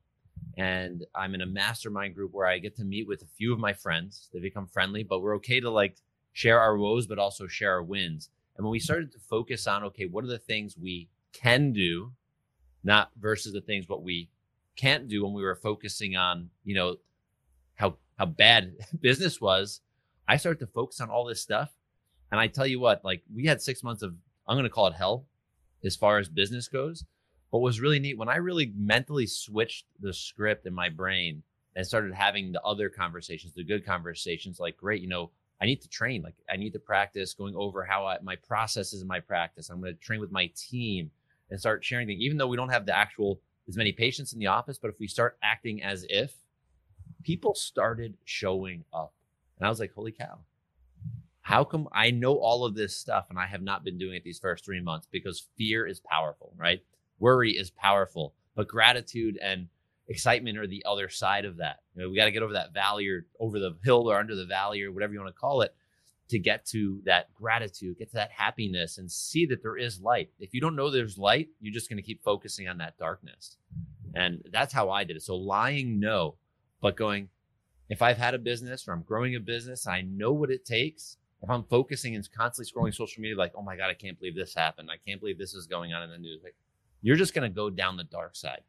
And 0.57 1.05
I'm 1.13 1.35
in 1.35 1.41
a 1.41 1.45
mastermind 1.45 2.15
group 2.15 2.31
where 2.33 2.47
I 2.47 2.57
get 2.59 2.77
to 2.77 2.85
meet 2.85 3.05
with 3.05 3.21
a 3.21 3.27
few 3.37 3.51
of 3.51 3.59
my 3.59 3.73
friends. 3.73 4.29
They 4.31 4.39
become 4.39 4.65
friendly, 4.65 5.03
but 5.03 5.19
we're 5.19 5.35
okay 5.35 5.59
to 5.59 5.69
like 5.69 5.97
share 6.39 6.61
our 6.61 6.77
woes, 6.77 7.05
but 7.05 7.19
also 7.19 7.47
share 7.47 7.73
our 7.73 7.83
wins. 7.83 8.29
And 8.55 8.65
when 8.65 8.71
we 8.71 8.79
started 8.79 9.11
to 9.11 9.19
focus 9.19 9.67
on, 9.67 9.83
okay, 9.83 10.05
what 10.05 10.23
are 10.23 10.27
the 10.27 10.37
things 10.37 10.77
we 10.77 11.09
can 11.33 11.73
do, 11.73 12.13
not 12.81 13.11
versus 13.19 13.51
the 13.51 13.59
things 13.59 13.89
what 13.89 14.03
we 14.03 14.29
can't 14.77 15.09
do 15.09 15.25
when 15.25 15.33
we 15.33 15.43
were 15.43 15.57
focusing 15.57 16.15
on, 16.15 16.49
you 16.63 16.75
know, 16.75 16.95
how 17.75 17.97
how 18.17 18.25
bad 18.25 18.71
business 19.01 19.41
was, 19.41 19.81
I 20.29 20.37
started 20.37 20.59
to 20.61 20.67
focus 20.67 21.01
on 21.01 21.09
all 21.09 21.25
this 21.25 21.41
stuff. 21.41 21.71
And 22.31 22.39
I 22.39 22.47
tell 22.47 22.65
you 22.65 22.79
what, 22.79 23.03
like 23.03 23.21
we 23.35 23.45
had 23.45 23.61
six 23.61 23.83
months 23.83 24.01
of 24.01 24.15
I'm 24.47 24.57
gonna 24.57 24.69
call 24.69 24.87
it 24.87 24.93
hell 24.93 25.25
as 25.83 25.97
far 25.97 26.19
as 26.19 26.29
business 26.29 26.69
goes. 26.69 27.03
But 27.51 27.59
what 27.59 27.65
was 27.65 27.81
really 27.81 27.99
neat 27.99 28.17
when 28.17 28.29
I 28.29 28.37
really 28.37 28.71
mentally 28.77 29.27
switched 29.27 29.87
the 29.99 30.13
script 30.13 30.65
in 30.65 30.73
my 30.73 30.87
brain 30.87 31.43
and 31.75 31.85
started 31.85 32.13
having 32.13 32.53
the 32.53 32.61
other 32.61 32.87
conversations, 32.87 33.53
the 33.53 33.63
good 33.65 33.85
conversations, 33.85 34.57
like, 34.57 34.77
great, 34.77 35.01
you 35.01 35.09
know, 35.09 35.31
I 35.61 35.65
need 35.65 35.81
to 35.81 35.89
train. 35.89 36.21
Like, 36.21 36.35
I 36.49 36.55
need 36.55 36.73
to 36.73 36.79
practice 36.79 37.33
going 37.33 37.55
over 37.55 37.83
how 37.83 38.05
I, 38.05 38.17
my 38.21 38.35
processes 38.35 39.01
in 39.01 39.07
my 39.07 39.19
practice. 39.19 39.69
I'm 39.69 39.81
going 39.81 39.93
to 39.93 39.99
train 39.99 40.19
with 40.19 40.31
my 40.31 40.49
team 40.55 41.11
and 41.49 41.59
start 41.59 41.83
sharing 41.83 42.07
things, 42.07 42.21
even 42.21 42.37
though 42.37 42.47
we 42.47 42.57
don't 42.57 42.69
have 42.69 42.85
the 42.85 42.95
actual 42.95 43.41
as 43.67 43.77
many 43.77 43.91
patients 43.91 44.33
in 44.33 44.39
the 44.39 44.47
office. 44.47 44.77
But 44.77 44.89
if 44.89 44.99
we 44.99 45.07
start 45.07 45.37
acting 45.43 45.83
as 45.83 46.05
if, 46.09 46.33
people 47.23 47.53
started 47.55 48.17
showing 48.25 48.85
up. 48.93 49.13
And 49.57 49.65
I 49.65 49.69
was 49.69 49.79
like, 49.79 49.93
holy 49.93 50.11
cow, 50.13 50.39
how 51.41 51.63
come 51.63 51.87
I 51.91 52.11
know 52.11 52.35
all 52.35 52.65
of 52.65 52.75
this 52.75 52.95
stuff 52.95 53.27
and 53.29 53.37
I 53.37 53.47
have 53.47 53.61
not 53.61 53.83
been 53.83 53.97
doing 53.97 54.15
it 54.15 54.23
these 54.23 54.39
first 54.39 54.63
three 54.63 54.81
months? 54.81 55.07
Because 55.11 55.47
fear 55.57 55.85
is 55.85 55.99
powerful, 55.99 56.53
right? 56.55 56.81
Worry 57.19 57.51
is 57.51 57.69
powerful, 57.69 58.33
but 58.55 58.67
gratitude 58.67 59.37
and 59.41 59.67
excitement 60.09 60.57
or 60.57 60.67
the 60.67 60.83
other 60.85 61.07
side 61.07 61.45
of 61.45 61.57
that. 61.57 61.77
You 61.95 62.03
know, 62.03 62.09
we 62.09 62.17
got 62.17 62.25
to 62.25 62.31
get 62.31 62.43
over 62.43 62.53
that 62.53 62.73
valley 62.73 63.07
or 63.07 63.25
over 63.39 63.59
the 63.59 63.77
hill 63.83 64.11
or 64.11 64.19
under 64.19 64.35
the 64.35 64.45
valley 64.45 64.81
or 64.81 64.91
whatever 64.91 65.13
you 65.13 65.19
want 65.19 65.33
to 65.33 65.39
call 65.39 65.61
it 65.61 65.73
to 66.29 66.39
get 66.39 66.65
to 66.65 67.01
that 67.05 67.33
gratitude, 67.33 67.97
get 67.97 68.09
to 68.09 68.15
that 68.15 68.31
happiness 68.31 68.97
and 68.97 69.11
see 69.11 69.45
that 69.47 69.63
there 69.63 69.77
is 69.77 69.99
light. 70.01 70.29
If 70.39 70.53
you 70.53 70.61
don't 70.61 70.75
know 70.75 70.91
there's 70.91 71.17
light, 71.17 71.49
you're 71.59 71.73
just 71.73 71.89
going 71.89 71.97
to 71.97 72.03
keep 72.03 72.23
focusing 72.23 72.67
on 72.67 72.77
that 72.79 72.97
darkness. 72.97 73.57
And 74.13 74.43
that's 74.51 74.73
how 74.73 74.89
I 74.89 75.03
did 75.03 75.17
it. 75.17 75.23
So 75.23 75.35
lying, 75.35 75.99
no, 75.99 76.35
but 76.81 76.97
going, 76.97 77.29
if 77.89 78.01
I've 78.01 78.17
had 78.17 78.33
a 78.33 78.39
business 78.39 78.87
or 78.87 78.93
I'm 78.93 79.01
growing 79.03 79.35
a 79.35 79.39
business, 79.39 79.87
I 79.87 80.01
know 80.01 80.31
what 80.31 80.51
it 80.51 80.65
takes 80.65 81.17
if 81.41 81.49
I'm 81.49 81.63
focusing 81.63 82.15
and 82.15 82.31
constantly 82.31 82.71
scrolling 82.71 82.93
social 82.93 83.21
media, 83.21 83.37
like, 83.37 83.53
oh 83.55 83.61
my 83.61 83.75
God, 83.75 83.89
I 83.89 83.93
can't 83.93 84.19
believe 84.19 84.35
this 84.35 84.53
happened. 84.53 84.89
I 84.91 84.97
can't 85.07 85.19
believe 85.19 85.37
this 85.37 85.53
is 85.53 85.67
going 85.67 85.93
on 85.93 86.03
in 86.03 86.09
the 86.09 86.17
news. 86.17 86.41
Like, 86.43 86.55
you're 87.01 87.15
just 87.15 87.33
going 87.33 87.49
to 87.49 87.55
go 87.55 87.69
down 87.69 87.95
the 87.95 88.03
dark 88.03 88.35
side. 88.35 88.61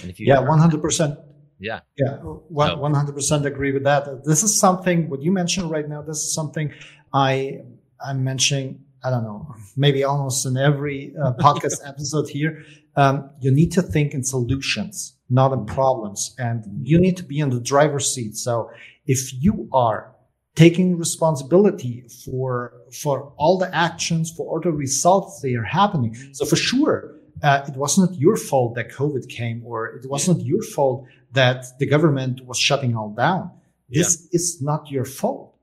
And 0.00 0.10
if 0.10 0.18
you 0.18 0.26
yeah, 0.26 0.36
100%. 0.36 1.16
Yeah. 1.58 1.80
Yeah. 1.96 2.18
100% 2.22 3.44
agree 3.44 3.72
with 3.72 3.84
that. 3.84 4.24
This 4.24 4.42
is 4.42 4.58
something, 4.58 5.08
what 5.08 5.22
you 5.22 5.30
mentioned 5.30 5.70
right 5.70 5.88
now, 5.88 6.02
this 6.02 6.18
is 6.18 6.34
something 6.34 6.72
I, 7.12 7.60
I'm 8.04 8.24
mentioning, 8.24 8.80
I 9.04 9.10
don't 9.10 9.22
know, 9.22 9.54
maybe 9.76 10.02
almost 10.04 10.46
in 10.46 10.56
every 10.56 11.14
uh, 11.22 11.32
podcast 11.38 11.86
episode 11.86 12.28
here. 12.28 12.64
Um, 12.96 13.30
you 13.40 13.50
need 13.50 13.72
to 13.72 13.82
think 13.82 14.12
in 14.12 14.24
solutions, 14.24 15.14
not 15.30 15.52
in 15.52 15.64
problems. 15.66 16.34
And 16.38 16.64
you 16.82 16.98
need 16.98 17.16
to 17.18 17.22
be 17.22 17.38
in 17.38 17.50
the 17.50 17.60
driver's 17.60 18.12
seat. 18.12 18.36
So 18.36 18.70
if 19.06 19.32
you 19.42 19.68
are 19.72 20.14
taking 20.54 20.98
responsibility 20.98 22.04
for 22.24 22.74
for 22.92 23.32
all 23.36 23.58
the 23.58 23.74
actions 23.74 24.30
for 24.36 24.46
all 24.50 24.60
the 24.60 24.70
results 24.70 25.40
that 25.40 25.54
are 25.54 25.64
happening 25.64 26.14
so 26.32 26.44
for 26.44 26.56
sure 26.56 27.14
uh, 27.42 27.64
it 27.68 27.76
wasn't 27.76 28.14
your 28.18 28.36
fault 28.36 28.74
that 28.76 28.90
covid 28.90 29.28
came 29.28 29.62
or 29.64 29.96
it 29.96 30.08
wasn't 30.08 30.40
your 30.42 30.62
fault 30.62 31.06
that 31.32 31.64
the 31.78 31.86
government 31.86 32.44
was 32.46 32.58
shutting 32.58 32.96
all 32.96 33.10
down. 33.10 33.50
This 33.88 34.28
yeah. 34.30 34.36
is 34.36 34.62
not 34.62 34.90
your 34.90 35.04
fault. 35.04 35.54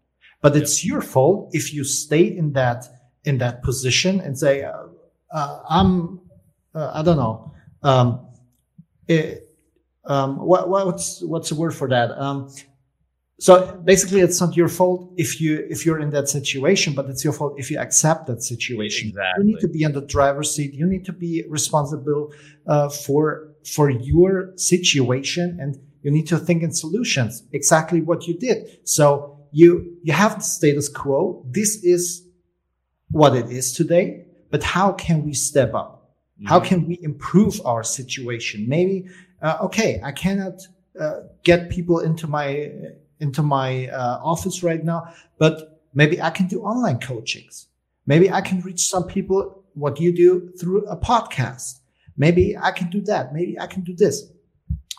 But 0.42 0.56
it's 0.56 0.84
yeah. 0.84 0.94
your 0.94 1.02
fault 1.02 1.50
if 1.54 1.74
you 1.74 1.84
stay 1.84 2.24
in 2.24 2.54
that 2.54 2.86
in 3.26 3.38
that 3.40 3.64
position 3.64 4.22
and 4.22 4.38
say 4.38 4.64
uh, 4.64 4.74
uh, 5.32 5.60
i'm 5.70 6.22
uh, 6.74 6.92
i 6.94 7.02
don't 7.02 7.18
know. 7.18 7.54
Um, 7.84 8.28
it, 9.08 9.50
um, 10.06 10.38
what, 10.38 10.70
what's 10.70 11.22
what's 11.24 11.50
the 11.50 11.56
word 11.56 11.76
for 11.76 11.88
that? 11.90 12.12
Um, 12.12 12.54
so 13.40 13.82
basically 13.86 14.20
it's 14.20 14.40
not 14.42 14.56
your 14.58 14.68
fault 14.68 15.14
if 15.16 15.40
you 15.40 15.66
if 15.70 15.86
you're 15.86 16.00
in 16.00 16.10
that 16.10 16.28
situation 16.28 16.94
but 16.94 17.10
it's 17.10 17.24
your 17.24 17.32
fault 17.32 17.54
if 17.58 17.72
you 17.72 17.80
accept 17.80 18.28
that 18.28 18.44
situation. 18.44 19.10
Exactly. 19.10 19.46
you 19.46 19.54
need 19.54 19.60
to 19.62 19.68
be 19.70 19.84
in 19.84 19.94
the 19.94 20.02
driver's 20.02 20.54
seat. 20.54 20.74
You 20.74 20.86
need 20.86 21.06
to 21.06 21.14
be 21.14 21.46
responsible 21.48 22.34
uh, 22.68 22.90
for 22.90 23.54
for 23.66 23.90
your 23.90 24.52
situation 24.58 25.58
and 25.62 25.78
you 26.04 26.12
need 26.12 26.28
to 26.28 26.38
think 26.38 26.64
in 26.64 26.74
solutions. 26.74 27.44
Exactly 27.54 28.02
what 28.02 28.28
you 28.28 28.38
did. 28.38 28.58
So 28.84 29.40
you 29.52 29.98
you 30.04 30.12
have 30.12 30.36
the 30.36 30.44
status 30.44 30.90
quo. 30.90 31.46
This 31.50 31.82
is 31.84 32.24
what 33.10 33.36
it 33.36 33.50
is 33.50 33.72
today 33.74 34.26
but 34.52 34.64
how 34.64 34.92
can 34.92 35.24
we 35.26 35.34
step 35.34 35.74
up? 35.74 35.96
Mm-hmm. 35.96 36.48
how 36.48 36.60
can 36.60 36.88
we 36.88 36.98
improve 37.02 37.60
our 37.66 37.84
situation? 37.84 38.66
Maybe 38.68 39.08
uh, 39.42 39.58
okay 39.62 40.02
i 40.04 40.12
cannot 40.12 40.56
uh, 41.00 41.22
get 41.44 41.70
people 41.70 42.00
into 42.00 42.28
my 42.28 42.72
into 43.20 43.44
my 43.44 43.88
uh, 43.88 44.20
office 44.24 44.64
right 44.64 44.84
now, 44.84 45.14
but 45.38 45.82
maybe 45.94 46.22
I 46.22 46.30
can 46.30 46.48
do 46.48 46.62
online 46.62 47.00
coachings. 47.00 47.68
Maybe 48.06 48.32
I 48.32 48.42
can 48.42 48.62
reach 48.62 48.88
some 48.88 49.06
people, 49.06 49.64
what 49.74 50.00
you 50.00 50.14
do 50.14 50.52
through 50.60 50.86
a 50.88 50.98
podcast. 50.98 51.80
Maybe 52.18 52.58
I 52.58 52.72
can 52.72 52.90
do 52.90 53.02
that. 53.02 53.34
Maybe 53.34 53.60
I 53.60 53.68
can 53.68 53.84
do 53.84 53.96
this. 53.96 54.24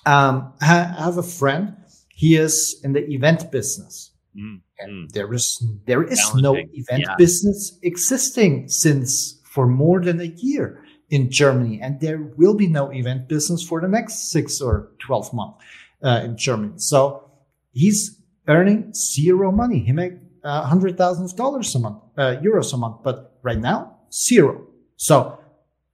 Um, 0.06 0.52
I 0.60 0.66
have 0.66 1.18
a 1.18 1.22
friend. 1.22 1.76
He 2.08 2.36
is 2.36 2.80
in 2.84 2.92
the 2.92 3.08
event 3.10 3.50
business. 3.50 4.12
Mm, 4.36 4.60
mm. 4.86 5.12
There 5.12 5.32
is, 5.34 5.62
there 5.86 6.04
is 6.04 6.34
no 6.34 6.54
event 6.54 7.04
yeah. 7.06 7.16
business 7.16 7.78
existing 7.82 8.68
since 8.68 9.40
for 9.44 9.66
more 9.66 10.00
than 10.00 10.20
a 10.20 10.32
year 10.36 10.84
in 11.10 11.30
Germany. 11.30 11.80
And 11.82 12.00
there 12.00 12.22
will 12.36 12.54
be 12.54 12.68
no 12.68 12.90
event 12.90 13.28
business 13.28 13.62
for 13.62 13.80
the 13.80 13.88
next 13.88 14.30
six 14.30 14.60
or 14.60 14.92
12 15.00 15.34
months. 15.34 15.64
uh, 16.02 16.22
in 16.24 16.36
Germany. 16.36 16.74
So 16.76 17.29
he's 17.72 18.20
earning 18.48 18.92
zero 18.94 19.52
money. 19.52 19.80
He 19.80 19.92
make 19.92 20.14
uh, 20.44 20.62
hundred 20.62 20.96
thousand 20.96 21.36
dollars 21.36 21.74
a 21.74 21.78
month, 21.78 22.02
uh, 22.16 22.36
euros 22.42 22.72
a 22.72 22.76
month, 22.76 22.96
but 23.02 23.38
right 23.42 23.58
now 23.58 23.96
zero. 24.12 24.66
So 24.96 25.38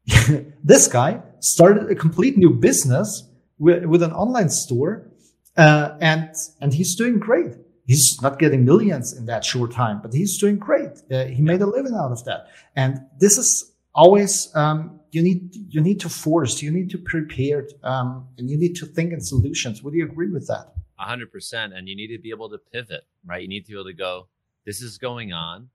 this 0.64 0.88
guy 0.88 1.22
started 1.40 1.90
a 1.90 1.94
complete 1.94 2.36
new 2.36 2.50
business 2.50 3.28
with, 3.58 3.84
with 3.84 4.02
an 4.02 4.12
online 4.12 4.48
store, 4.50 5.10
uh, 5.56 5.96
and 6.00 6.30
and 6.60 6.72
he's 6.72 6.94
doing 6.94 7.18
great. 7.18 7.52
He's 7.86 8.18
not 8.20 8.38
getting 8.38 8.64
millions 8.64 9.16
in 9.16 9.26
that 9.26 9.44
short 9.44 9.70
time, 9.72 10.00
but 10.02 10.12
he's 10.12 10.38
doing 10.38 10.58
great. 10.58 10.90
Uh, 11.10 11.24
he 11.26 11.40
made 11.40 11.62
a 11.62 11.66
living 11.66 11.94
out 11.94 12.10
of 12.10 12.24
that, 12.24 12.46
and 12.74 13.00
this 13.18 13.38
is 13.38 13.72
always 13.94 14.54
um, 14.54 15.00
you 15.12 15.22
need 15.22 15.54
you 15.68 15.80
need 15.80 16.00
to 16.00 16.08
force, 16.08 16.62
you 16.62 16.70
need 16.70 16.90
to 16.90 16.98
prepare, 16.98 17.66
um, 17.82 18.28
and 18.38 18.50
you 18.50 18.58
need 18.58 18.76
to 18.76 18.86
think 18.86 19.12
in 19.12 19.20
solutions. 19.20 19.82
Would 19.82 19.94
you 19.94 20.04
agree 20.04 20.30
with 20.30 20.46
that? 20.48 20.72
Hundred 21.04 21.32
percent. 21.32 21.72
And 21.72 21.88
you 21.88 21.96
need 21.96 22.08
to 22.08 22.18
be 22.18 22.30
able 22.30 22.50
to 22.50 22.58
pivot, 22.58 23.06
right? 23.24 23.42
You 23.42 23.48
need 23.48 23.64
to 23.66 23.72
be 23.72 23.74
able 23.74 23.84
to 23.84 23.92
go, 23.92 24.28
this 24.64 24.82
is 24.82 24.98
going 24.98 25.32
on 25.32 25.68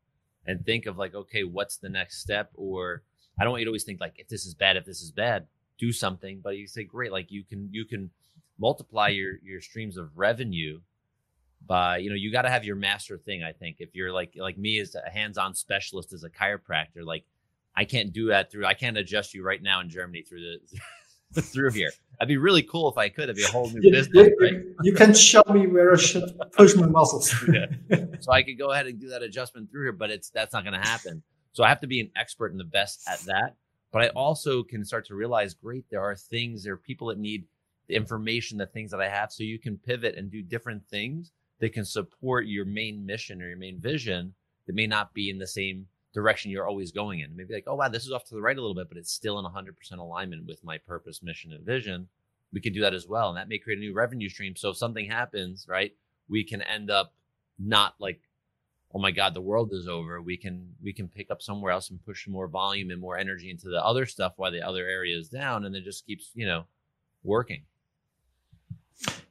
and 0.45 0.65
think 0.65 0.85
of 0.85 0.97
like, 0.97 1.15
okay, 1.15 1.43
what's 1.43 1.77
the 1.77 1.89
next 1.89 2.21
step? 2.21 2.51
Or 2.55 3.03
I 3.39 3.43
don't 3.43 3.51
want 3.51 3.61
you 3.61 3.65
to 3.65 3.69
always 3.69 3.83
think 3.83 3.99
like, 3.99 4.15
if 4.17 4.27
this 4.27 4.45
is 4.45 4.53
bad, 4.53 4.77
if 4.77 4.85
this 4.85 5.01
is 5.01 5.11
bad, 5.11 5.47
do 5.77 5.91
something. 5.91 6.41
But 6.43 6.57
you 6.57 6.67
say, 6.67 6.83
great, 6.83 7.11
like 7.11 7.31
you 7.31 7.43
can, 7.43 7.69
you 7.71 7.85
can 7.85 8.09
multiply 8.59 9.09
your, 9.09 9.35
your 9.43 9.61
streams 9.61 9.97
of 9.97 10.17
revenue 10.17 10.79
by, 11.65 11.97
you 11.97 12.09
know, 12.09 12.15
you 12.15 12.31
got 12.31 12.41
to 12.43 12.49
have 12.49 12.65
your 12.65 12.75
master 12.75 13.17
thing. 13.17 13.43
I 13.43 13.51
think 13.51 13.77
if 13.79 13.95
you're 13.95 14.11
like, 14.11 14.33
like 14.35 14.57
me 14.57 14.79
as 14.79 14.95
a 14.95 15.09
hands-on 15.09 15.53
specialist, 15.55 16.13
as 16.13 16.23
a 16.23 16.29
chiropractor, 16.29 17.03
like 17.03 17.23
I 17.75 17.85
can't 17.85 18.11
do 18.11 18.27
that 18.27 18.51
through, 18.51 18.65
I 18.65 18.73
can't 18.73 18.97
adjust 18.97 19.33
you 19.33 19.43
right 19.43 19.61
now 19.61 19.79
in 19.79 19.89
Germany 19.89 20.23
through 20.23 20.57
the, 21.33 21.41
through 21.41 21.71
here. 21.71 21.91
That'd 22.21 22.27
be 22.29 22.37
really 22.37 22.61
cool 22.61 22.87
if 22.87 22.99
I 22.99 23.09
could. 23.09 23.23
It'd 23.23 23.35
be 23.37 23.43
a 23.45 23.47
whole 23.47 23.67
new 23.71 23.79
You- 23.81 23.91
business, 23.91 24.27
you, 24.27 24.37
right? 24.39 24.61
you 24.83 24.93
can 24.93 25.11
show 25.11 25.41
me 25.51 25.65
where 25.65 25.93
I 25.93 25.97
should 25.97 26.31
push 26.51 26.75
my 26.75 26.85
muscles. 26.85 27.33
Yeah. 27.51 27.65
So 28.19 28.31
I 28.31 28.43
could 28.43 28.59
go 28.59 28.71
ahead 28.73 28.85
and 28.85 28.99
do 29.01 29.09
that 29.09 29.23
adjustment 29.23 29.71
through 29.71 29.85
here, 29.85 29.91
but 29.91 30.11
it's 30.11 30.29
that's 30.29 30.53
not 30.53 30.63
going 30.63 30.79
to 30.79 30.87
happen. 30.87 31.23
So 31.53 31.63
I 31.63 31.69
have 31.69 31.79
to 31.81 31.87
be 31.87 31.99
an 31.99 32.11
expert 32.15 32.51
and 32.51 32.59
the 32.59 32.63
best 32.65 33.01
at 33.09 33.21
that. 33.21 33.55
But 33.91 34.03
I 34.03 34.07
also 34.09 34.61
can 34.61 34.85
start 34.85 35.07
to 35.07 35.15
realize, 35.15 35.55
great, 35.55 35.83
there 35.89 36.03
are 36.03 36.15
things, 36.15 36.63
there 36.63 36.73
are 36.73 36.77
people 36.77 37.07
that 37.07 37.17
need 37.17 37.45
the 37.87 37.95
information, 37.95 38.59
the 38.59 38.67
things 38.67 38.91
that 38.91 39.01
I 39.01 39.09
have, 39.09 39.31
so 39.31 39.43
you 39.43 39.57
can 39.57 39.79
pivot 39.79 40.15
and 40.15 40.29
do 40.29 40.43
different 40.43 40.87
things 40.89 41.31
that 41.59 41.73
can 41.73 41.85
support 41.85 42.45
your 42.45 42.65
main 42.65 43.03
mission 43.03 43.41
or 43.41 43.47
your 43.47 43.57
main 43.57 43.79
vision 43.79 44.31
that 44.67 44.75
may 44.75 44.85
not 44.85 45.11
be 45.15 45.31
in 45.31 45.39
the 45.39 45.47
same 45.47 45.87
direction 46.13 46.51
you're 46.51 46.67
always 46.67 46.91
going 46.91 47.19
in. 47.19 47.35
Maybe 47.35 47.53
like, 47.53 47.65
oh 47.67 47.75
wow, 47.75 47.89
this 47.89 48.05
is 48.05 48.11
off 48.11 48.25
to 48.25 48.35
the 48.35 48.41
right 48.41 48.57
a 48.57 48.61
little 48.61 48.75
bit, 48.75 48.89
but 48.89 48.97
it's 48.97 49.11
still 49.11 49.39
in 49.39 49.45
100% 49.45 49.97
alignment 49.97 50.45
with 50.45 50.63
my 50.63 50.77
purpose, 50.77 51.23
mission, 51.23 51.51
and 51.53 51.65
vision. 51.65 52.07
We 52.53 52.61
can 52.61 52.73
do 52.73 52.81
that 52.81 52.93
as 52.93 53.07
well, 53.07 53.29
and 53.29 53.37
that 53.37 53.47
may 53.47 53.57
create 53.57 53.77
a 53.77 53.81
new 53.81 53.93
revenue 53.93 54.27
stream. 54.27 54.55
So 54.55 54.69
if 54.69 54.77
something 54.77 55.09
happens, 55.09 55.65
right, 55.69 55.95
we 56.27 56.43
can 56.43 56.61
end 56.61 56.91
up 56.91 57.13
not 57.57 57.95
like, 57.99 58.19
oh 58.93 58.99
my 58.99 59.11
god, 59.11 59.33
the 59.33 59.41
world 59.41 59.71
is 59.71 59.87
over. 59.87 60.21
We 60.21 60.35
can 60.35 60.73
we 60.83 60.91
can 60.91 61.07
pick 61.07 61.31
up 61.31 61.41
somewhere 61.41 61.71
else 61.71 61.89
and 61.89 62.03
push 62.03 62.27
more 62.27 62.47
volume 62.47 62.91
and 62.91 62.99
more 62.99 63.17
energy 63.17 63.49
into 63.49 63.69
the 63.69 63.83
other 63.83 64.05
stuff 64.05 64.33
while 64.35 64.51
the 64.51 64.61
other 64.61 64.85
area 64.85 65.17
is 65.17 65.29
down, 65.29 65.65
and 65.65 65.75
it 65.75 65.85
just 65.85 66.05
keeps 66.05 66.31
you 66.33 66.45
know 66.45 66.65
working. 67.23 67.63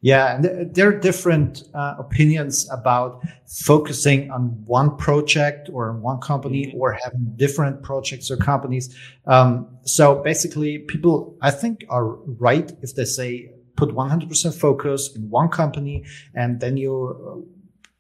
Yeah, 0.03 0.35
and 0.35 0.75
there 0.75 0.89
are 0.89 0.99
different 0.99 1.65
uh, 1.75 1.95
opinions 1.99 2.67
about 2.71 3.23
focusing 3.47 4.31
on 4.31 4.65
one 4.67 4.97
project 4.97 5.69
or 5.73 5.93
one 5.93 6.21
company 6.21 6.67
Mhm. 6.67 6.81
or 6.81 6.93
having 7.03 7.35
different 7.37 7.83
projects 7.83 8.31
or 8.31 8.37
companies. 8.39 8.95
Um, 9.27 9.67
so 9.83 10.23
basically, 10.23 10.79
people, 10.79 11.37
I 11.43 11.51
think, 11.51 11.85
are 11.91 12.15
right 12.41 12.73
if 12.83 12.95
they 12.95 13.05
say 13.05 13.53
put 13.77 13.95
100% 13.95 14.55
focus 14.55 15.11
in 15.17 15.29
one 15.31 15.49
company 15.49 16.05
and 16.35 16.61
then 16.61 16.77
you 16.77 16.93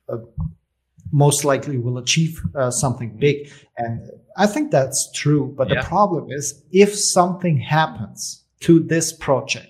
uh, 0.09 0.14
uh, 0.14 0.18
most 1.12 1.44
likely 1.44 1.77
will 1.79 1.99
achieve 1.99 2.40
uh, 2.55 2.70
something 2.70 3.16
big. 3.18 3.51
And 3.77 4.01
I 4.37 4.46
think 4.46 4.70
that's 4.70 5.11
true. 5.12 5.55
But 5.57 5.68
Yeah. 5.68 5.83
the 5.83 5.87
problem 5.88 6.31
is 6.31 6.62
if 6.73 6.94
something 6.94 7.57
happens 7.59 8.44
to 8.61 8.81
this 8.81 9.12
project, 9.12 9.69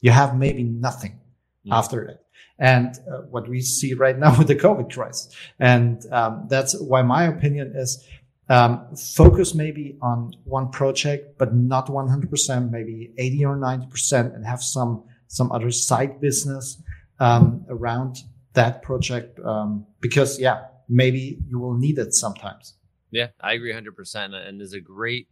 you 0.00 0.10
have 0.10 0.36
maybe 0.36 0.62
nothing 0.62 1.20
Mhm. 1.66 1.72
after 1.72 2.02
it. 2.04 2.20
And 2.58 2.96
uh, 3.10 3.22
what 3.30 3.48
we 3.48 3.60
see 3.60 3.94
right 3.94 4.18
now 4.18 4.32
with 4.38 4.48
the 4.48 4.56
COVID 4.56 4.92
crisis. 4.92 5.34
And 5.58 6.04
um, 6.12 6.46
that's 6.48 6.78
why 6.80 7.02
my 7.02 7.24
opinion 7.24 7.72
is 7.76 8.04
um, 8.48 8.94
focus 8.96 9.54
maybe 9.54 9.96
on 10.00 10.32
one 10.44 10.70
project, 10.70 11.38
but 11.38 11.54
not 11.54 11.88
100%, 11.88 12.70
maybe 12.70 13.12
80 13.18 13.44
or 13.44 13.56
90% 13.56 14.34
and 14.34 14.46
have 14.46 14.62
some, 14.62 15.04
some 15.28 15.52
other 15.52 15.70
side 15.70 16.20
business 16.20 16.82
um, 17.20 17.64
around 17.68 18.22
that 18.54 18.82
project. 18.82 19.38
Um, 19.44 19.86
because 20.00 20.40
yeah, 20.40 20.64
maybe 20.88 21.38
you 21.46 21.58
will 21.58 21.74
need 21.74 21.98
it 21.98 22.14
sometimes. 22.14 22.74
Yeah, 23.10 23.28
I 23.40 23.52
agree 23.54 23.72
100%. 23.72 24.34
And 24.34 24.60
there's 24.60 24.72
a 24.72 24.80
great, 24.80 25.28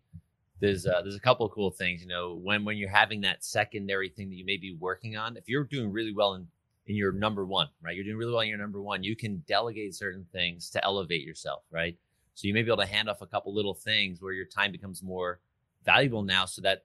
there's 0.60 0.86
uh, 0.86 1.02
there's 1.02 1.16
a 1.16 1.20
couple 1.20 1.46
of 1.46 1.52
cool 1.52 1.70
things. 1.70 2.00
You 2.00 2.08
know, 2.08 2.38
when 2.42 2.64
when 2.64 2.76
you're 2.76 2.88
having 2.88 3.20
that 3.22 3.44
secondary 3.44 4.08
thing 4.08 4.30
that 4.30 4.36
you 4.36 4.44
may 4.44 4.56
be 4.56 4.76
working 4.78 5.16
on, 5.16 5.36
if 5.36 5.48
you're 5.48 5.64
doing 5.64 5.92
really 5.92 6.12
well 6.14 6.34
in 6.34 6.46
in 6.86 6.96
your 6.96 7.12
number 7.12 7.44
one, 7.44 7.68
right? 7.82 7.94
You're 7.94 8.04
doing 8.04 8.16
really 8.16 8.32
well 8.32 8.42
in 8.42 8.48
your 8.48 8.58
number 8.58 8.80
one. 8.80 9.02
You 9.02 9.16
can 9.16 9.42
delegate 9.48 9.94
certain 9.94 10.24
things 10.32 10.70
to 10.70 10.84
elevate 10.84 11.24
yourself, 11.24 11.64
right? 11.70 11.96
So 12.34 12.46
you 12.46 12.54
may 12.54 12.62
be 12.62 12.68
able 12.70 12.82
to 12.82 12.86
hand 12.86 13.08
off 13.08 13.22
a 13.22 13.26
couple 13.26 13.52
little 13.54 13.74
things 13.74 14.22
where 14.22 14.32
your 14.32 14.44
time 14.44 14.70
becomes 14.70 15.02
more 15.02 15.40
valuable 15.84 16.22
now, 16.22 16.44
so 16.46 16.62
that 16.62 16.84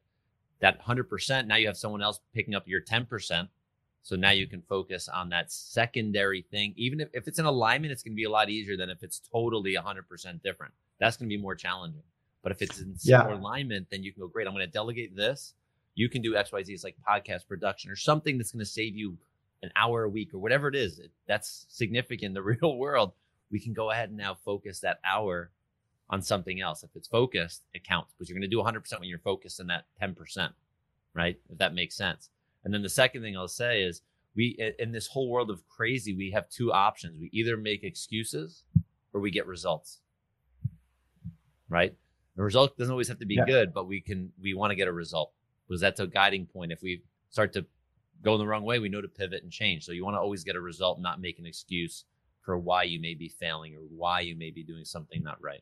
that 0.60 0.84
100% 0.84 1.48
now 1.48 1.56
you 1.56 1.68
have 1.68 1.78
someone 1.78 2.02
else 2.02 2.20
picking 2.34 2.56
up 2.56 2.68
your 2.68 2.82
10%. 2.82 3.48
So 4.04 4.16
now 4.16 4.32
you 4.32 4.48
can 4.48 4.62
focus 4.62 5.08
on 5.08 5.30
that 5.30 5.52
secondary 5.52 6.44
thing. 6.50 6.74
Even 6.76 7.00
if, 7.02 7.10
if 7.14 7.28
it's 7.28 7.40
in 7.40 7.46
alignment, 7.46 7.92
it's 7.92 8.02
going 8.02 8.14
to 8.14 8.16
be 8.16 8.24
a 8.24 8.30
lot 8.30 8.50
easier 8.50 8.76
than 8.76 8.90
if 8.90 9.04
it's 9.04 9.20
totally 9.32 9.76
100% 9.76 10.42
different. 10.44 10.74
That's 11.00 11.18
going 11.18 11.30
to 11.30 11.36
be 11.36 11.42
more 11.42 11.56
challenging. 11.56 12.02
But 12.43 12.51
if 12.51 12.62
it's 12.62 12.80
in 12.80 12.95
Yeah. 13.04 13.34
alignment, 13.34 13.88
then 13.91 14.04
you 14.04 14.12
can 14.12 14.21
go, 14.21 14.27
great, 14.27 14.47
I'm 14.47 14.54
going 14.54 14.65
to 14.65 14.71
delegate 14.71 15.15
this. 15.15 15.54
You 15.95 16.10
can 16.10 16.21
do 16.21 16.34
XYZ. 16.34 16.69
It's 16.69 16.84
like 16.84 16.95
podcast 17.08 17.47
production 17.47 17.91
or 17.91 17.95
something 17.95 18.38
that's 18.38 18.51
going 18.51 18.60
to 18.60 18.65
save 18.65 18.95
you 18.95 19.17
an 19.62 19.71
hour 19.75 20.04
a 20.04 20.10
week 20.10 20.34
or 20.34 20.39
whatever 20.39 20.67
it 20.67 20.75
is. 20.75 20.99
It, 20.99 21.12
that's 21.27 21.65
significant 21.69 22.23
in 22.30 22.34
the 22.34 22.41
real 22.62 22.77
world. 22.77 23.13
We 23.51 23.60
can 23.60 23.73
go 23.73 23.91
ahead 23.91 24.10
and 24.10 24.17
now 24.17 24.34
focus 24.34 24.80
that 24.80 24.99
hour 25.04 25.51
on 26.10 26.21
something 26.21 26.60
else. 26.62 26.84
If 26.84 26.89
it's 26.95 27.08
focused, 27.08 27.63
it 27.73 27.84
counts 27.84 28.13
because 28.13 28.30
you're 28.30 28.39
going 28.39 28.49
to 28.49 28.56
do 28.56 28.62
100% 28.62 28.99
when 28.99 29.10
you're 29.10 29.19
focused 29.19 29.60
in 29.60 29.67
that 29.67 29.86
10%, 30.01 30.51
right? 31.13 31.38
If 31.49 31.58
that 31.60 31.73
makes 31.73 31.95
sense. 31.95 32.30
And 32.63 32.73
then 32.73 32.82
the 32.82 32.89
second 32.89 33.21
thing 33.21 33.38
I'll 33.38 33.47
say 33.47 33.84
is 33.84 34.01
we, 34.36 34.58
in 34.80 34.91
this 34.93 35.08
whole 35.08 35.30
world 35.30 35.49
of 35.49 35.67
crazy, 35.67 36.15
we 36.15 36.32
have 36.32 36.49
two 36.49 36.71
options. 36.71 37.19
We 37.19 37.30
either 37.34 37.58
make 37.58 37.84
excuses 37.84 38.63
or 39.13 39.19
we 39.21 39.30
get 39.32 39.45
results, 39.45 39.99
right? 41.69 41.93
The 42.41 42.45
result 42.45 42.75
doesn't 42.75 42.91
always 42.91 43.08
have 43.08 43.19
to 43.19 43.25
be 43.27 43.36
Yeah. 43.36 43.45
good, 43.45 43.71
but 43.71 43.86
we 43.86 44.01
can, 44.01 44.34
we 44.41 44.56
want 44.56 44.71
to 44.71 44.75
get 44.75 44.88
a 44.88 44.91
result 44.91 45.32
because 45.67 45.80
that's 45.80 45.99
a 45.99 46.08
guiding 46.08 46.47
point. 46.47 46.71
If 46.71 46.82
we 46.82 47.04
start 47.30 47.54
to 47.54 47.67
go 48.23 48.36
the 48.39 48.47
wrong 48.47 48.63
way, 48.63 48.80
we 48.80 48.89
know 48.89 48.99
to 48.99 49.08
pivot 49.08 49.43
and 49.43 49.51
change. 49.51 49.86
So 49.86 49.91
you 49.91 50.04
want 50.04 50.15
to 50.15 50.19
always 50.19 50.43
get 50.43 50.56
a 50.56 50.60
result, 50.60 50.99
not 50.99 51.21
make 51.21 51.38
an 51.38 51.45
excuse 51.45 52.06
for 52.41 52.58
why 52.58 52.82
you 52.82 52.99
may 52.99 53.13
be 53.13 53.30
failing 53.30 53.75
or 53.75 53.82
why 53.82 54.21
you 54.21 54.36
may 54.36 54.49
be 54.49 54.63
doing 54.63 54.86
something 54.86 55.21
not 55.21 55.39
right. 55.39 55.62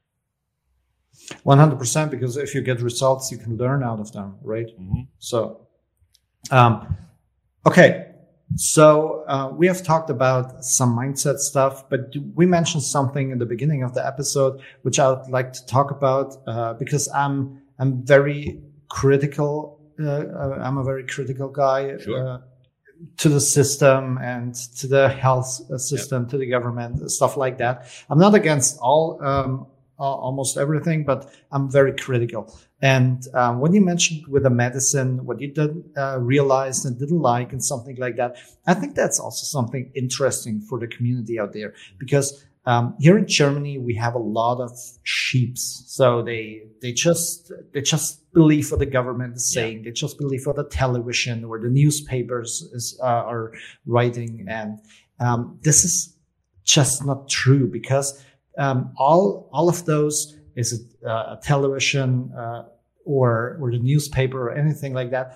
100% 1.46 2.10
because 2.10 2.38
if 2.38 2.56
you 2.56 2.62
get 2.62 2.80
results, 2.80 3.30
you 3.30 3.38
can 3.38 3.58
learn 3.58 3.84
out 3.84 4.00
of 4.00 4.14
them, 4.14 4.38
right? 4.42 4.68
Mm-hmm. 4.68 5.02
So, 5.18 5.68
um, 6.50 6.96
okay. 7.66 8.09
So, 8.56 9.24
uh, 9.28 9.52
we 9.56 9.68
have 9.68 9.84
talked 9.84 10.10
about 10.10 10.66
some 10.66 10.98
mindset 10.98 11.38
stuff, 11.38 11.88
but 11.90 12.14
we 12.36 12.46
mentioned 12.46 12.84
something 12.84 13.30
in 13.32 13.38
the 13.38 13.46
beginning 13.46 13.84
of 13.84 13.94
the 13.94 14.06
episode, 14.06 14.62
which 14.82 15.00
I 15.00 15.12
would 15.12 15.30
like 15.30 15.54
to 15.54 15.66
talk 15.66 15.92
about, 15.92 16.36
uh, 16.48 16.74
because 16.74 17.08
I'm, 17.10 17.62
I'm 17.78 18.04
very 18.06 18.60
critical. 18.90 19.80
Uh, 20.00 20.10
uh, 20.10 20.60
I'm 20.62 20.78
a 20.78 20.84
very 20.84 21.06
critical 21.06 21.50
guy. 21.50 21.98
Sure. 22.00 22.28
Uh, 22.28 22.40
to 23.18 23.30
the 23.30 23.40
system 23.40 24.18
and 24.18 24.54
to 24.78 24.88
the 24.88 25.08
health 25.08 25.62
uh, 25.72 25.78
system, 25.78 26.28
to 26.28 26.38
the 26.38 26.46
government, 26.46 27.10
stuff 27.10 27.38
like 27.38 27.58
that. 27.58 27.88
I'm 28.10 28.20
not 28.20 28.36
against 28.36 28.78
all, 28.82 29.24
um, 29.24 29.68
al- 30.00 30.20
almost 30.28 30.58
everything, 30.58 31.04
but 31.06 31.32
I'm 31.52 31.70
very 31.70 31.94
critical. 31.94 32.54
And 32.82 33.22
um, 33.34 33.60
when 33.60 33.74
you 33.74 33.82
mentioned 33.82 34.28
with 34.28 34.44
the 34.44 34.50
medicine, 34.50 35.26
what 35.26 35.40
you 35.42 35.50
didn't 35.54 35.86
uh, 35.98 36.18
realize 36.20 36.86
and 36.86 36.98
didn't 36.98 37.22
like, 37.22 37.52
and 37.52 37.64
something 37.64 37.98
like 37.98 38.16
that, 38.18 38.38
I 38.68 38.74
think 38.74 38.96
that's 38.96 39.20
also 39.20 39.44
something 39.44 39.92
interesting 39.96 40.62
for 40.62 40.80
the 40.80 40.88
community 40.88 41.40
out 41.40 41.52
there 41.54 41.74
because 41.98 42.46
um, 42.66 42.96
here 43.00 43.18
in 43.18 43.26
Germany 43.26 43.78
we 43.80 43.96
have 43.96 44.14
a 44.16 44.20
lot 44.20 44.62
of 44.62 44.72
sheeps. 45.04 45.84
So 45.88 46.22
they 46.22 46.64
they 46.82 46.92
just 46.92 47.52
they 47.74 47.82
just 47.82 48.32
believe 48.34 48.70
what 48.70 48.80
the 48.80 48.86
government 48.86 49.36
is 49.38 49.52
Yeah. 49.56 49.62
saying. 49.62 49.84
They 49.84 49.92
just 49.92 50.18
believe 50.18 50.46
what 50.46 50.56
the 50.58 50.66
television 50.66 51.44
or 51.46 51.60
the 51.60 51.70
newspapers 51.70 52.62
is 52.74 53.00
uh, 53.02 53.06
are 53.34 53.54
writing, 53.86 54.46
and 54.50 54.80
um, 55.20 55.60
this 55.64 55.84
is 55.84 56.16
just 56.64 57.04
not 57.06 57.28
true 57.28 57.66
because 57.68 58.24
um, 58.60 58.94
all 58.98 59.50
all 59.52 59.68
of 59.70 59.86
those 59.86 60.38
is 60.56 60.74
it 60.74 60.82
uh, 61.06 61.36
a 61.36 61.40
television 61.42 62.32
uh, 62.38 62.62
or 63.06 63.58
or 63.62 63.72
the 63.72 63.80
newspaper 63.80 64.40
or 64.48 64.52
anything 64.64 64.94
like 64.94 65.12
that 65.12 65.28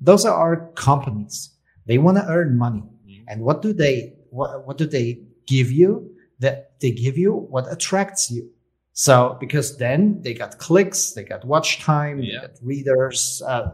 those 0.00 0.24
are 0.28 0.34
our 0.34 0.56
companies 0.74 1.56
They 1.86 1.98
want 1.98 2.18
to 2.18 2.26
earn 2.26 2.58
money. 2.58 2.82
Mhm. 3.06 3.24
And 3.28 3.42
what 3.42 3.62
do 3.62 3.72
they, 3.72 4.12
what, 4.30 4.66
what 4.66 4.76
do 4.76 4.86
they 4.86 5.22
give 5.46 5.70
you? 5.70 6.10
That 6.40 6.78
they 6.80 6.90
give 6.90 7.16
you 7.16 7.32
what 7.32 7.70
attracts 7.72 8.30
you. 8.30 8.50
So 8.98 9.36
because 9.38 9.76
then 9.76 10.22
they 10.22 10.32
got 10.32 10.56
clicks, 10.56 11.12
they 11.12 11.22
got 11.22 11.44
watch 11.44 11.80
time, 11.80 12.18
Yeah. 12.18 12.40
they 12.40 12.46
got 12.46 12.56
readers, 12.62 13.42
uh, 13.46 13.72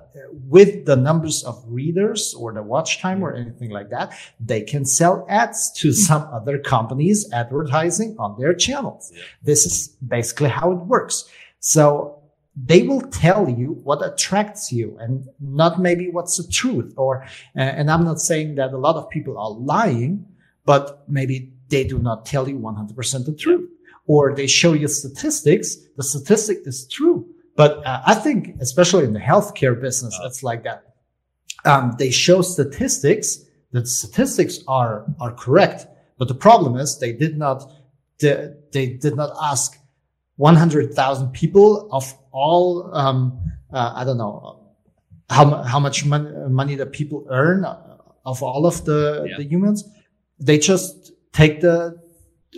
with 0.49 0.85
the 0.85 0.97
numbers 0.97 1.45
of 1.45 1.63
readers 1.69 2.35
or 2.35 2.53
the 2.53 2.63
watch 2.65 3.01
time 3.01 3.23
or 3.23 3.33
anything 3.33 3.71
like 3.71 3.89
that, 3.91 4.15
they 4.41 4.63
can 4.63 4.85
sell 4.85 5.25
ads 5.29 5.71
to 5.77 5.93
some 5.93 6.23
other 6.33 6.59
companies 6.59 7.31
advertising 7.33 8.17
on 8.19 8.37
their 8.37 8.53
channels. 8.53 9.13
Yeah. 9.15 9.23
This 9.45 9.65
is 9.65 9.89
basically 10.17 10.49
how 10.49 10.73
it 10.73 10.81
works. 10.95 11.29
So 11.61 12.19
they 12.57 12.83
will 12.83 13.03
tell 13.03 13.49
you 13.49 13.79
what 13.85 14.05
attracts 14.05 14.73
you 14.73 14.99
and 14.99 15.29
not 15.39 15.81
maybe 15.81 16.11
what's 16.11 16.37
the 16.37 16.51
truth 16.51 16.95
or, 16.97 17.23
uh, 17.57 17.61
and 17.61 17.93
I'm 17.93 18.05
not 18.05 18.19
saying 18.21 18.57
that 18.57 18.73
a 18.73 18.77
lot 18.87 18.97
of 18.97 19.09
people 19.09 19.39
are 19.39 19.53
lying, 19.53 20.27
but 20.65 21.05
maybe 21.09 21.53
they 21.69 21.85
do 21.85 22.01
not 22.01 22.27
tell 22.27 22.49
you 22.49 22.59
100% 22.59 23.25
the 23.25 23.33
truth 23.33 23.69
or 24.07 24.35
they 24.35 24.47
show 24.47 24.73
you 24.73 24.89
statistics. 24.89 25.77
The 25.97 26.03
statistic 26.03 26.59
is 26.67 26.87
true. 26.89 27.27
But 27.57 27.85
uh, 27.87 28.03
I 28.07 28.15
think, 28.15 28.57
especially 28.61 29.05
in 29.05 29.13
the 29.13 29.21
healthcare 29.21 29.79
business, 29.81 30.19
it's 30.25 30.43
like 30.43 30.65
that. 30.65 30.85
Um, 31.65 31.95
they 31.99 32.11
show 32.11 32.43
statistics. 32.43 33.39
The 33.73 33.87
statistics 33.87 34.61
are 34.67 35.05
are 35.21 35.33
correct, 35.33 35.87
but 36.19 36.29
the 36.29 36.35
problem 36.35 36.77
is 36.77 36.99
they 36.99 37.13
did 37.13 37.39
not 37.39 37.71
they, 38.19 38.53
they 38.73 38.87
did 38.95 39.17
not 39.17 39.31
ask 39.43 39.79
100,000 40.37 41.31
people 41.33 41.89
of 41.93 42.15
all 42.33 42.91
um, 42.95 43.39
uh, 43.73 43.93
I 43.95 44.05
don't 44.05 44.19
know 44.19 44.61
how 45.31 45.63
how 45.63 45.79
much 45.79 46.05
mon- 46.05 46.53
money 46.53 46.75
the 46.75 46.87
people 46.87 47.27
earn 47.31 47.65
of 48.25 48.43
all 48.43 48.67
of 48.67 48.85
the 48.85 49.27
Yeah. 49.29 49.37
the 49.39 49.45
humans. 49.45 49.85
They 50.41 50.59
just 50.59 51.13
take 51.33 51.61
the 51.61 52.01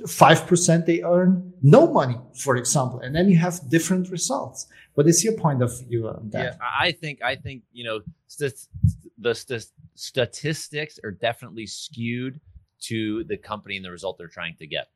five 0.06 0.46
percent 0.46 0.86
they 0.86 1.02
earn 1.02 1.52
no 1.62 1.86
money, 1.92 2.16
for 2.36 2.56
example, 2.56 3.00
and 3.00 3.14
then 3.14 3.28
you 3.28 3.36
have 3.36 3.60
different 3.68 4.10
results. 4.10 4.66
What 4.94 5.06
is 5.06 5.24
your 5.24 5.34
point 5.34 5.62
of 5.62 5.70
view 5.88 6.08
on 6.08 6.30
that? 6.30 6.44
Yeah, 6.44 6.56
I 6.60 6.86
I 6.88 6.92
think 6.92 7.22
I 7.22 7.36
think 7.36 7.62
you 7.72 7.84
know 7.84 8.00
st- 8.26 8.66
the 9.18 9.34
st- 9.34 9.66
statistics 9.94 10.98
are 11.04 11.10
definitely 11.12 11.66
skewed 11.66 12.40
to 12.82 13.24
the 13.24 13.36
company 13.36 13.76
and 13.76 13.84
the 13.84 13.90
result 13.90 14.18
they're 14.18 14.28
trying 14.28 14.56
to 14.56 14.66
get. 14.66 14.88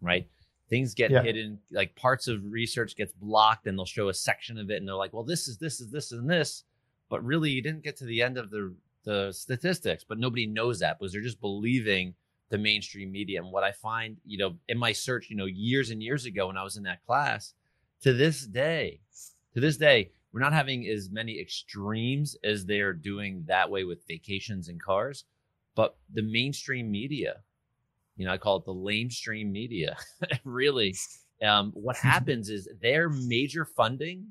Right? 0.00 0.28
Things 0.68 0.94
get 0.94 1.10
Yeah. 1.10 1.22
hidden, 1.22 1.58
like 1.70 1.94
parts 1.96 2.28
of 2.28 2.40
research 2.44 2.96
gets 2.96 3.12
blocked, 3.12 3.66
and 3.66 3.76
they'll 3.78 3.84
show 3.84 4.08
a 4.08 4.14
section 4.14 4.56
of 4.58 4.70
it, 4.70 4.76
and 4.76 4.88
they're 4.88 4.94
like, 4.94 5.12
"Well, 5.12 5.24
this 5.24 5.46
is 5.48 5.58
this 5.58 5.80
is 5.80 5.90
this 5.90 6.12
and 6.12 6.28
this," 6.30 6.64
but 7.10 7.22
really, 7.24 7.50
you 7.50 7.60
didn't 7.60 7.82
get 7.84 7.96
to 7.98 8.04
the 8.04 8.22
end 8.22 8.38
of 8.38 8.50
the 8.50 8.74
the 9.04 9.32
statistics. 9.32 10.04
But 10.04 10.18
nobody 10.18 10.46
knows 10.46 10.78
that 10.78 10.98
because 10.98 11.12
they're 11.12 11.20
just 11.20 11.40
believing 11.40 12.14
the 12.52 12.58
mainstream 12.58 13.10
media. 13.10 13.42
And 13.42 13.50
what 13.50 13.64
I 13.64 13.72
find, 13.72 14.18
you 14.26 14.36
know, 14.36 14.54
in 14.68 14.78
my 14.78 14.92
search, 14.92 15.30
you 15.30 15.36
know, 15.36 15.46
years 15.46 15.88
and 15.88 16.02
years 16.02 16.26
ago 16.26 16.48
when 16.48 16.58
I 16.58 16.62
was 16.62 16.76
in 16.76 16.82
that 16.82 17.04
class, 17.04 17.54
to 18.02 18.12
this 18.12 18.46
day, 18.46 19.00
to 19.54 19.60
this 19.60 19.78
day, 19.78 20.10
we're 20.32 20.40
not 20.40 20.52
having 20.52 20.86
as 20.86 21.10
many 21.10 21.40
extremes 21.40 22.36
as 22.44 22.66
they're 22.66 22.92
doing 22.92 23.42
that 23.48 23.70
way 23.70 23.84
with 23.84 24.06
vacations 24.06 24.68
and 24.68 24.80
cars. 24.80 25.24
But 25.74 25.96
the 26.12 26.20
mainstream 26.22 26.90
media, 26.90 27.36
you 28.16 28.26
know, 28.26 28.32
I 28.32 28.36
call 28.36 28.58
it 28.58 28.66
the 28.66 28.74
lamestream 28.74 29.50
media. 29.50 29.96
really, 30.44 30.94
um, 31.42 31.72
what 31.74 31.96
happens 32.02 32.50
is 32.50 32.68
their 32.82 33.08
major 33.08 33.64
funding 33.64 34.26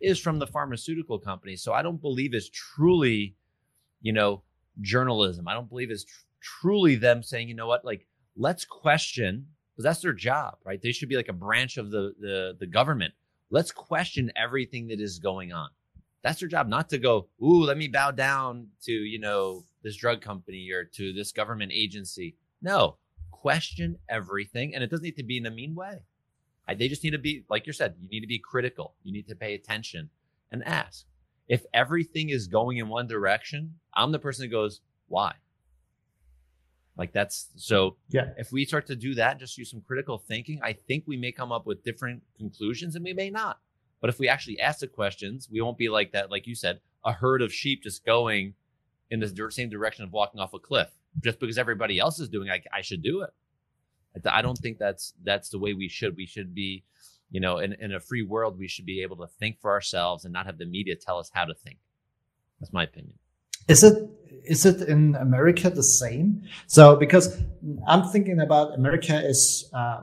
is 0.00 0.20
from 0.20 0.38
the 0.38 0.46
pharmaceutical 0.46 1.18
companies. 1.18 1.64
So 1.64 1.72
I 1.72 1.82
don't 1.82 2.00
believe 2.00 2.32
it's 2.32 2.50
truly, 2.50 3.34
you 4.02 4.12
know, 4.12 4.42
journalism. 4.80 5.48
I 5.48 5.54
don't 5.54 5.68
believe 5.68 5.90
it's 5.90 6.04
tr- 6.04 6.27
truly 6.40 6.94
them 6.96 7.22
saying, 7.22 7.48
you 7.48 7.54
know 7.54 7.66
what, 7.66 7.84
like 7.84 8.06
let's 8.36 8.64
question 8.64 9.46
because 9.74 9.84
that's 9.84 10.02
their 10.02 10.12
job, 10.12 10.54
right? 10.64 10.80
They 10.82 10.92
should 10.92 11.08
be 11.08 11.16
like 11.16 11.28
a 11.28 11.32
branch 11.32 11.76
of 11.76 11.90
the 11.90 12.14
the 12.20 12.56
the 12.58 12.66
government. 12.66 13.14
Let's 13.50 13.72
question 13.72 14.30
everything 14.36 14.88
that 14.88 15.00
is 15.00 15.18
going 15.18 15.52
on. 15.52 15.68
That's 16.22 16.40
their 16.40 16.48
job, 16.48 16.68
not 16.68 16.88
to 16.90 16.98
go, 16.98 17.28
ooh, 17.42 17.62
let 17.62 17.78
me 17.78 17.88
bow 17.88 18.10
down 18.10 18.68
to, 18.82 18.92
you 18.92 19.20
know, 19.20 19.64
this 19.82 19.96
drug 19.96 20.20
company 20.20 20.70
or 20.72 20.84
to 20.84 21.12
this 21.12 21.32
government 21.32 21.72
agency. 21.72 22.36
No, 22.60 22.96
question 23.30 23.96
everything. 24.08 24.74
And 24.74 24.82
it 24.82 24.90
doesn't 24.90 25.04
need 25.04 25.16
to 25.16 25.22
be 25.22 25.38
in 25.38 25.46
a 25.46 25.50
mean 25.50 25.74
way. 25.74 26.00
I, 26.66 26.74
they 26.74 26.88
just 26.88 27.04
need 27.04 27.12
to 27.12 27.18
be, 27.18 27.44
like 27.48 27.66
you 27.66 27.72
said, 27.72 27.94
you 28.00 28.08
need 28.08 28.20
to 28.20 28.26
be 28.26 28.40
critical. 28.40 28.96
You 29.02 29.12
need 29.12 29.28
to 29.28 29.36
pay 29.36 29.54
attention 29.54 30.10
and 30.50 30.62
ask. 30.64 31.06
If 31.48 31.64
everything 31.72 32.28
is 32.28 32.46
going 32.46 32.76
in 32.76 32.88
one 32.88 33.06
direction, 33.06 33.76
I'm 33.94 34.12
the 34.12 34.18
person 34.18 34.42
that 34.42 34.54
goes, 34.54 34.80
why? 35.06 35.34
Like 36.98 37.12
that's 37.12 37.48
so 37.56 37.96
Yeah. 38.08 38.30
if 38.36 38.50
we 38.52 38.64
start 38.64 38.86
to 38.88 38.96
do 38.96 39.14
that, 39.14 39.38
just 39.38 39.56
use 39.56 39.70
some 39.70 39.80
critical 39.80 40.18
thinking, 40.18 40.60
I 40.62 40.72
think 40.72 41.04
we 41.06 41.16
may 41.16 41.30
come 41.32 41.52
up 41.52 41.64
with 41.64 41.84
different 41.84 42.22
conclusions 42.36 42.96
and 42.96 43.04
we 43.04 43.12
may 43.14 43.30
not. 43.30 43.60
But 44.00 44.10
if 44.10 44.18
we 44.18 44.28
actually 44.28 44.60
ask 44.60 44.80
the 44.80 44.88
questions, 44.88 45.48
we 45.50 45.60
won't 45.60 45.78
be 45.78 45.88
like 45.88 46.12
that, 46.12 46.30
like 46.30 46.46
you 46.46 46.54
said, 46.56 46.80
a 47.04 47.12
herd 47.12 47.40
of 47.40 47.52
sheep 47.52 47.84
just 47.84 48.04
going 48.04 48.54
in 49.10 49.20
the 49.20 49.50
same 49.50 49.70
direction 49.70 50.04
of 50.04 50.12
walking 50.12 50.40
off 50.40 50.52
a 50.54 50.58
cliff. 50.58 50.90
Just 51.22 51.38
because 51.40 51.56
everybody 51.56 51.98
else 51.98 52.18
is 52.20 52.28
doing, 52.28 52.48
it, 52.48 52.64
I, 52.72 52.78
I 52.78 52.80
should 52.82 53.02
do 53.02 53.22
it. 53.22 53.30
I- 54.26 54.38
I 54.38 54.42
don't 54.42 54.58
think 54.58 54.78
that's 54.78 55.14
that's 55.22 55.48
the 55.48 55.58
way 55.60 55.74
we 55.74 55.88
should. 55.88 56.16
We 56.16 56.26
should 56.26 56.52
be, 56.54 56.84
you 57.30 57.40
know, 57.40 57.58
in, 57.58 57.74
in 57.74 57.92
a 57.92 58.00
free 58.00 58.22
world, 58.22 58.58
we 58.58 58.66
should 58.66 58.84
be 58.86 59.00
able 59.02 59.16
to 59.18 59.28
think 59.38 59.60
for 59.60 59.70
ourselves 59.70 60.24
and 60.24 60.32
not 60.32 60.46
have 60.46 60.58
the 60.58 60.66
media 60.66 60.96
tell 60.96 61.18
us 61.18 61.30
how 61.32 61.44
to 61.44 61.54
think. 61.54 61.78
That's 62.58 62.72
my 62.72 62.82
opinion. 62.84 63.14
Is 63.68 63.82
it 63.84 64.10
is 64.44 64.64
it 64.64 64.88
in 64.88 65.14
America 65.16 65.68
the 65.68 65.82
same? 65.82 66.42
So 66.66 66.96
because 66.96 67.40
I'm 67.86 68.08
thinking 68.08 68.40
about 68.40 68.74
America 68.74 69.20
is 69.22 69.68
uh, 69.74 70.00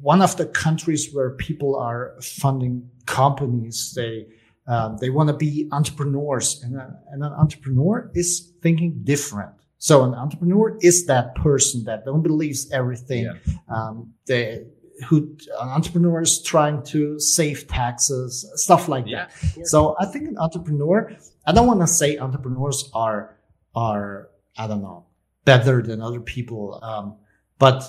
one 0.00 0.22
of 0.22 0.36
the 0.36 0.46
countries 0.46 1.10
where 1.12 1.30
people 1.30 1.76
are 1.76 2.16
funding 2.22 2.88
companies. 3.04 3.92
They 3.94 4.26
um, 4.66 4.96
they 5.00 5.10
want 5.10 5.28
to 5.28 5.36
be 5.36 5.68
entrepreneurs, 5.70 6.60
and, 6.64 6.76
a, 6.76 6.98
and 7.12 7.22
an 7.22 7.32
entrepreneur 7.32 8.10
is 8.14 8.52
thinking 8.62 9.00
different. 9.04 9.52
So 9.78 10.02
an 10.02 10.14
entrepreneur 10.14 10.76
is 10.80 11.06
that 11.06 11.34
person 11.36 11.84
that 11.84 12.04
don't 12.04 12.22
believes 12.22 12.70
everything. 12.72 13.24
Yeah. 13.24 13.34
Um, 13.68 14.14
they 14.26 14.64
who 15.04 15.36
entrepreneurs 15.60 16.42
trying 16.42 16.82
to 16.82 17.18
save 17.20 17.68
taxes, 17.68 18.50
stuff 18.54 18.88
like 18.88 19.06
that. 19.06 19.32
So 19.64 19.96
I 20.00 20.06
think 20.06 20.28
an 20.28 20.38
entrepreneur, 20.38 21.12
I 21.46 21.52
don't 21.52 21.66
want 21.66 21.80
to 21.80 21.86
say 21.86 22.18
entrepreneurs 22.18 22.90
are, 22.94 23.36
are, 23.74 24.28
I 24.56 24.66
don't 24.66 24.82
know, 24.82 25.06
better 25.44 25.82
than 25.82 26.00
other 26.00 26.20
people. 26.20 26.80
Um, 26.82 27.16
but, 27.58 27.84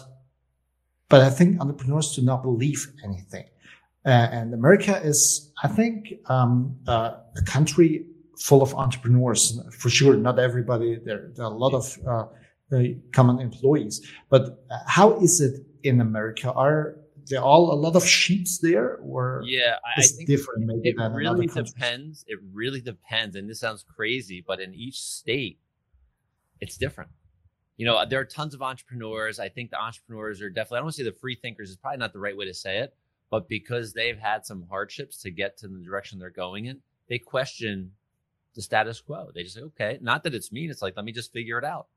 but 1.10 1.22
I 1.22 1.30
think 1.30 1.60
entrepreneurs 1.62 2.15
do 2.15 2.22
not 2.22 2.43
believe 2.43 2.91
anything. 3.04 3.46
Uh, 4.06 4.10
and 4.10 4.54
America 4.54 5.02
is, 5.04 5.52
I 5.63 5.67
think, 5.67 6.13
um, 6.28 6.78
uh, 6.88 7.17
a 7.36 7.41
country 7.46 8.06
full 8.39 8.62
of 8.62 8.74
entrepreneurs. 8.76 9.60
For 9.72 9.89
sure, 9.89 10.15
not 10.15 10.39
everybody. 10.39 11.00
There, 11.04 11.32
there 11.36 11.46
are 11.46 11.52
a 11.52 11.58
lot 11.58 11.74
of, 11.74 11.98
uh, 12.08 12.26
uh, 12.72 12.84
common 13.12 13.39
employees. 13.39 14.06
But 14.30 14.63
uh, 14.70 14.80
how 14.86 15.20
is 15.20 15.41
it 15.41 15.65
in 15.84 16.02
America? 16.02 16.52
Are 16.52 16.98
there 17.30 17.42
all 17.42 17.72
a 17.72 17.76
lot 17.76 17.96
of 17.96 18.06
sheeps 18.06 18.60
there, 18.60 18.98
or 18.98 19.42
Yeah, 19.46 19.76
I, 19.86 20.00
it's 20.00 20.16
think 20.16 20.28
different 20.28 20.66
maybe 20.66 20.90
it 20.90 20.96
really 20.98 21.48
depends. 21.48 22.24
It 22.28 22.40
really 22.54 22.82
depends. 22.82 23.36
And 23.36 23.50
this 23.50 23.60
sounds 23.60 23.84
crazy, 23.84 24.44
but 24.46 24.60
in 24.60 24.74
each 24.74 25.02
state, 25.02 25.60
it's 26.62 26.78
different. 26.78 27.10
You 27.76 27.86
know, 27.86 28.04
there 28.10 28.20
are 28.20 28.26
tons 28.26 28.54
of 28.54 28.62
entrepreneurs. 28.62 29.40
I 29.40 29.50
think 29.50 29.70
the 29.70 29.80
entrepreneurs 29.80 30.42
are 30.42 30.50
definitely, 30.50 30.78
I 30.78 30.80
don't 30.80 30.86
want 30.86 30.96
to 30.96 31.04
say 31.04 31.10
the 31.10 31.16
free 31.16 31.36
thinkers 31.36 31.70
is 31.70 31.76
probably 31.76 32.00
not 32.00 32.13
the 32.13 32.20
right 32.20 32.36
way 32.36 32.46
to 32.46 32.54
say 32.54 32.80
it, 32.80 32.96
but 33.30 33.48
because 33.48 33.94
they've 33.94 34.18
had 34.18 34.46
some 34.46 34.66
hardships 34.70 35.18
to 35.22 35.30
get 35.30 35.58
to 35.58 35.68
the 35.68 35.80
direction 35.84 36.18
they're 36.18 36.30
going 36.30 36.66
in, 36.66 36.80
they 37.08 37.20
question 37.20 37.92
the 38.56 38.62
status 38.62 39.00
quo. 39.00 39.30
They 39.36 39.44
just 39.44 39.56
say, 39.56 39.62
okay, 39.62 40.00
not 40.02 40.24
that 40.24 40.34
it's 40.34 40.52
mean. 40.52 40.72
It's 40.72 40.82
like, 40.82 40.96
let 40.96 41.06
me 41.06 41.12
just 41.12 41.32
figure 41.32 41.60
it 41.60 41.66
out. 41.66 41.88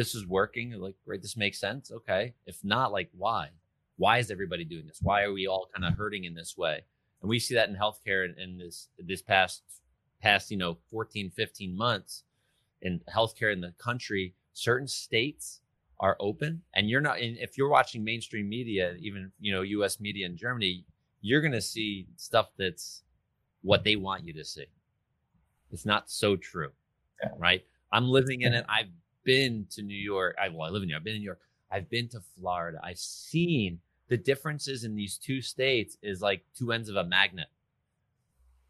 This 0.00 0.14
is 0.14 0.26
working. 0.26 0.72
Like, 0.80 0.94
great, 1.04 1.20
this 1.20 1.36
makes 1.36 1.60
sense. 1.60 1.92
Okay. 1.92 2.32
If 2.46 2.56
not, 2.64 2.90
like, 2.90 3.10
why? 3.12 3.50
Why 3.98 4.16
is 4.16 4.30
everybody 4.30 4.64
doing 4.64 4.86
this? 4.86 5.00
Why 5.02 5.24
are 5.24 5.32
we 5.34 5.46
all 5.46 5.68
kind 5.74 5.84
of 5.84 5.98
hurting 5.98 6.24
in 6.24 6.32
this 6.32 6.56
way? 6.56 6.80
And 7.20 7.28
we 7.28 7.38
see 7.38 7.54
that 7.54 7.68
in 7.68 7.76
healthcare 7.76 8.24
in, 8.24 8.34
in 8.40 8.56
this 8.56 8.88
this 8.98 9.20
past 9.20 9.62
past, 10.22 10.50
you 10.50 10.56
know, 10.56 10.78
14, 10.90 11.28
15 11.28 11.76
months 11.76 12.24
in 12.80 13.02
healthcare 13.14 13.52
in 13.52 13.60
the 13.60 13.74
country, 13.76 14.32
certain 14.54 14.88
states 14.88 15.60
are 15.98 16.16
open 16.18 16.62
and 16.72 16.88
you're 16.88 17.02
not 17.02 17.20
and 17.20 17.36
if 17.36 17.58
you're 17.58 17.68
watching 17.68 18.02
mainstream 18.02 18.48
media, 18.48 18.94
even, 19.00 19.30
you 19.38 19.52
know, 19.52 19.60
US 19.60 20.00
media 20.00 20.24
in 20.24 20.34
Germany, 20.34 20.86
you're 21.20 21.42
gonna 21.42 21.60
see 21.60 22.06
stuff 22.16 22.52
that's 22.56 23.02
what 23.60 23.84
they 23.84 23.96
want 23.96 24.24
you 24.24 24.32
to 24.32 24.46
see. 24.46 24.64
It's 25.70 25.84
not 25.84 26.08
so 26.08 26.36
true. 26.36 26.70
Yeah. 27.22 27.32
Right? 27.36 27.66
I'm 27.92 28.08
living 28.08 28.42
in 28.42 28.54
it. 28.54 28.64
I've 28.66 28.88
been 29.24 29.66
to 29.72 29.82
New 29.82 29.96
York. 29.96 30.36
I 30.42 30.48
well, 30.48 30.62
I 30.62 30.70
live 30.70 30.82
in 30.82 30.88
New 30.88 30.92
York. 30.92 31.00
I've 31.00 31.04
been 31.04 31.14
in 31.14 31.20
New 31.20 31.26
York. 31.26 31.40
I've 31.70 31.90
been 31.90 32.08
to 32.08 32.20
Florida. 32.38 32.78
I've 32.82 32.98
seen 32.98 33.80
the 34.08 34.16
differences 34.16 34.84
in 34.84 34.94
these 34.96 35.16
two 35.18 35.40
states 35.40 35.96
is 36.02 36.20
like 36.20 36.44
two 36.58 36.72
ends 36.72 36.88
of 36.88 36.96
a 36.96 37.04
magnet. 37.04 37.46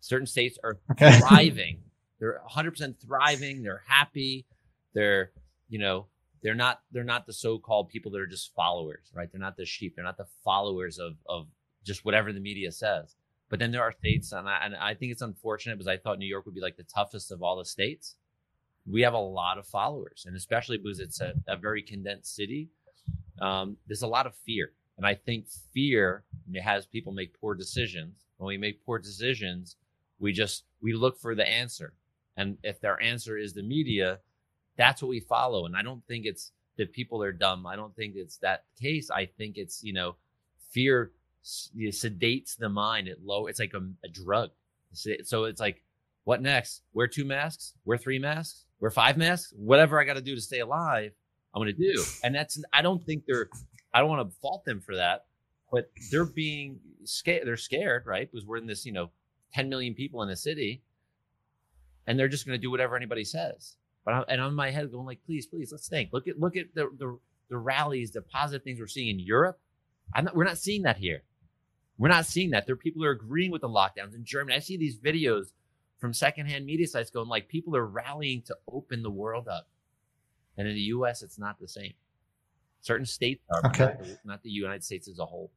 Certain 0.01 0.27
states 0.27 0.59
are 0.65 0.79
Okay. 0.93 1.19
thriving 1.29 1.79
They're 2.19 2.41
100% 2.51 2.95
thriving. 3.01 3.63
They're 3.63 3.83
happy. 3.87 4.47
They're, 4.95 5.31
you 5.69 5.79
know, 5.79 6.07
they're 6.43 6.55
not 6.55 6.81
they're 6.91 7.05
not 7.05 7.27
the 7.27 7.33
so-called 7.33 7.89
people 7.89 8.11
that 8.13 8.21
are 8.21 8.27
just 8.27 8.55
followers, 8.55 9.11
right? 9.15 9.31
They're 9.31 9.41
not 9.41 9.57
the 9.57 9.67
sheep. 9.67 9.95
They're 9.95 10.05
not 10.05 10.17
the 10.19 10.27
followers 10.45 10.99
of 10.99 11.15
of 11.27 11.47
just 11.85 12.05
whatever 12.05 12.33
the 12.33 12.41
media 12.41 12.73
says. 12.73 13.15
But 13.51 13.59
then 13.59 13.73
there 13.73 13.83
are 13.83 13.93
states, 13.93 14.33
and 14.33 14.49
I, 14.49 14.61
and 14.65 14.77
I 14.77 14.95
think 14.95 15.11
it's 15.13 15.23
unfortunate 15.23 15.77
because 15.77 15.89
I 15.89 15.97
thought 15.97 16.19
New 16.19 16.27
York 16.27 16.47
would 16.47 16.55
be 16.55 16.61
like 16.61 16.77
the 16.77 16.85
toughest 16.85 17.33
of 17.33 17.43
all 17.43 17.57
the 17.59 17.65
states. 17.65 18.15
We 18.91 19.03
have 19.03 19.15
a 19.15 19.19
lot 19.19 19.59
of 19.59 19.67
followers, 19.67 20.25
and 20.27 20.37
especially 20.37 20.79
because 20.79 21.01
it's 21.01 21.21
a, 21.21 21.35
a 21.47 21.57
very 21.57 21.83
condensed 21.83 22.35
city, 22.35 22.69
um, 23.41 23.77
there's 23.87 24.03
a 24.03 24.07
lot 24.07 24.27
of 24.27 24.35
fear. 24.35 24.73
And 24.97 25.07
I 25.07 25.15
think 25.15 25.47
fear 25.73 26.25
has 26.63 26.87
people 26.87 27.13
make 27.13 27.39
poor 27.41 27.55
decisions. 27.55 28.27
When 28.37 28.49
we 28.49 28.59
make 28.59 28.85
poor 28.85 28.99
decisions, 28.99 29.77
we 30.19 30.33
just 30.33 30.65
we 30.83 30.93
look 30.93 31.19
for 31.19 31.35
the 31.35 31.49
answer. 31.49 31.95
And 32.37 32.59
if 32.63 32.81
their 32.81 33.01
answer 33.03 33.39
is 33.39 33.55
the 33.55 33.63
media, 33.63 34.19
that's 34.77 35.03
what 35.03 35.09
we 35.09 35.21
follow. 35.21 35.67
And 35.67 35.77
I 35.77 35.83
don't 35.83 36.05
think 36.07 36.27
it's 36.27 36.53
that 36.77 36.93
people 36.93 37.23
are 37.23 37.33
dumb. 37.33 37.67
I 37.67 37.77
don't 37.77 37.95
think 37.97 38.15
it's 38.17 38.39
that 38.39 38.65
case. 38.81 39.11
I 39.11 39.27
think 39.27 39.57
it's, 39.57 39.83
you 39.83 39.93
know, 39.93 40.17
fear 40.71 41.13
sedates 41.45 42.57
the 42.57 42.69
mind. 42.69 43.09
It 43.09 43.19
low. 43.23 43.47
It's 43.47 43.61
like 43.61 43.75
a, 43.75 43.83
a 44.05 44.09
drug. 44.09 44.51
So 44.93 45.45
it's 45.45 45.61
like, 45.61 45.83
what 46.25 46.43
next? 46.43 46.83
Wear 46.93 47.07
two 47.07 47.25
masks? 47.25 47.75
Wear 47.85 47.99
three 47.99 48.19
masks? 48.19 48.65
Wear 48.81 48.91
five 48.91 49.17
masks? 49.17 49.53
Whatever 49.57 50.01
I 50.01 50.05
got 50.05 50.15
to 50.15 50.23
do 50.23 50.35
to 50.35 50.41
stay 50.41 50.61
alive, 50.61 51.13
I'm 51.55 51.63
going 51.63 51.75
to 51.75 51.95
do. 51.95 52.03
And 52.25 52.35
that's, 52.35 52.63
I 52.73 52.83
don't 52.83 53.03
think 53.05 53.25
they're, 53.27 53.49
I 53.93 54.01
don't 54.01 54.09
want 54.09 54.29
to 54.29 54.37
fault 54.41 54.65
them 54.65 54.81
for 54.81 54.97
that, 54.97 55.27
but 55.71 55.91
they're 56.11 56.25
being 56.25 56.79
scared. 57.05 57.47
They're 57.47 57.57
scared, 57.57 58.07
right? 58.07 58.31
Because 58.31 58.47
we're 58.47 58.57
in 58.57 58.67
this, 58.67 58.87
you 58.87 58.93
know, 58.93 59.11
10 59.55 59.69
million 59.69 59.95
people 59.95 60.23
in 60.23 60.31
a 60.31 60.37
city 60.37 60.83
and 62.07 62.19
they're 62.19 62.29
just 62.29 62.47
going 62.47 62.59
to 62.59 62.61
do 62.61 62.71
whatever 62.71 62.97
anybody 62.97 63.25
says. 63.25 63.77
But 64.05 64.15
I'm, 64.15 64.25
and 64.29 64.41
on 64.41 64.55
my 64.55 64.71
head 64.71 64.91
going 64.91 65.07
like, 65.07 65.21
please, 65.25 65.47
please, 65.47 65.71
let's 65.71 65.89
think. 65.89 66.13
Look 66.13 66.27
at 66.27 66.41
look 66.41 66.57
at 66.57 66.75
the 66.75 66.89
the, 66.99 67.19
the 67.49 67.59
rallies, 67.59 68.11
the 68.11 68.23
positive 68.23 68.65
things 68.65 68.81
we're 68.81 68.87
seeing 68.87 69.09
in 69.09 69.21
Europe. 69.21 69.59
I'm 70.15 70.25
not, 70.25 70.35
we're 70.35 70.45
not 70.45 70.59
seeing 70.59 70.83
that 70.83 70.97
here. 70.97 71.23
We're 71.99 72.09
not 72.09 72.27
seeing 72.27 72.51
that. 72.51 72.67
There 72.67 72.73
are 72.73 72.79
people 72.79 73.03
who 73.03 73.09
are 73.09 73.13
agreeing 73.13 73.51
with 73.51 73.61
the 73.61 73.69
lockdowns 73.69 74.15
in 74.15 74.25
Germany. 74.25 74.57
I 74.57 74.61
see 74.61 74.77
these 74.77 74.99
videos 74.99 75.53
from 76.01 76.13
secondhand 76.15 76.67
media 76.67 76.87
sites 76.87 77.11
going 77.11 77.29
like 77.29 77.49
people 77.49 77.77
are 77.77 77.87
rallying 77.87 78.43
to 78.43 78.57
open 78.71 79.03
the 79.03 79.11
world 79.11 79.49
up. 79.49 79.69
And 80.57 80.67
in 80.67 80.75
the 80.75 80.81
US, 80.81 81.23
it's 81.23 81.39
not 81.39 81.59
the 81.61 81.69
same. 81.69 81.93
Certain 82.81 83.07
states 83.07 83.43
are, 83.51 83.71
okay. 83.71 83.85
not, 83.85 83.99
the, 83.99 84.19
not 84.25 84.43
the 84.43 84.51
United 84.51 84.83
States 84.83 85.09
as 85.09 85.19
a 85.19 85.27
whole. 85.27 85.51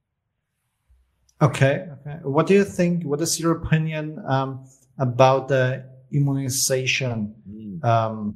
Okay. 1.41 1.87
Okay. 2.01 2.19
What 2.23 2.47
do 2.47 2.53
you 2.53 2.63
think? 2.63 3.03
What 3.03 3.21
is 3.21 3.39
your 3.39 3.53
opinion 3.53 4.21
um, 4.27 4.65
about 4.99 5.47
the 5.47 5.85
immunization 6.13 7.33
mm. 7.49 7.83
um, 7.83 8.35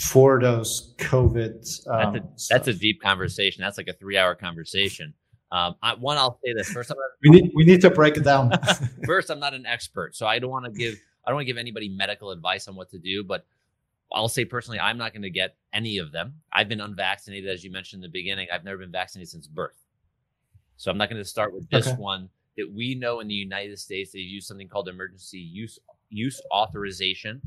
for 0.00 0.40
those 0.40 0.94
COVID. 0.98 1.88
Um, 1.88 2.14
that's, 2.14 2.50
a, 2.50 2.54
that's, 2.54 2.68
a, 2.68 2.74
deep 2.74 3.00
conversation. 3.02 3.62
That's 3.62 3.78
like 3.78 3.88
a 3.88 3.92
three-hour 3.94 4.34
conversation. 4.36 5.14
Um, 5.50 5.76
I, 5.82 5.94
one, 5.94 6.16
I'll 6.18 6.38
say 6.44 6.52
this 6.52 6.68
first. 6.70 6.92
we 7.22 7.30
need 7.30 7.52
we 7.54 7.64
need 7.64 7.80
to 7.82 7.90
break 7.90 8.16
it 8.16 8.24
down. 8.24 8.52
first, 9.06 9.30
I'm 9.30 9.38
not 9.38 9.54
an 9.54 9.66
expert, 9.66 10.16
so 10.16 10.26
I 10.26 10.38
don't 10.38 10.50
want 10.50 10.64
to 10.64 10.70
give 10.72 10.96
I 11.24 11.30
don't 11.30 11.36
want 11.36 11.46
to 11.46 11.52
give 11.52 11.58
anybody 11.58 11.88
medical 11.88 12.30
advice 12.30 12.68
on 12.68 12.74
what 12.74 12.90
to 12.90 12.98
do. 12.98 13.24
But 13.24 13.46
I'll 14.12 14.28
say 14.28 14.44
personally, 14.44 14.78
I'm 14.78 14.98
not 14.98 15.12
going 15.12 15.22
to 15.22 15.30
get 15.30 15.56
any 15.72 15.98
of 15.98 16.12
them. 16.12 16.34
I've 16.52 16.68
been 16.68 16.80
unvaccinated, 16.80 17.50
as 17.50 17.64
you 17.64 17.70
mentioned 17.70 18.04
in 18.04 18.10
the 18.10 18.12
beginning. 18.12 18.48
I've 18.52 18.64
never 18.64 18.78
been 18.78 18.92
vaccinated 18.92 19.30
since 19.30 19.46
birth, 19.46 19.78
so 20.76 20.90
I'm 20.90 20.98
not 20.98 21.10
going 21.10 21.22
to 21.22 21.28
start 21.28 21.52
with 21.52 21.68
this 21.70 21.88
okay. 21.88 21.96
one. 21.96 22.28
That 22.56 22.72
we 22.72 22.94
know 22.94 23.18
in 23.18 23.26
the 23.26 23.34
United 23.34 23.76
States 23.80 24.12
they 24.12 24.20
use 24.20 24.46
something 24.46 24.68
called 24.68 24.88
emergency 24.88 25.40
use 25.40 25.78
use 26.08 26.40
authorization. 26.52 27.42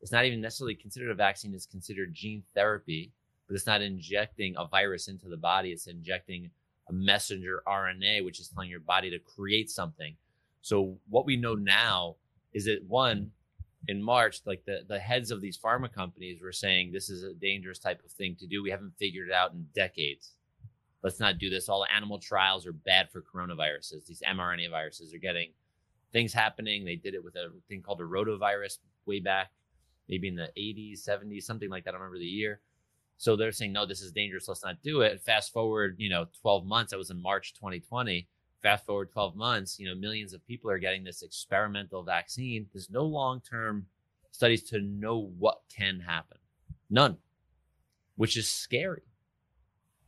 It's 0.00 0.10
not 0.10 0.24
even 0.24 0.40
necessarily 0.40 0.74
considered 0.74 1.10
a 1.10 1.14
vaccine, 1.14 1.54
it's 1.54 1.66
considered 1.66 2.12
gene 2.12 2.42
therapy, 2.54 3.12
but 3.46 3.54
it's 3.54 3.68
not 3.68 3.82
injecting 3.82 4.54
a 4.58 4.66
virus 4.66 5.06
into 5.06 5.28
the 5.28 5.36
body, 5.36 5.70
it's 5.70 5.86
injecting 5.86 6.50
a 6.88 6.92
messenger 6.92 7.62
RNA, 7.68 8.24
which 8.24 8.40
is 8.40 8.48
telling 8.48 8.68
your 8.68 8.80
body 8.80 9.10
to 9.10 9.18
create 9.20 9.70
something. 9.70 10.16
So, 10.60 10.96
what 11.08 11.26
we 11.26 11.36
know 11.36 11.54
now 11.54 12.16
is 12.52 12.64
that 12.66 12.84
one, 12.86 13.30
in 13.88 14.02
March, 14.02 14.40
like 14.46 14.64
the, 14.64 14.80
the 14.88 14.98
heads 14.98 15.30
of 15.30 15.40
these 15.40 15.58
pharma 15.58 15.92
companies 15.92 16.40
were 16.40 16.52
saying 16.52 16.92
this 16.92 17.10
is 17.10 17.24
a 17.24 17.34
dangerous 17.34 17.78
type 17.78 18.00
of 18.04 18.12
thing 18.12 18.36
to 18.38 18.46
do. 18.46 18.62
We 18.62 18.70
haven't 18.70 18.92
figured 18.98 19.28
it 19.28 19.34
out 19.34 19.52
in 19.52 19.66
decades. 19.74 20.32
Let's 21.02 21.18
not 21.18 21.38
do 21.38 21.50
this. 21.50 21.68
All 21.68 21.84
animal 21.94 22.18
trials 22.18 22.66
are 22.66 22.72
bad 22.72 23.10
for 23.10 23.22
coronaviruses. 23.22 24.06
These 24.06 24.22
mRNA 24.28 24.70
viruses 24.70 25.12
are 25.12 25.18
getting 25.18 25.50
things 26.12 26.32
happening. 26.32 26.84
They 26.84 26.94
did 26.94 27.14
it 27.14 27.24
with 27.24 27.34
a 27.34 27.50
thing 27.68 27.82
called 27.82 28.00
a 28.00 28.04
rotavirus 28.04 28.78
way 29.04 29.18
back, 29.18 29.50
maybe 30.08 30.28
in 30.28 30.36
the 30.36 30.50
80s, 30.56 31.06
70s, 31.06 31.42
something 31.42 31.68
like 31.68 31.84
that. 31.84 31.90
I 31.90 31.92
don't 31.92 32.02
remember 32.02 32.20
the 32.20 32.24
year. 32.24 32.60
So 33.16 33.34
they're 33.34 33.52
saying, 33.52 33.72
no, 33.72 33.84
this 33.84 34.00
is 34.00 34.12
dangerous. 34.12 34.46
Let's 34.46 34.64
not 34.64 34.82
do 34.82 35.00
it. 35.00 35.20
Fast 35.22 35.52
forward, 35.52 35.96
you 35.98 36.08
know, 36.08 36.26
12 36.40 36.66
months. 36.66 36.90
That 36.92 36.98
was 36.98 37.10
in 37.10 37.20
March 37.20 37.54
2020. 37.54 38.28
Fast 38.62 38.86
forward 38.86 39.10
12 39.10 39.34
months, 39.34 39.78
you 39.78 39.88
know, 39.88 39.94
millions 39.94 40.32
of 40.32 40.46
people 40.46 40.70
are 40.70 40.78
getting 40.78 41.02
this 41.02 41.22
experimental 41.22 42.04
vaccine. 42.04 42.66
There's 42.72 42.90
no 42.90 43.04
long 43.04 43.40
term 43.40 43.86
studies 44.30 44.62
to 44.70 44.80
know 44.80 45.32
what 45.38 45.62
can 45.74 46.00
happen. 46.00 46.38
None, 46.88 47.16
which 48.16 48.36
is 48.36 48.48
scary. 48.48 49.02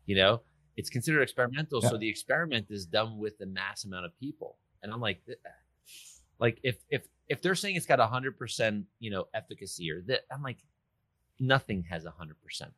You 0.06 0.16
know, 0.16 0.42
it's 0.76 0.90
considered 0.90 1.22
experimental. 1.22 1.80
Yeah. 1.82 1.88
So 1.90 1.96
the 1.96 2.08
experiment 2.08 2.66
is 2.70 2.86
done 2.86 3.18
with 3.18 3.38
the 3.38 3.46
mass 3.46 3.84
amount 3.84 4.04
of 4.06 4.18
people. 4.18 4.58
And 4.82 4.92
I'm 4.92 5.00
like, 5.00 5.22
like 6.38 6.60
if 6.62 6.76
if 6.90 7.06
if 7.28 7.42
they're 7.42 7.54
saying 7.54 7.76
it's 7.76 7.86
got 7.86 8.00
a 8.00 8.06
hundred 8.06 8.38
percent, 8.38 8.84
you 9.00 9.10
know, 9.10 9.26
efficacy 9.34 9.90
or 9.90 10.02
that, 10.02 10.20
I'm 10.30 10.42
like, 10.42 10.58
nothing 11.40 11.84
has 11.90 12.04
a 12.04 12.10
hundred 12.10 12.40
percent. 12.42 12.72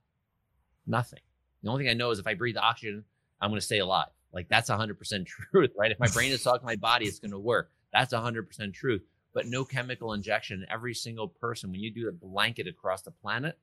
Nothing. 0.87 1.21
The 1.63 1.71
only 1.71 1.85
thing 1.85 1.91
I 1.91 1.95
know 1.95 2.11
is 2.11 2.19
if 2.19 2.27
I 2.27 2.35
breathe 2.35 2.57
oxygen, 2.57 3.05
I'm 3.41 3.51
going 3.51 3.61
to 3.61 3.65
stay 3.65 3.79
alive. 3.79 4.09
Like 4.37 4.49
that's 4.51 4.69
a 4.69 4.77
hundred 4.77 4.99
percent 4.99 5.27
truth, 5.27 5.71
right? 5.77 5.91
If 5.91 5.99
my 5.99 6.09
brain 6.09 6.31
is 6.31 6.43
talking 6.43 6.61
to 6.61 6.67
my 6.67 6.77
body, 6.77 7.07
it's 7.07 7.19
going 7.19 7.31
to 7.31 7.39
work. 7.39 7.73
That's 7.93 8.13
a 8.13 8.21
hundred 8.21 8.47
percent 8.47 8.75
truth. 8.75 9.03
But 9.33 9.47
no 9.47 9.65
chemical 9.65 10.13
injection. 10.13 10.65
Every 10.71 10.95
single 10.95 11.29
person, 11.29 11.71
when 11.71 11.81
you 11.81 11.91
do 11.91 12.09
a 12.09 12.13
blanket 12.13 12.69
across 12.69 13.03
the 13.03 13.11
planet, 13.11 13.59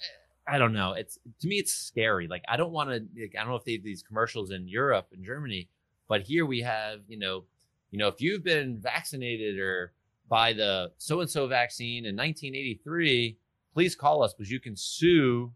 eh, 0.00 0.54
I 0.54 0.58
don't 0.58 0.72
know. 0.72 0.92
It's 0.92 1.18
to 1.40 1.48
me, 1.48 1.56
it's 1.58 1.74
scary. 1.74 2.28
Like 2.28 2.44
I 2.48 2.56
don't 2.56 2.72
want 2.72 2.88
to. 2.88 2.94
Like, 3.20 3.34
I 3.38 3.40
don't 3.40 3.50
know 3.50 3.56
if 3.56 3.64
they 3.64 3.74
have 3.74 3.84
these 3.84 4.02
commercials 4.02 4.50
in 4.50 4.66
Europe 4.68 5.08
and 5.12 5.22
Germany, 5.22 5.68
but 6.08 6.22
here 6.22 6.46
we 6.46 6.62
have, 6.62 7.00
you 7.06 7.18
know, 7.18 7.44
you 7.90 7.98
know, 7.98 8.08
if 8.08 8.22
you've 8.22 8.42
been 8.42 8.78
vaccinated 8.78 9.58
or 9.58 9.92
by 10.28 10.54
the 10.54 10.92
so 10.96 11.20
and 11.20 11.30
so 11.30 11.46
vaccine 11.46 12.06
in 12.06 12.16
1983, 12.16 13.36
please 13.74 13.94
call 13.94 14.22
us 14.22 14.32
because 14.32 14.50
you 14.50 14.60
can 14.60 14.76
sue, 14.76 15.52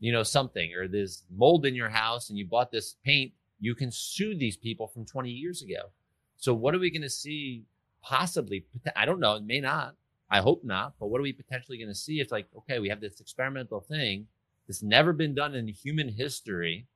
you 0.00 0.12
know, 0.12 0.22
something 0.22 0.72
or 0.74 0.88
there's 0.88 1.24
mold 1.34 1.66
in 1.66 1.74
your 1.74 1.88
house 1.88 2.28
and 2.28 2.38
you 2.38 2.46
bought 2.46 2.70
this 2.70 2.96
paint. 3.04 3.32
You 3.60 3.74
can 3.74 3.90
sue 3.90 4.36
these 4.36 4.56
people 4.56 4.86
from 4.86 5.04
20 5.04 5.30
years 5.30 5.62
ago. 5.62 5.90
So, 6.36 6.54
what 6.54 6.74
are 6.74 6.78
we 6.78 6.90
going 6.90 7.02
to 7.02 7.10
see 7.10 7.64
possibly? 8.02 8.64
I 8.94 9.04
don't 9.04 9.20
know. 9.20 9.34
It 9.34 9.44
may 9.44 9.60
not. 9.60 9.96
I 10.30 10.40
hope 10.40 10.62
not. 10.64 10.94
But 11.00 11.08
what 11.08 11.18
are 11.18 11.22
we 11.22 11.32
potentially 11.32 11.78
going 11.78 11.88
to 11.88 11.94
see? 11.94 12.20
It's 12.20 12.32
like, 12.32 12.46
okay, 12.56 12.78
we 12.78 12.88
have 12.88 13.00
this 13.00 13.20
experimental 13.20 13.80
thing. 13.80 14.26
It's 14.68 14.82
never 14.82 15.12
been 15.12 15.34
done 15.34 15.54
in 15.54 15.66
human 15.66 16.08
history. 16.08 16.86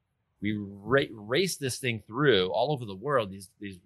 We 0.41 0.57
ra- 0.59 1.03
race 1.11 1.57
this 1.57 1.79
thing 1.79 2.03
through 2.07 2.51
all 2.53 2.73
over 2.73 2.85
the 2.85 2.95
world. 2.95 3.31
These 3.31 3.49
these 3.59 3.79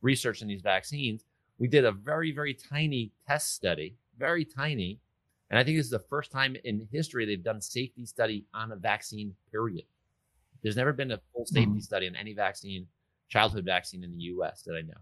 research 0.00 0.40
and 0.40 0.50
these 0.50 0.62
vaccines, 0.62 1.24
we 1.58 1.66
did 1.66 1.84
a 1.84 1.92
very, 1.92 2.30
very 2.30 2.54
tiny 2.54 3.10
test 3.26 3.54
study, 3.54 3.96
very 4.18 4.44
tiny. 4.44 5.00
And 5.54 5.60
I 5.60 5.62
think 5.62 5.76
this 5.76 5.86
is 5.86 5.92
the 5.92 6.00
first 6.00 6.32
time 6.32 6.56
in 6.64 6.88
history 6.90 7.24
they've 7.24 7.40
done 7.40 7.60
safety 7.60 8.06
study 8.06 8.44
on 8.52 8.72
a 8.72 8.76
vaccine, 8.76 9.36
period. 9.52 9.84
There's 10.64 10.74
never 10.74 10.92
been 10.92 11.12
a 11.12 11.20
full 11.32 11.46
safety 11.46 11.66
mm-hmm. 11.66 11.78
study 11.78 12.08
on 12.08 12.16
any 12.16 12.34
vaccine, 12.34 12.88
childhood 13.28 13.64
vaccine 13.64 14.02
in 14.02 14.10
the 14.10 14.18
US 14.18 14.62
that 14.62 14.74
I 14.74 14.80
know. 14.80 15.00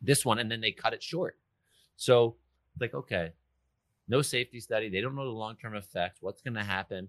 This 0.00 0.24
one, 0.24 0.38
and 0.38 0.48
then 0.48 0.60
they 0.60 0.70
cut 0.70 0.92
it 0.92 1.02
short. 1.02 1.36
So, 1.96 2.36
like, 2.80 2.94
okay, 2.94 3.32
no 4.06 4.22
safety 4.22 4.60
study. 4.60 4.88
They 4.88 5.00
don't 5.00 5.16
know 5.16 5.24
the 5.24 5.30
long 5.30 5.56
term 5.56 5.74
effects. 5.74 6.18
What's 6.20 6.42
going 6.42 6.54
to 6.54 6.62
happen? 6.62 7.08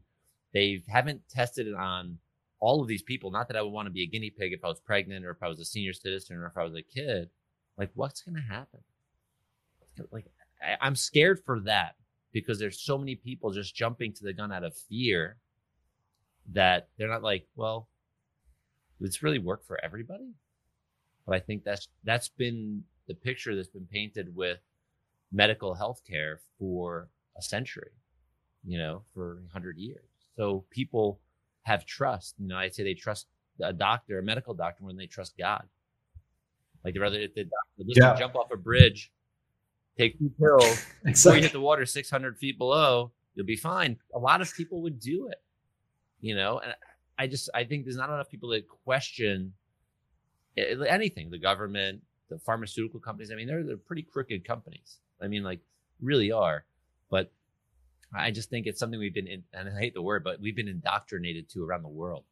They 0.51 0.81
haven't 0.87 1.29
tested 1.29 1.67
it 1.67 1.75
on 1.75 2.17
all 2.59 2.81
of 2.81 2.87
these 2.87 3.03
people, 3.03 3.29
not 3.29 3.49
that 3.49 3.57
I 3.57 3.61
would 3.61 3.69
want 3.71 3.85
to 3.85 3.93
be 3.93 4.01
a 4.01 4.07
guinea 4.07 4.31
pig 4.31 4.51
if 4.51 4.65
I 4.65 4.67
was 4.67 4.79
pregnant 4.79 5.27
or 5.27 5.29
if 5.29 5.43
I 5.43 5.47
was 5.47 5.59
a 5.59 5.65
senior 5.65 5.93
citizen 5.93 6.37
or 6.37 6.47
if 6.47 6.57
I 6.57 6.63
was 6.63 6.73
a 6.73 6.81
kid, 6.81 7.29
like 7.77 7.91
what's 7.93 8.23
going 8.23 8.33
to 8.33 8.41
happen? 8.41 8.79
Like 10.11 10.25
I, 10.59 10.77
I'm 10.81 10.95
scared 10.95 11.39
for 11.45 11.59
that 11.59 11.97
because 12.31 12.59
there's 12.59 12.79
so 12.79 12.97
many 12.97 13.15
people 13.15 13.51
just 13.51 13.75
jumping 13.75 14.13
to 14.13 14.23
the 14.23 14.33
gun 14.33 14.51
out 14.51 14.63
of 14.63 14.75
fear 14.75 15.37
that 16.53 16.89
they're 16.97 17.09
not 17.09 17.23
like, 17.23 17.47
well, 17.55 17.87
does 18.99 19.09
this 19.11 19.23
really 19.23 19.39
work 19.39 19.65
for 19.65 19.83
everybody? 19.83 20.33
But 21.25 21.35
I 21.35 21.39
think 21.39 21.63
that's 21.63 21.89
that's 22.03 22.29
been 22.29 22.83
the 23.07 23.13
picture 23.13 23.55
that's 23.55 23.67
been 23.67 23.87
painted 23.91 24.35
with 24.35 24.59
medical 25.31 25.73
health 25.73 26.01
care 26.09 26.39
for 26.57 27.09
a 27.37 27.41
century, 27.41 27.91
you 28.65 28.77
know, 28.77 29.03
for 29.13 29.41
a 29.47 29.53
hundred 29.53 29.77
years. 29.77 30.05
So 30.35 30.63
people 30.69 31.19
have 31.63 31.85
trust. 31.85 32.35
You 32.39 32.47
know, 32.47 32.57
I'd 32.57 32.73
say 32.73 32.83
they 32.83 32.93
trust 32.93 33.27
a 33.61 33.73
doctor, 33.73 34.19
a 34.19 34.23
medical 34.23 34.53
doctor, 34.53 34.83
more 34.83 34.91
than 34.91 34.97
they 34.97 35.07
trust 35.07 35.37
God. 35.37 35.63
Like 36.83 36.93
they 36.93 36.99
rather 36.99 37.19
if 37.19 37.33
the 37.35 37.43
doctor 37.43 37.83
yeah. 37.85 38.15
jump 38.15 38.35
off 38.35 38.51
a 38.51 38.57
bridge 38.57 39.11
take 39.97 40.17
two 40.19 40.31
pills 40.39 40.61
before 41.03 41.09
Exactly. 41.09 41.37
you 41.37 41.43
hit 41.43 41.51
the 41.53 41.61
water 41.61 41.85
600 41.85 42.37
feet 42.37 42.57
below, 42.57 43.11
you'll 43.35 43.45
be 43.45 43.55
fine. 43.55 43.97
A 44.13 44.19
lot 44.19 44.41
of 44.41 44.53
people 44.53 44.81
would 44.81 44.99
do 44.99 45.27
it, 45.27 45.41
you 46.21 46.35
know, 46.35 46.59
and 46.59 46.73
I 47.17 47.27
just, 47.27 47.49
I 47.53 47.63
think 47.63 47.85
there's 47.85 47.97
not 47.97 48.09
enough 48.09 48.29
people 48.29 48.49
that 48.49 48.67
question 48.67 49.53
anything, 50.57 51.29
the 51.29 51.37
government, 51.37 52.01
the 52.29 52.39
pharmaceutical 52.39 52.99
companies. 52.99 53.31
I 53.31 53.35
mean, 53.35 53.47
they're, 53.47 53.63
they're 53.63 53.77
pretty 53.77 54.01
crooked 54.03 54.45
companies. 54.45 54.97
I 55.21 55.27
mean, 55.27 55.43
like 55.43 55.59
really 56.01 56.31
are, 56.31 56.65
but 57.09 57.31
I 58.15 58.31
just 58.31 58.49
think 58.49 58.67
it's 58.67 58.79
something 58.79 58.99
we've 58.99 59.13
been, 59.13 59.27
in, 59.27 59.43
and 59.53 59.69
I 59.69 59.79
hate 59.79 59.93
the 59.93 60.01
word, 60.01 60.23
but 60.23 60.39
we've 60.39 60.55
been 60.55 60.67
indoctrinated 60.67 61.49
to 61.49 61.63
around 61.63 61.83
the 61.83 61.89
world. 61.89 62.23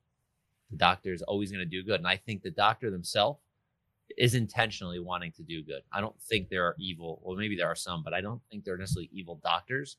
The 0.72 0.78
doctor 0.78 1.14
is 1.14 1.22
always 1.22 1.52
going 1.52 1.64
to 1.64 1.70
do 1.70 1.84
good. 1.84 2.00
And 2.00 2.08
I 2.08 2.18
think 2.18 2.42
the 2.42 2.52
doctor 2.52 2.90
themselves 2.90 3.40
is 4.18 4.36
intentionally 4.36 5.00
wanting 5.00 5.32
to 5.34 5.44
do 5.44 5.64
good. 5.64 5.82
I 5.92 6.02
don't 6.02 6.20
think 6.22 6.50
there 6.50 6.66
are 6.66 6.76
evil, 6.80 7.22
well, 7.24 7.38
maybe 7.38 7.56
there 7.56 7.68
are 7.68 7.76
some, 7.76 8.04
but 8.04 8.14
I 8.14 8.22
don't 8.22 8.42
think 8.50 8.64
they're 8.64 8.78
necessarily 8.78 9.10
evil 9.12 9.40
doctors, 9.44 9.98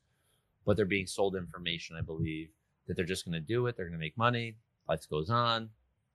but 0.65 0.77
they're 0.77 0.85
being 0.85 1.07
sold 1.07 1.35
information, 1.35 1.95
I 1.97 2.01
believe, 2.01 2.49
that 2.87 2.95
they're 2.95 3.05
just 3.05 3.25
going 3.25 3.33
to 3.33 3.39
do 3.39 3.67
it. 3.67 3.75
They're 3.75 3.85
going 3.85 3.99
to 3.99 4.03
make 4.03 4.17
money. 4.17 4.55
Life 4.87 5.09
goes 5.09 5.29
on. 5.29 5.69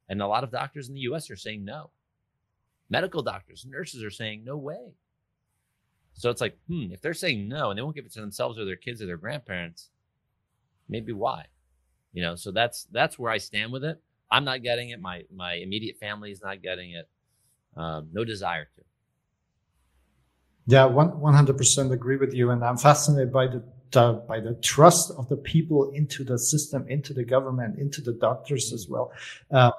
And 0.09 0.21
a 0.21 0.27
lot 0.27 0.45
of 0.45 0.51
doctors 0.51 0.89
in 0.89 0.95
the 0.95 1.01
US 1.01 1.31
are 1.31 1.37
saying 1.37 1.65
no. 1.65 1.91
Medical 2.91 3.23
doctors, 3.23 3.65
nurses 3.69 4.03
are 4.03 4.11
saying 4.11 4.45
no 4.45 4.57
way. 4.57 4.95
So 6.15 6.31
it's 6.31 6.41
like, 6.41 6.59
hmm, 6.69 6.93
if 6.93 7.01
they're 7.01 7.15
saying 7.15 7.49
no 7.49 7.71
and 7.71 7.79
they 7.79 7.83
won't 7.83 7.97
give 7.97 8.05
it 8.05 8.13
to 8.13 8.21
themselves 8.21 8.59
or 8.59 8.65
their 8.65 8.77
kids 8.77 9.01
or 9.01 9.07
their 9.07 9.17
grandparents, 9.17 9.89
maybe 10.89 11.13
why? 11.13 11.47
You 12.13 12.23
know, 12.23 12.37
so 12.37 12.51
that's 12.51 12.85
that's 12.93 13.19
where 13.19 13.33
I 13.33 13.39
stand 13.39 13.73
with 13.73 13.85
it. 13.85 14.01
I'm 14.31 14.45
not 14.45 14.63
getting 14.63 14.91
it. 14.91 15.01
My 15.01 15.23
my 15.35 15.55
immediate 15.55 15.97
family 15.99 16.31
is 16.31 16.43
not 16.43 16.63
getting 16.63 16.93
it. 16.93 17.09
Um, 17.77 18.09
no 18.13 18.25
desire 18.25 18.65
to. 18.65 18.83
Yeah, 20.67 20.85
one 20.85 21.35
hundred 21.35 21.57
percent 21.57 21.93
agree 21.93 22.17
with 22.17 22.33
you, 22.35 22.51
and 22.51 22.65
I'm 22.65 22.77
fascinated 22.77 23.33
by 23.33 23.49
the, 23.49 23.65
the 23.91 24.25
by 24.29 24.39
the 24.39 24.55
trust 24.55 25.11
of 25.19 25.29
the 25.29 25.37
people 25.37 25.91
into 25.93 26.23
the 26.23 26.39
system, 26.39 26.87
into 26.89 27.13
the 27.13 27.25
government, 27.25 27.79
into 27.81 28.01
the 28.01 28.13
doctors 28.13 28.73
as 28.73 28.87
well. 28.89 29.13
Uh, 29.51 29.73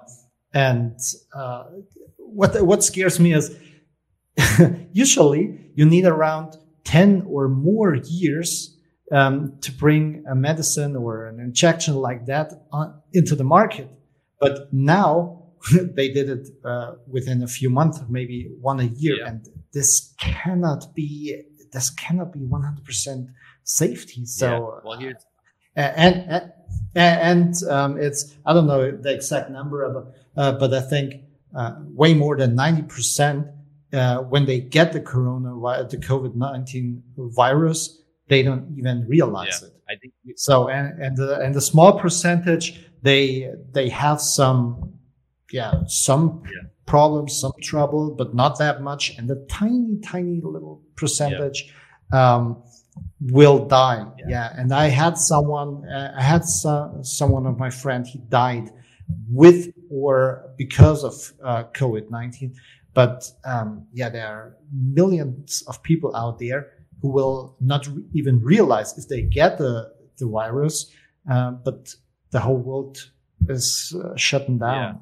and 0.54 1.00
uh, 1.34 1.66
what 2.18 2.62
what 2.66 2.84
scares 2.84 3.18
me 3.20 3.34
is 3.34 3.58
usually 4.92 5.72
you 5.76 5.86
need 5.86 6.06
around 6.06 6.58
ten 6.84 7.24
or 7.30 7.48
more 7.48 7.96
years 7.96 8.78
um, 9.10 9.58
to 9.62 9.72
bring 9.72 10.26
a 10.30 10.36
medicine 10.36 10.98
or 10.98 11.28
an 11.28 11.40
injection 11.40 11.96
like 11.96 12.26
that 12.26 12.52
on, 12.74 13.02
into 13.14 13.36
the 13.36 13.44
market, 13.46 13.90
but 14.42 14.74
now 14.74 15.43
they 15.96 16.10
did 16.10 16.30
it 16.30 16.48
uh, 16.66 16.94
within 17.08 17.44
a 17.44 17.48
few 17.48 17.70
months, 17.70 18.00
maybe 18.10 18.50
one 18.62 18.80
a 18.80 18.90
year, 19.04 19.18
Yeah. 19.20 19.28
and 19.30 19.48
this 19.74 20.14
cannot 20.20 20.94
be 20.96 21.42
this 21.72 21.90
cannot 21.90 22.32
be 22.32 22.40
100% 22.40 23.28
safety. 23.64 24.26
So 24.26 24.48
Yeah. 24.48 24.80
well, 24.86 25.00
here's 25.00 25.26
and 25.76 26.16
and, 26.36 26.52
and 26.96 27.64
um, 27.70 27.98
it's 27.98 28.36
I 28.46 28.54
don't 28.54 28.68
know 28.68 28.92
the 28.92 29.14
exact 29.14 29.50
number, 29.50 29.90
but 29.96 30.06
uh, 30.42 30.52
but 30.60 30.74
I 30.74 30.82
think 30.82 31.14
uh, 31.56 31.76
way 32.02 32.14
more 32.14 32.36
than 32.38 32.56
90% 32.56 33.52
uh, 33.94 34.18
when 34.24 34.46
they 34.46 34.60
get 34.60 34.92
the 34.94 35.02
corona 35.02 35.50
the 35.88 35.98
COVID 35.98 36.36
19 36.36 37.04
virus, 37.18 38.02
they 38.28 38.44
don't 38.44 38.76
even 38.78 39.06
realize 39.08 39.60
Yeah. 39.62 39.68
it. 39.68 39.74
I 39.90 39.96
think 40.00 40.14
So 40.36 40.70
and 40.70 41.02
and 41.02 41.18
the 41.18 41.40
and 41.40 41.54
the 41.56 41.62
small 41.62 42.00
percentage 42.00 42.66
they 43.02 43.50
they 43.74 43.90
have 43.90 44.22
some 44.22 44.94
yeah 45.60 45.72
some 45.88 46.24
Yeah. 46.46 46.64
problems 46.94 47.30
some 47.44 47.56
trouble 47.72 48.04
but 48.20 48.30
not 48.42 48.54
that 48.64 48.78
much 48.90 49.04
and 49.18 49.26
the 49.34 49.40
tiny 49.60 49.94
tiny 50.12 50.38
little 50.56 50.76
percentage 51.02 51.60
um, 52.20 52.44
will 53.38 53.60
die 53.82 54.02
Yeah. 54.20 54.30
yeah. 54.36 54.60
and 54.60 54.70
I 54.86 54.88
had 55.04 55.14
someone 55.32 55.72
uh, 55.98 56.22
I 56.22 56.24
had 56.34 56.44
so, 56.60 56.72
someone 57.20 57.46
of 57.52 57.56
my 57.66 57.72
friend 57.84 58.02
he 58.14 58.20
died 58.44 58.68
with 59.42 59.60
or 60.00 60.14
because 60.64 61.00
of 61.10 61.14
uh, 61.50 61.64
COVID 61.80 62.06
nineteen 62.20 62.52
but 63.00 63.18
um, 63.54 63.70
yeah 64.00 64.10
there 64.16 64.28
are 64.36 64.48
millions 64.98 65.64
of 65.70 65.76
people 65.90 66.12
out 66.22 66.36
there 66.46 66.62
who 67.02 67.10
will 67.18 67.56
not 67.60 67.82
re- 67.88 68.04
even 68.20 68.36
realize 68.54 68.90
if 69.02 69.06
they 69.12 69.22
get 69.40 69.58
the 69.58 69.74
the 70.20 70.28
virus, 70.40 70.76
uh, 71.34 71.52
but 71.66 71.80
the 72.34 72.40
whole 72.40 72.62
world 72.70 72.96
is 73.50 73.96
uh, 74.00 74.16
shutting 74.16 74.58
down. 74.60 75.00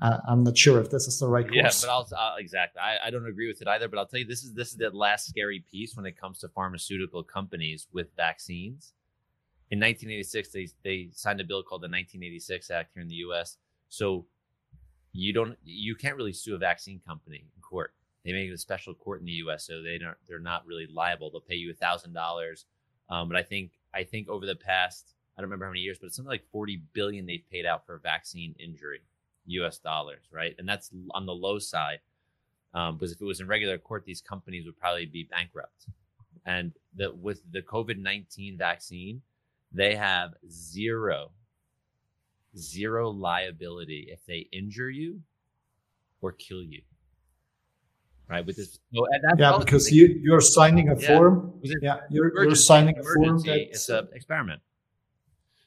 I, 0.00 0.18
I'm 0.28 0.44
not 0.44 0.56
sure 0.56 0.80
if 0.80 0.90
this 0.90 1.06
is 1.06 1.18
the 1.18 1.28
right 1.28 1.46
question. 1.46 1.64
yeah, 1.64 1.70
but 1.80 1.90
I'll, 1.90 2.08
I'll 2.18 2.36
exactly. 2.36 2.80
I, 2.80 3.08
I 3.08 3.10
don't 3.10 3.26
agree 3.26 3.48
with 3.48 3.60
it 3.60 3.68
either. 3.68 3.88
But 3.88 3.98
I'll 3.98 4.06
tell 4.06 4.20
you, 4.20 4.26
this 4.26 4.42
is 4.42 4.54
this 4.54 4.70
is 4.70 4.76
the 4.76 4.90
last 4.90 5.26
scary 5.26 5.64
piece 5.70 5.94
when 5.94 6.06
it 6.06 6.18
comes 6.18 6.38
to 6.40 6.48
pharmaceutical 6.48 7.22
companies 7.22 7.86
with 7.92 8.08
vaccines. 8.16 8.94
In 9.70 9.78
1986, 9.78 10.48
they 10.50 10.68
they 10.82 11.10
signed 11.12 11.40
a 11.40 11.44
bill 11.44 11.62
called 11.62 11.82
the 11.82 11.84
1986 11.84 12.70
Act 12.70 12.92
here 12.94 13.02
in 13.02 13.08
the 13.08 13.16
U.S. 13.16 13.58
So 13.88 14.26
you 15.12 15.32
don't 15.32 15.56
you 15.64 15.94
can't 15.94 16.16
really 16.16 16.32
sue 16.32 16.54
a 16.54 16.58
vaccine 16.58 17.00
company 17.06 17.44
in 17.54 17.62
court. 17.62 17.92
They 18.24 18.32
make 18.32 18.48
it 18.48 18.54
a 18.54 18.58
special 18.58 18.94
court 18.94 19.20
in 19.20 19.26
the 19.26 19.32
U.S. 19.32 19.66
So 19.66 19.82
they 19.82 19.98
don't 19.98 20.16
they're 20.28 20.38
not 20.38 20.66
really 20.66 20.86
liable. 20.86 21.30
They'll 21.30 21.40
pay 21.40 21.56
you 21.56 21.70
a 21.70 21.74
thousand 21.74 22.14
dollars. 22.14 22.64
Um, 23.10 23.28
but 23.28 23.36
I 23.36 23.42
think 23.42 23.72
I 23.92 24.04
think 24.04 24.28
over 24.30 24.46
the 24.46 24.56
past 24.56 25.14
I 25.36 25.42
don't 25.42 25.48
remember 25.48 25.66
how 25.66 25.72
many 25.72 25.80
years, 25.80 25.98
but 25.98 26.06
it's 26.06 26.16
something 26.16 26.30
like 26.30 26.44
40 26.52 26.82
billion 26.92 27.26
they've 27.26 27.44
paid 27.50 27.66
out 27.66 27.86
for 27.86 27.94
a 27.94 28.00
vaccine 28.00 28.54
injury. 28.58 29.00
US 29.46 29.78
dollars, 29.78 30.22
right? 30.30 30.54
And 30.58 30.68
that's 30.68 30.90
on 31.12 31.26
the 31.26 31.32
low 31.34 31.58
side. 31.58 32.00
Um, 32.72 32.96
because 32.96 33.12
if 33.12 33.20
it 33.20 33.24
was 33.24 33.40
in 33.40 33.48
regular 33.48 33.78
court, 33.78 34.04
these 34.04 34.20
companies 34.20 34.64
would 34.64 34.78
probably 34.78 35.06
be 35.06 35.24
bankrupt. 35.24 35.86
And 36.46 36.72
the, 36.96 37.12
with 37.12 37.40
the 37.50 37.62
COVID 37.62 37.98
19 37.98 38.56
vaccine, 38.56 39.22
they 39.72 39.96
have 39.96 40.34
zero, 40.48 41.30
zero 42.56 43.10
liability 43.10 44.08
if 44.10 44.24
they 44.26 44.48
injure 44.52 44.90
you 44.90 45.20
or 46.20 46.32
kill 46.32 46.62
you. 46.62 46.82
Right? 48.28 48.46
With 48.46 48.56
this, 48.56 48.78
so, 48.94 49.06
yeah, 49.36 49.58
because 49.58 49.90
you 49.90 50.06
you're 50.06 50.40
signing 50.40 50.88
a 50.88 50.96
Yeah. 50.96 51.16
form. 51.18 51.60
Yeah, 51.62 52.00
you're, 52.10 52.44
you're 52.44 52.54
signing 52.54 52.96
a 52.96 53.02
form 53.02 53.42
it's 53.44 53.88
an 53.88 54.08
experiment. 54.12 54.62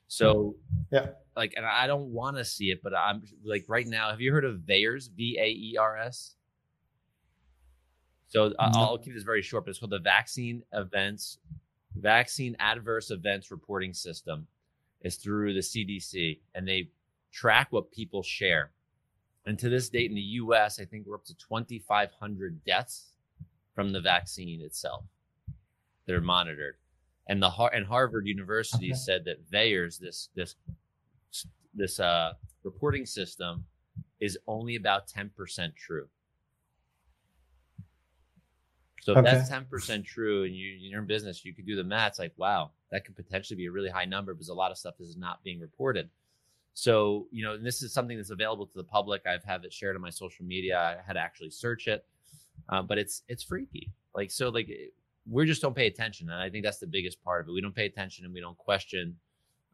So 0.08 0.56
Yeah. 0.92 1.08
Like, 1.36 1.54
and 1.58 1.66
I 1.66 1.88
don't 1.88 2.12
want 2.12 2.38
to 2.38 2.46
see 2.46 2.72
it, 2.72 2.82
but 2.84 2.94
I'm 2.96 3.24
like 3.44 3.66
right 3.68 3.88
now. 3.88 4.10
Have 4.12 4.22
you 4.22 4.32
heard 4.32 4.46
of 4.46 4.60
VAERS? 4.60 5.10
V 5.16 5.38
A 5.40 5.48
E 5.48 5.78
R 5.80 5.98
S. 5.98 6.36
So 8.28 8.54
I- 8.60 8.70
No. 8.72 8.80
I'll 8.80 8.98
keep 8.98 9.14
this 9.14 9.24
very 9.24 9.42
short, 9.42 9.66
but 9.66 9.72
it's 9.72 9.80
called 9.80 9.92
the 9.92 10.00
Vaccine 10.00 10.64
Events 10.74 11.40
Vaccine 11.96 12.56
Adverse 12.60 13.12
Events 13.12 13.52
Reporting 13.52 13.94
System. 13.94 14.48
It's 15.02 15.18
through 15.18 15.54
the 15.54 15.60
CDC, 15.62 16.42
and 16.56 16.68
they 16.68 16.90
track 17.32 17.72
what 17.72 17.92
people 17.92 18.24
share. 18.24 18.72
And 19.46 19.60
to 19.60 19.70
this 19.70 19.90
date 19.90 20.10
in 20.10 20.16
the 20.16 20.22
U.S., 20.42 20.80
I 20.80 20.86
think 20.86 21.06
we're 21.06 21.16
up 21.16 21.26
to 21.26 21.36
2,500 21.36 22.64
deaths 22.64 23.14
from 23.76 23.92
the 23.92 24.02
vaccine 24.02 24.62
itself 24.62 25.06
that 26.08 26.16
are 26.16 26.22
monitored. 26.22 26.78
And 27.28 27.42
the 27.44 27.50
and 27.52 27.86
Harvard 27.86 28.26
University 28.26 28.88
Okay. 28.92 28.96
said 28.98 29.26
that 29.26 29.48
VAERS, 29.52 30.00
this 30.00 30.30
this 30.34 30.56
this 31.74 32.00
uh, 32.00 32.34
reporting 32.64 33.06
system, 33.06 33.66
is 34.20 34.38
only 34.48 34.76
about 34.76 35.08
10% 35.08 35.76
true. 35.76 36.08
So 39.02 39.12
if 39.12 39.18
Okay. 39.20 39.32
that's 39.36 39.50
10% 39.50 40.06
true, 40.06 40.44
and 40.44 40.56
you, 40.56 40.68
you're 40.80 41.02
in 41.02 41.08
business, 41.08 41.44
you 41.44 41.54
could 41.54 41.66
do 41.66 41.76
the 41.76 41.84
math. 41.84 42.12
It's 42.12 42.20
like, 42.20 42.34
wow, 42.38 42.72
that 42.92 43.04
could 43.04 43.18
potentially 43.18 43.58
be 43.58 43.66
a 43.66 43.72
really 43.72 43.90
high 43.90 44.06
number 44.06 44.34
because 44.34 44.48
a 44.48 44.54
lot 44.54 44.72
of 44.72 44.78
stuff 44.78 44.96
is 45.02 45.18
not 45.18 45.44
being 45.44 45.60
reported. 45.60 46.10
So, 46.74 47.28
you 47.32 47.44
know, 47.44 47.54
and 47.54 47.66
this 47.66 47.84
is 47.84 47.94
something 47.94 48.18
that's 48.18 48.30
available 48.30 48.66
to 48.66 48.78
the 48.78 48.84
public. 48.84 49.28
I've 49.28 49.44
had 49.44 49.66
it 49.66 49.74
shared 49.74 49.96
on 49.96 50.02
my 50.02 50.10
social 50.10 50.46
media. 50.46 50.80
I 50.80 51.06
had 51.06 51.14
to 51.14 51.20
actually 51.20 51.50
search 51.50 51.88
it, 51.88 52.06
uh, 52.70 52.82
but 52.82 52.98
it's 52.98 53.24
it's 53.28 53.44
freaky. 53.44 53.92
Like 54.16 54.32
so, 54.32 54.50
like 54.50 54.70
we 55.30 55.46
just 55.46 55.62
don't 55.62 55.76
pay 55.76 55.88
attention, 55.88 56.30
and 56.30 56.42
I 56.42 56.50
think 56.50 56.64
that's 56.64 56.80
the 56.80 56.88
biggest 56.88 57.24
part 57.24 57.42
of 57.42 57.50
it. 57.50 57.52
We 57.52 57.62
don't 57.62 57.76
pay 57.76 57.86
attention 57.86 58.26
and 58.26 58.34
we 58.34 58.40
don't 58.40 58.58
question, 58.58 59.18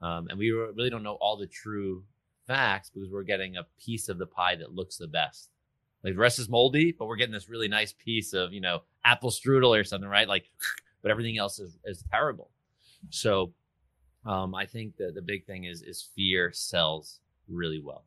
um, 0.01 0.27
and 0.29 0.37
we 0.39 0.51
really 0.51 0.89
don't 0.89 1.03
know 1.03 1.17
all 1.21 1.37
the 1.37 1.47
true 1.47 2.03
facts 2.47 2.89
because 2.89 3.09
we're 3.09 3.23
getting 3.23 3.57
a 3.57 3.65
piece 3.79 4.09
of 4.09 4.17
the 4.17 4.25
pie 4.25 4.55
that 4.55 4.73
looks 4.73 4.97
the 4.97 5.07
best. 5.07 5.49
Like 6.03 6.13
the 6.13 6.19
rest 6.19 6.39
is 6.39 6.47
moldy, 6.49 6.91
but 6.91 7.07
we're 7.07 7.17
getting 7.17 7.33
this 7.33 7.49
really 7.49 7.67
nice 7.67 7.93
piece 7.93 8.33
of 8.33 8.53
you 8.53 8.61
know 8.61 8.83
apple 9.03 9.29
strudel 9.31 9.77
or 9.79 9.83
something, 9.83 10.09
right? 10.09 10.27
Like, 10.27 10.49
but 11.01 11.11
everything 11.11 11.37
else 11.37 11.59
is 11.59 11.77
is 11.85 12.03
terrible. 12.11 12.49
So 13.09 13.53
um, 14.25 14.55
I 14.55 14.65
think 14.65 14.97
that 14.97 15.15
the 15.15 15.21
big 15.21 15.45
thing 15.45 15.65
is 15.65 15.81
is 15.81 16.01
fear 16.15 16.51
sells 16.53 17.19
really 17.49 17.81
well. 17.83 18.05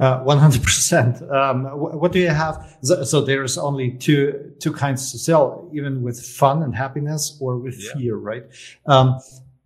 Uh, 0.00 0.18
One 0.20 0.38
hundred 0.38 0.62
percent. 0.64 1.22
Um, 1.30 1.66
wh- 1.66 1.94
What 2.00 2.10
do 2.10 2.18
you 2.18 2.28
have? 2.30 2.76
So, 2.82 3.04
so 3.04 3.20
there's 3.20 3.56
only 3.56 3.92
two 3.92 4.52
two 4.58 4.72
kinds 4.72 5.12
to 5.12 5.18
sell, 5.18 5.70
even 5.72 6.02
with 6.02 6.20
fun 6.20 6.62
and 6.64 6.74
happiness, 6.74 7.36
or 7.40 7.56
with 7.58 7.76
Yeah. 7.80 7.92
fear, 7.94 8.16
right? 8.16 8.44
Um, 8.86 9.20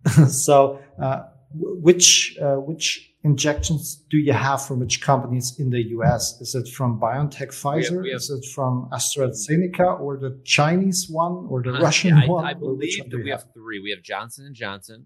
so, 0.27 0.79
uh, 1.01 1.23
which 1.53 2.37
uh, 2.41 2.55
which 2.55 3.13
injections 3.23 3.95
do 4.09 4.17
you 4.17 4.31
have 4.31 4.65
from 4.65 4.79
which 4.79 5.01
companies 5.01 5.59
in 5.59 5.69
the 5.69 5.81
US? 5.97 6.39
Is 6.39 6.55
it 6.55 6.67
from 6.69 6.99
BioNTech 6.99 7.47
Pfizer? 7.49 7.73
We 7.73 7.83
have, 7.83 8.03
we 8.03 8.09
have, 8.11 8.17
Is 8.21 8.29
it 8.29 8.45
from 8.55 8.89
AstraZeneca 8.93 9.99
or 9.99 10.17
the 10.17 10.39
Chinese 10.45 11.07
one 11.09 11.47
or 11.49 11.61
the 11.61 11.73
uh, 11.73 11.81
Russian 11.81 12.13
I, 12.13 12.27
one? 12.27 12.45
I 12.45 12.53
believe 12.53 12.99
one 12.99 13.09
that 13.09 13.17
we 13.17 13.25
you 13.25 13.31
have 13.31 13.45
three. 13.53 13.79
We 13.81 13.89
have 13.91 14.01
Johnson 14.03 14.45
and 14.45 14.55
Johnson, 14.55 15.05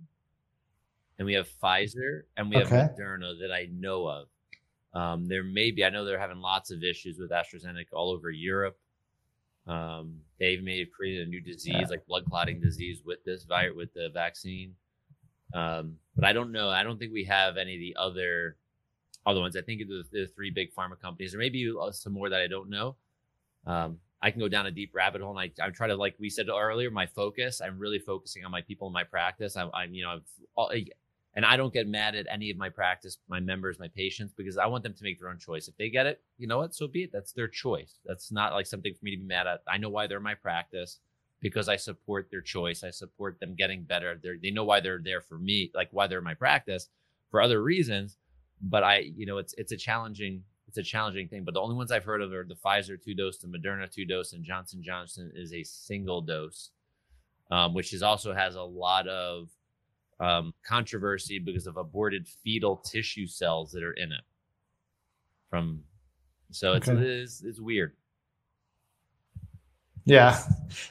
and 1.17 1.25
we 1.25 1.33
have 1.33 1.47
Pfizer, 1.61 2.23
and 2.37 2.49
we 2.49 2.57
Okay. 2.57 2.75
have 2.75 2.91
Moderna 2.91 3.39
that 3.39 3.51
I 3.51 3.67
know 3.71 4.07
of. 4.07 4.27
Um, 4.93 5.25
there 5.27 5.43
may 5.43 5.71
be. 5.71 5.83
I 5.83 5.89
know 5.89 6.05
they're 6.05 6.19
having 6.19 6.37
lots 6.39 6.69
of 6.69 6.83
issues 6.83 7.17
with 7.17 7.31
AstraZeneca 7.31 7.93
all 7.93 8.11
over 8.11 8.29
Europe. 8.29 8.77
Um, 9.65 10.19
they 10.39 10.57
may 10.57 10.79
have 10.79 10.91
created 10.91 11.25
a 11.27 11.29
new 11.29 11.41
disease, 11.41 11.73
Yeah. 11.73 11.87
like 11.89 12.05
blood 12.05 12.25
clotting 12.29 12.59
disease, 12.61 13.01
with 13.03 13.23
this 13.23 13.43
virus, 13.45 13.75
with 13.75 13.93
the 13.93 14.09
vaccine. 14.13 14.75
Um, 15.53 15.97
but 16.15 16.25
I 16.25 16.33
don't 16.33 16.51
know. 16.51 16.69
I 16.69 16.83
don't 16.83 16.97
think 16.97 17.13
we 17.13 17.25
have 17.25 17.57
any 17.57 17.75
of 17.75 17.79
the 17.79 17.95
other 17.99 18.57
other 19.25 19.39
ones. 19.39 19.55
I 19.55 19.61
think 19.61 19.81
the, 19.87 20.03
the 20.11 20.27
three 20.35 20.51
big 20.51 20.73
pharma 20.75 20.99
companies, 20.99 21.33
or 21.33 21.37
maybe 21.37 21.71
uh, 21.79 21.91
some 21.91 22.13
more 22.13 22.29
that 22.29 22.41
I 22.41 22.47
don't 22.47 22.69
know. 22.69 22.95
Um, 23.65 23.97
I 24.21 24.31
can 24.31 24.39
go 24.39 24.47
down 24.47 24.65
a 24.65 24.71
deep 24.71 24.91
rabbit 24.93 25.21
hole, 25.21 25.37
and 25.37 25.51
I, 25.59 25.65
I 25.65 25.69
try 25.69 25.87
to, 25.87 25.95
like 25.95 26.15
we 26.19 26.29
said 26.29 26.47
earlier, 26.49 26.89
my 26.91 27.05
focus. 27.05 27.61
I'm 27.61 27.77
really 27.77 27.99
focusing 27.99 28.45
on 28.45 28.51
my 28.51 28.61
people 28.61 28.87
in 28.87 28.93
my 28.93 29.03
practice. 29.03 29.55
I'm, 29.55 29.69
I'm 29.73 29.93
you 29.93 30.03
know, 30.03 30.11
I've, 30.11 30.21
all, 30.55 30.71
and 31.35 31.45
I 31.45 31.57
don't 31.57 31.73
get 31.73 31.87
mad 31.87 32.15
at 32.15 32.27
any 32.29 32.51
of 32.51 32.57
my 32.57 32.69
practice, 32.69 33.17
my 33.27 33.39
members, 33.39 33.79
my 33.79 33.89
patients, 33.89 34.33
because 34.35 34.57
I 34.57 34.65
want 34.65 34.83
them 34.83 34.93
to 34.93 35.03
make 35.03 35.19
their 35.19 35.29
own 35.29 35.39
choice. 35.39 35.67
If 35.67 35.75
they 35.77 35.89
get 35.89 36.05
it, 36.05 36.21
you 36.37 36.47
know 36.47 36.57
what? 36.57 36.75
So 36.75 36.87
be 36.87 37.03
it. 37.03 37.11
That's 37.11 37.31
their 37.31 37.47
choice. 37.47 37.95
That's 38.05 38.31
not 38.31 38.53
like 38.53 38.65
something 38.65 38.93
for 38.93 39.03
me 39.03 39.11
to 39.11 39.17
be 39.17 39.27
mad 39.27 39.47
at. 39.47 39.61
I 39.67 39.77
know 39.77 39.89
why 39.89 40.07
they're 40.07 40.17
in 40.17 40.23
my 40.23 40.35
practice 40.35 40.99
because 41.43 41.67
I 41.69 41.75
support 41.75 42.29
their 42.31 42.41
choice. 42.41 42.83
I 42.83 42.89
support 42.89 43.37
them 43.39 43.53
getting 43.53 43.83
better. 43.83 44.17
They're, 44.23 44.37
they 44.41 44.49
know 44.49 44.63
why 44.63 44.79
they're 44.79 45.01
there 45.03 45.21
for 45.21 45.37
me, 45.37 45.69
like 45.75 45.89
why 45.91 46.07
they're 46.07 46.19
in 46.19 46.23
my 46.23 46.33
practice 46.33 46.87
for 47.29 47.41
other 47.41 47.61
reasons. 47.61 48.17
But 48.61 48.83
I, 48.83 49.11
you 49.15 49.25
know, 49.27 49.37
it's 49.37 49.53
it's 49.57 49.73
a 49.73 49.77
challenging 49.77 50.43
it's 50.69 50.77
a 50.77 50.83
challenging 50.83 51.27
thing. 51.27 51.43
But 51.43 51.53
the 51.53 51.59
only 51.61 51.75
ones 51.75 51.91
I've 51.91 52.05
heard 52.05 52.21
of 52.21 52.31
are 52.31 52.45
the 52.45 52.55
Pfizer 52.55 52.97
two 52.99 53.13
dose, 53.13 53.37
the 53.37 53.47
Moderna 53.47 53.91
two 53.91 54.05
dose, 54.05 54.31
and 54.33 54.43
Johnson 54.43 54.81
Johnson 54.81 55.31
is 55.35 55.53
a 55.53 55.63
single 55.63 56.21
dose, 56.21 56.71
um, 57.51 57.73
which 57.73 57.93
is 57.93 58.01
also 58.01 58.33
has 58.33 58.55
a 58.55 58.63
lot 58.63 59.07
of 59.09 59.49
um, 60.21 60.53
controversy 60.65 61.39
because 61.39 61.67
of 61.67 61.75
aborted 61.75 62.25
fetal 62.25 62.77
tissue 62.77 63.27
cells 63.27 63.73
that 63.73 63.83
are 63.83 63.93
in 63.93 64.13
it. 64.13 64.21
From 65.49 65.83
so 66.51 66.73
it's 66.73 66.87
Okay. 66.87 67.01
it 67.01 67.05
is, 67.05 67.43
it's 67.45 67.59
weird. 67.59 67.93
Yeah, 70.05 70.37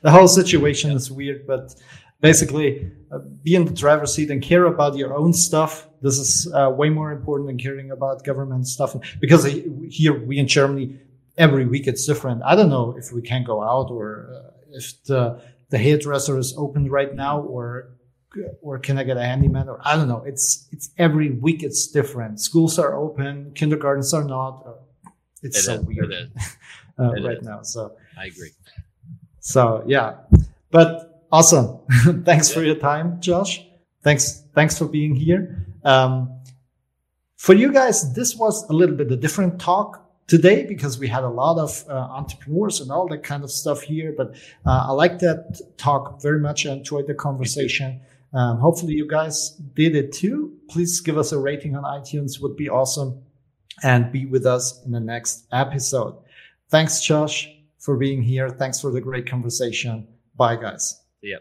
the 0.03 0.11
whole 0.11 0.29
situation 0.29 0.93
is 0.93 1.11
weird, 1.11 1.47
but 1.47 1.75
basically, 2.21 2.91
uh, 3.11 3.19
be 3.43 3.55
in 3.55 3.65
the 3.67 3.73
driver's 3.73 4.15
seat 4.15 4.31
and 4.31 4.41
care 4.43 4.65
about 4.65 4.97
your 4.97 5.15
own 5.15 5.33
stuff. 5.35 5.89
This 6.01 6.19
is 6.19 6.51
uh, 6.55 6.71
way 6.71 6.89
more 6.89 7.13
important 7.13 7.49
than 7.49 7.59
caring 7.59 7.91
about 7.91 8.25
government 8.25 8.67
stuff 8.67 8.97
because 9.21 9.45
here 9.91 10.15
we 10.27 10.39
in 10.39 10.49
Germany, 10.49 10.99
every 11.37 11.67
week 11.67 11.87
it's 11.87 12.07
different. 12.07 12.43
I 12.43 12.55
don't 12.57 12.71
know 12.71 12.95
if 12.97 13.13
we 13.13 13.23
can 13.23 13.45
go 13.45 13.63
out 13.63 13.91
or 13.91 14.29
uh, 14.35 14.51
if 14.73 15.03
the 15.05 15.41
the 15.71 15.79
hairdresser 15.79 16.39
is 16.39 16.55
open 16.57 16.91
right 16.91 17.15
now 17.15 17.41
or 17.41 17.91
or 18.63 18.79
can 18.79 18.97
I 18.99 19.05
get 19.05 19.19
a 19.19 19.23
handyman 19.23 19.69
or 19.69 19.79
I 19.85 19.95
don't 19.97 20.09
know. 20.09 20.23
It's 20.27 20.67
it's 20.73 20.91
every 20.97 21.31
week 21.31 21.63
it's 21.63 21.89
different. 21.89 22.41
Schools 22.41 22.79
are 22.79 22.95
open, 22.97 23.53
kindergartens 23.55 24.15
are 24.15 24.25
not. 24.25 24.65
Uh, 24.67 25.11
It's 25.43 25.59
It 25.59 25.63
so 25.65 25.75
is, 25.75 25.81
weird 25.87 26.13
it 26.13 26.31
uh, 26.99 27.13
It 27.17 27.25
right 27.25 27.39
is. 27.39 27.47
now. 27.51 27.63
So. 27.63 27.81
I 28.17 28.27
agree. 28.27 28.53
So 29.43 29.83
yeah, 29.87 30.19
but 30.71 31.27
awesome. 31.33 31.81
thanks 32.25 32.51
for 32.51 32.63
your 32.63 32.77
time, 32.77 33.21
Josh. 33.21 33.67
Thanks, 34.03 34.45
thanks 34.55 34.79
for 34.79 34.87
being 34.87 35.15
here. 35.17 35.67
Um, 35.85 36.41
for 37.37 37.53
you 37.53 37.73
guys, 37.73 38.15
this 38.15 38.37
was 38.37 38.69
a 38.71 38.73
little 38.73 38.95
bit 38.95 39.11
a 39.11 39.17
different 39.17 39.61
talk 39.61 40.09
today 40.29 40.65
because 40.65 40.97
we 40.97 41.09
had 41.09 41.25
a 41.25 41.29
lot 41.29 41.59
of 41.59 41.85
uh, 41.89 41.93
entrepreneurs 41.93 42.81
and 42.81 42.93
all 42.93 43.09
that 43.09 43.25
kind 43.25 43.43
of 43.43 43.51
stuff 43.51 43.83
here. 43.83 44.15
But 44.17 44.37
uh, 44.65 44.87
I 44.89 44.93
like 44.93 45.19
that 45.19 45.61
talk 45.77 46.23
very 46.23 46.39
much. 46.39 46.65
I 46.65 46.71
enjoyed 46.71 47.09
the 47.09 47.15
conversation. 47.15 48.01
Um, 48.33 48.59
hopefully, 48.59 48.95
you 48.95 49.09
guys 49.09 49.51
did 49.75 49.97
it 49.97 50.13
too. 50.13 50.57
Please 50.71 51.01
give 51.01 51.19
us 51.19 51.33
a 51.33 51.39
rating 51.39 51.75
on 51.75 51.83
iTunes; 51.83 52.41
would 52.41 52.57
be 52.57 52.69
awesome. 52.69 53.23
And 53.83 54.13
be 54.13 54.27
with 54.27 54.47
us 54.47 54.81
in 54.85 54.93
the 54.93 55.01
next 55.01 55.47
episode. 55.51 56.17
Thanks, 56.69 57.01
Josh, 57.01 57.49
for 57.83 57.97
being 57.97 58.23
here. 58.23 58.49
Thanks 58.49 58.81
for 58.81 58.91
the 58.91 59.01
great 59.01 59.27
conversation. 59.27 60.07
Bye, 60.37 60.57
guys. 60.57 61.03
Ya. 61.21 61.39